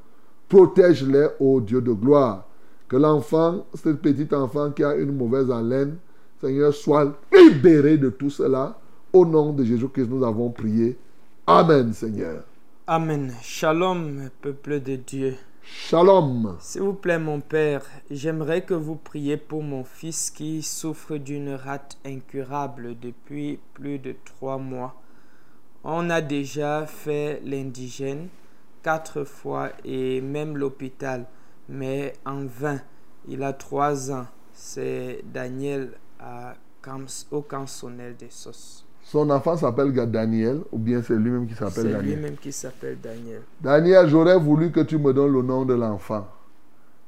[0.48, 2.46] Protège-les, ô Dieu de gloire.
[2.88, 5.96] Que l'enfant, ce petit enfant qui a une mauvaise haleine,
[6.40, 8.78] Seigneur, soit libéré de tout cela.
[9.12, 10.98] Au nom de Jésus-Christ, nous avons prié.
[11.47, 12.44] Amen, Seigneur.
[12.86, 13.35] Amen.
[13.43, 15.36] Shalom, peuple de Dieu.
[15.62, 16.56] Shalom.
[16.60, 21.51] S'il vous plaît, mon Père, j'aimerais que vous priez pour mon fils qui souffre d'une
[21.55, 24.94] rate incurable depuis plus de trois mois.
[25.85, 28.28] On a déjà fait l'indigène
[28.82, 31.27] quatre fois et même l'hôpital,
[31.69, 32.81] mais en vain.
[33.27, 34.27] Il a trois ans.
[34.52, 38.85] C'est Daniel à Camps- au Cansonnel des Sauces.
[39.12, 42.14] Son enfant s'appelle Daniel, ou bien c'est lui-même qui s'appelle C'est Daniel.
[42.14, 43.43] lui-même qui s'appelle Daniel.
[43.60, 46.26] Daniel, j'aurais voulu que tu me donnes le nom de l'enfant.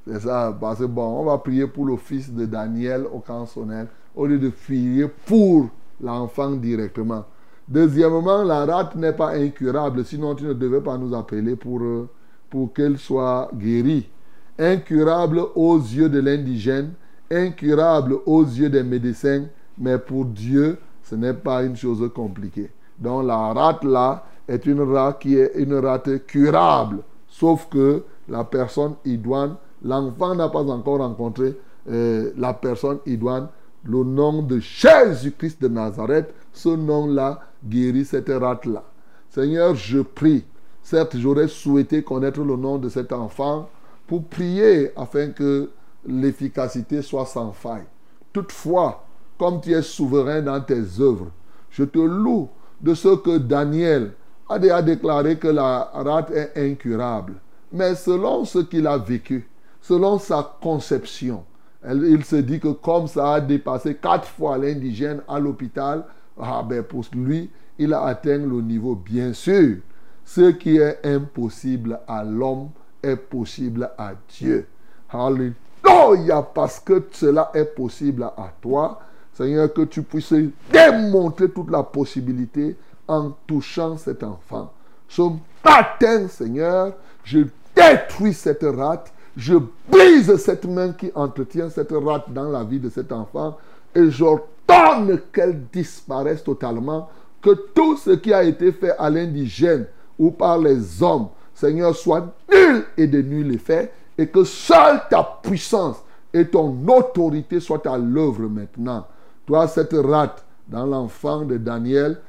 [0.07, 3.87] C'est ça, parce que bon, on va prier pour le fils de Daniel au cansonnel,
[4.15, 7.25] au lieu de prier pour l'enfant directement.
[7.67, 12.07] Deuxièmement, la rate n'est pas incurable, sinon tu ne devais pas nous appeler pour, euh,
[12.51, 14.11] pour qu'elle soit guérie.
[14.59, 16.93] Incurable aux yeux de l'indigène,
[17.31, 19.47] incurable aux yeux des médecins,
[19.79, 22.71] mais pour Dieu, ce n'est pas une chose compliquée.
[22.99, 26.99] Donc la rate là est une rate qui est une rate curable,
[27.29, 31.57] sauf que la personne idoine, l'enfant n'a pas encore rencontré
[31.91, 33.49] euh, la personne idoine.
[33.87, 38.83] Le nom de Jésus-Christ de Nazareth, ce nom-là guérit cette rate-là.
[39.29, 40.45] Seigneur, je prie.
[40.83, 43.69] Certes, j'aurais souhaité connaître le nom de cet enfant
[44.07, 45.71] pour prier afin que
[46.07, 47.85] l'efficacité soit sans faille.
[48.33, 49.04] Toutefois,
[49.39, 51.31] comme tu es souverain dans tes œuvres,
[51.71, 52.49] je te loue
[52.81, 54.13] de ce que Daniel
[54.49, 57.35] a déclaré que la rate est incurable.
[57.73, 59.49] Mais selon ce qu'il a vécu,
[59.81, 61.45] selon sa conception,
[61.87, 66.05] il se dit que comme ça a dépassé quatre fois l'indigène à l'hôpital,
[66.41, 68.95] ah ben pour lui, il a atteint le niveau.
[68.95, 69.79] Bien sûr,
[70.25, 72.71] ce qui est impossible à l'homme
[73.03, 74.67] est possible à Dieu.
[75.11, 79.01] Alléluia, parce que cela est possible à toi.
[79.35, 80.35] Seigneur, que tu puisses
[80.73, 82.77] démontrer toute la possibilité
[83.09, 84.73] en touchant cet enfant.
[85.09, 85.23] Ce
[85.65, 86.93] matin, Seigneur,
[87.25, 87.41] je
[87.75, 89.55] détruis cette rate, je
[89.89, 93.57] brise cette main qui entretient cette rate dans la vie de cet enfant
[93.95, 97.09] et j'ordonne qu'elle disparaisse totalement,
[97.43, 99.87] que tout ce qui a été fait à l'indigène
[100.19, 105.41] ou par les hommes, Seigneur, soit nul et de nul effet et que seule ta
[105.43, 105.97] puissance
[106.33, 109.07] et ton autorité soient à l'œuvre maintenant.
[109.47, 112.21] Toi, cette rate dans l'enfant de Daniel,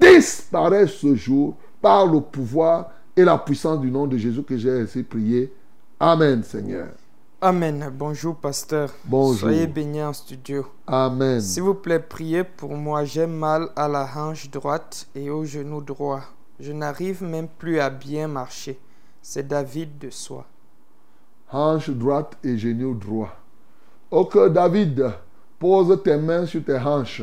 [0.00, 4.80] disparaît ce jour par le pouvoir et la puissance du nom de Jésus que j'ai
[4.80, 5.52] ainsi prié.
[6.00, 6.88] Amen, Seigneur.
[7.40, 7.90] Amen.
[7.92, 8.90] Bonjour, pasteur.
[9.04, 9.40] Bonjour.
[9.40, 10.64] Soyez bénis en studio.
[10.86, 11.40] Amen.
[11.40, 13.04] S'il vous plaît, priez pour moi.
[13.04, 16.22] J'ai mal à la hanche droite et au genou droit.
[16.60, 18.78] Je n'arrive même plus à bien marcher.
[19.20, 20.46] C'est David de soi.
[21.50, 23.34] Hanche droite et genou droit.
[24.10, 25.12] Ok, David,
[25.62, 27.22] pose tes mains sur tes hanches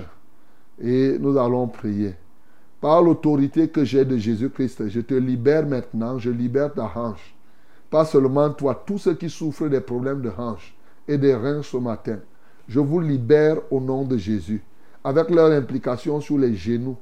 [0.81, 2.15] Et nous allons prier.
[2.79, 7.35] Par l'autorité que j'ai de Jésus-Christ, je te libère maintenant, je libère ta hanche.
[7.89, 10.73] Pas seulement toi, tous ceux qui souffrent des problèmes de hanche
[11.05, 12.19] et des reins ce matin.
[12.69, 14.63] Je vous libère au nom de Jésus.
[15.03, 16.95] Avec leur implication sur les genoux,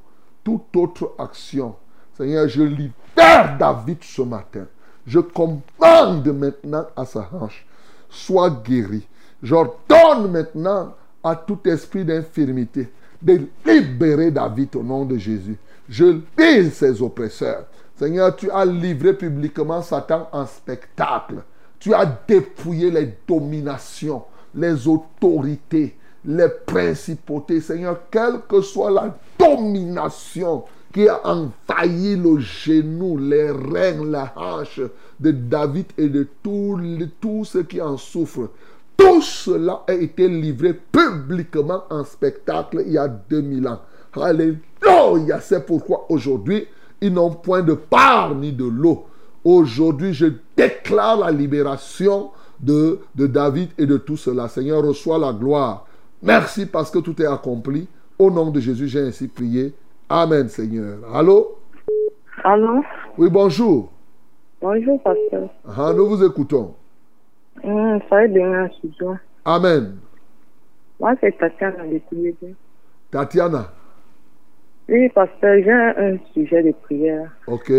[0.43, 1.75] toute autre action.
[2.15, 4.65] Seigneur, je libère David ce matin.
[5.05, 7.63] Je commande maintenant à sa hanche.
[8.09, 9.07] Sois guéri.
[9.43, 12.89] J'ordonne maintenant à tout esprit d'infirmité
[13.21, 15.57] de libérer David au nom de Jésus.
[15.89, 17.65] Je lis ses oppresseurs.
[17.95, 21.43] Seigneur, tu as livré publiquement Satan en spectacle.
[21.79, 24.23] Tu as dépouillé les dominations,
[24.53, 25.95] les autorités,
[26.25, 27.61] les principautés.
[27.61, 30.63] Seigneur, quelle que soit la domination
[30.93, 34.81] qui a envahi le genou, les reins, la hanche
[35.19, 38.49] de David et de tous ceux qui en souffrent.
[38.97, 43.79] Tout cela a été livré publiquement en spectacle il y a 2000 ans.
[44.15, 45.39] Alléluia.
[45.39, 46.67] C'est pourquoi aujourd'hui,
[46.99, 49.05] ils n'ont point de part ni de l'eau.
[49.43, 54.47] Aujourd'hui, je déclare la libération de, de David et de tout cela.
[54.47, 55.85] Seigneur, reçois la gloire.
[56.23, 57.87] Merci parce que tout est accompli.
[58.17, 59.73] Au nom de Jésus, j'ai ainsi prié.
[60.09, 60.97] Amen, Seigneur.
[61.13, 61.57] Allô?
[62.43, 62.81] Allô?
[63.17, 63.89] Oui, bonjour.
[64.61, 65.49] Bonjour, pasteur.
[65.67, 66.73] Ah, nous vous écoutons.
[67.63, 69.15] Hum, soyez bien studio.
[69.45, 69.97] Amen.
[70.99, 72.33] Moi, c'est Tatiana de prière.
[73.11, 73.71] Tatiana?
[74.89, 77.29] Oui, pasteur, j'ai un sujet de prière.
[77.47, 77.71] Ok.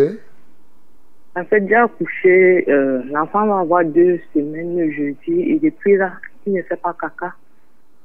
[1.37, 6.13] En fait, j'ai accouché, euh, l'enfant va avoir deux semaines le jeudi et depuis là,
[6.47, 7.35] il ne fait pas caca.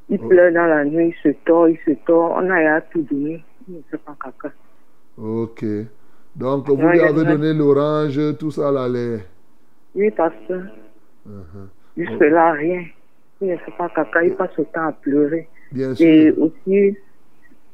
[0.10, 0.28] Il Oh.
[0.28, 2.34] pleure dans la nuit, il se tord, il se tord.
[2.38, 4.54] On a tout donné, il ne fait pas caca.
[5.18, 5.66] Ok.
[6.36, 9.20] Donc, vous lui avez donné l'orange, tout ça, là, les...
[9.96, 10.64] Oui, pasteur,
[11.26, 11.70] Mhm.
[11.98, 12.84] jusque là, rien.
[13.42, 15.48] Il ne fait pas caca, il passe le temps à pleurer.
[15.72, 16.08] Bien sûr.
[16.08, 16.96] Et aussi, il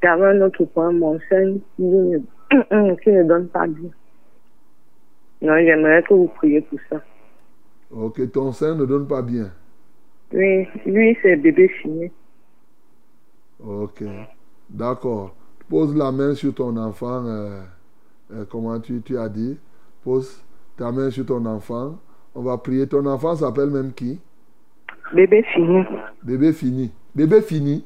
[0.04, 2.18] y avait un autre point, mon sein qui ne,
[3.04, 3.90] qui ne donne pas bien.
[5.42, 7.02] Non, j'aimerais que vous priez pour ça.
[7.92, 9.52] Ok, ton sein ne donne pas bien.
[10.34, 12.12] Oui, lui, c'est bébé fini.
[13.60, 14.04] Ok.
[14.70, 15.36] D'accord.
[15.68, 17.26] Pose la main sur ton enfant.
[17.26, 17.62] euh,
[18.32, 19.58] euh, comment tu, tu as dit?
[20.04, 20.44] Pose
[20.78, 21.98] ta main sur ton enfant.
[22.36, 22.88] On va prier.
[22.88, 24.20] Ton enfant s'appelle même qui?
[25.14, 25.84] Bébé fini.
[26.24, 26.92] Bébé fini.
[27.16, 27.84] Bébé fini?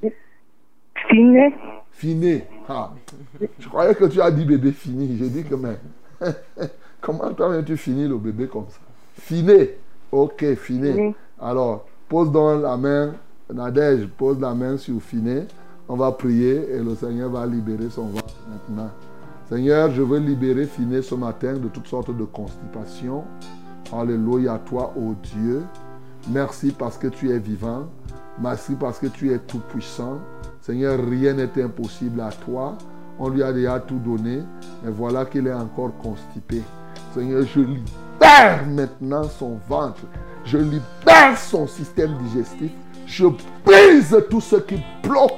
[1.10, 1.54] Fini.
[1.92, 2.42] Fini.
[2.68, 2.92] Ah.
[3.60, 5.18] Je croyais que tu as dit bébé fini.
[5.18, 5.78] J'ai dit que mais.
[7.02, 8.80] Comment toi tu finis le bébé comme ça?
[9.20, 9.70] Fini.
[10.12, 10.92] Ok, fini.
[10.92, 11.16] Oui.
[11.42, 13.14] Alors, pose donc la main,
[13.52, 15.46] Nadège, pose la main sur Finé.
[15.90, 18.92] On va prier et le Seigneur va libérer son ventre maintenant.
[19.50, 23.26] Seigneur, je veux libérer Finé ce matin de toutes sortes de constipation.
[23.92, 25.64] Alléluia à toi, ô Dieu.
[26.30, 27.88] Merci parce que tu es vivant.
[28.40, 30.20] Merci parce que tu es tout puissant.
[30.62, 32.78] Seigneur, rien n'est impossible à toi.
[33.20, 34.38] On lui a déjà tout donné.
[34.86, 36.62] Et voilà qu'il est encore constipé.
[37.14, 40.02] Seigneur, je libère maintenant son ventre.
[40.46, 42.72] Je libère son système digestif.
[43.06, 43.26] Je
[43.66, 45.34] brise tout ce qui bloque,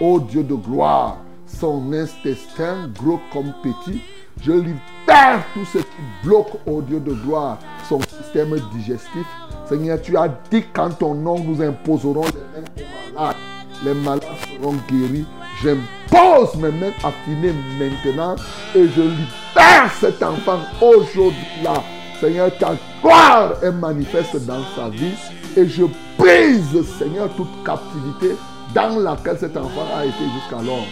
[0.00, 4.00] ô Dieu de gloire, son intestin, gros comme petit.
[4.40, 7.58] Je libère tout ce qui bloque, ô Dieu de gloire,
[7.88, 9.26] son système digestif.
[9.68, 13.36] Seigneur, tu as dit qu'en ton nom, nous imposerons les mains aux malades.
[13.84, 14.22] Les malades
[14.60, 15.26] seront guéris.
[15.62, 18.36] J'impose mes mains affinées maintenant
[18.74, 21.82] et je libère cet enfant aujourd'hui là.
[22.20, 25.14] Seigneur, ta gloire est manifeste dans sa vie
[25.56, 25.84] et je
[26.16, 28.36] brise, Seigneur, toute captivité
[28.74, 30.86] dans laquelle cet enfant a été jusqu'alors.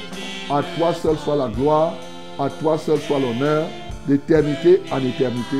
[0.51, 1.95] À toi seul soit la gloire,
[2.39, 3.67] à toi seul soit l'honneur,
[4.07, 5.59] d'éternité en éternité.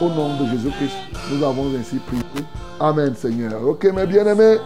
[0.00, 0.96] Au nom de Jésus-Christ,
[1.30, 2.22] nous avons ainsi prié.
[2.80, 3.66] Amen, Seigneur.
[3.66, 4.58] Ok, mes bien-aimés.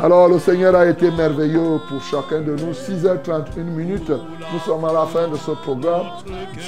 [0.00, 2.72] Alors, le Seigneur a été merveilleux pour chacun de nous.
[2.72, 6.06] 6h31 minutes, nous sommes à la fin de ce programme.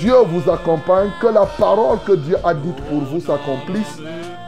[0.01, 3.99] Dieu vous accompagne, que la parole que Dieu a dite pour vous s'accomplisse,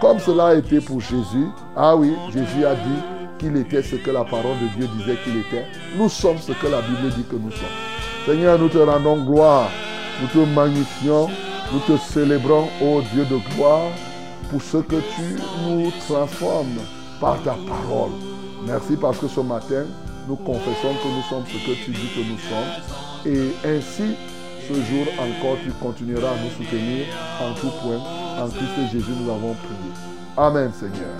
[0.00, 1.48] comme cela a été pour Jésus.
[1.76, 3.02] Ah oui, Jésus a dit
[3.38, 5.66] qu'il était ce que la parole de Dieu disait qu'il était.
[5.96, 7.95] Nous sommes ce que la Bible dit que nous sommes.
[8.26, 9.70] Seigneur, nous te rendons gloire,
[10.20, 11.28] nous te magnifions,
[11.72, 13.92] nous te célébrons, ô Dieu de gloire,
[14.50, 16.80] pour ce que tu nous transformes
[17.20, 18.10] par ta parole.
[18.66, 19.84] Merci parce que ce matin,
[20.28, 23.32] nous confessons que nous sommes ce que tu dis que nous sommes.
[23.32, 24.16] Et ainsi,
[24.66, 27.06] ce jour encore, tu continueras à nous soutenir
[27.40, 28.00] en tout point.
[28.42, 29.92] En Christ Jésus, nous avons prié.
[30.36, 31.14] Amen, Seigneur.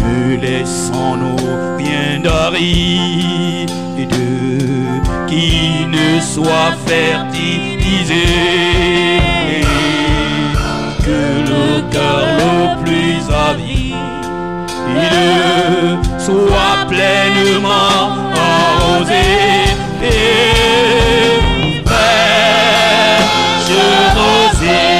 [0.00, 1.36] Ne laissons-nous
[1.78, 3.70] rien d'aride
[5.32, 8.26] qui ne soit fertilisé.
[11.06, 12.54] Que le cœur le
[12.84, 13.96] plus avide
[16.18, 18.02] soit pleinement
[18.50, 19.26] arrosé.
[24.16, 24.92] Rosée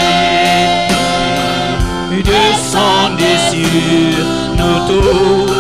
[2.25, 4.25] descendez sur
[4.59, 5.52] nos tours.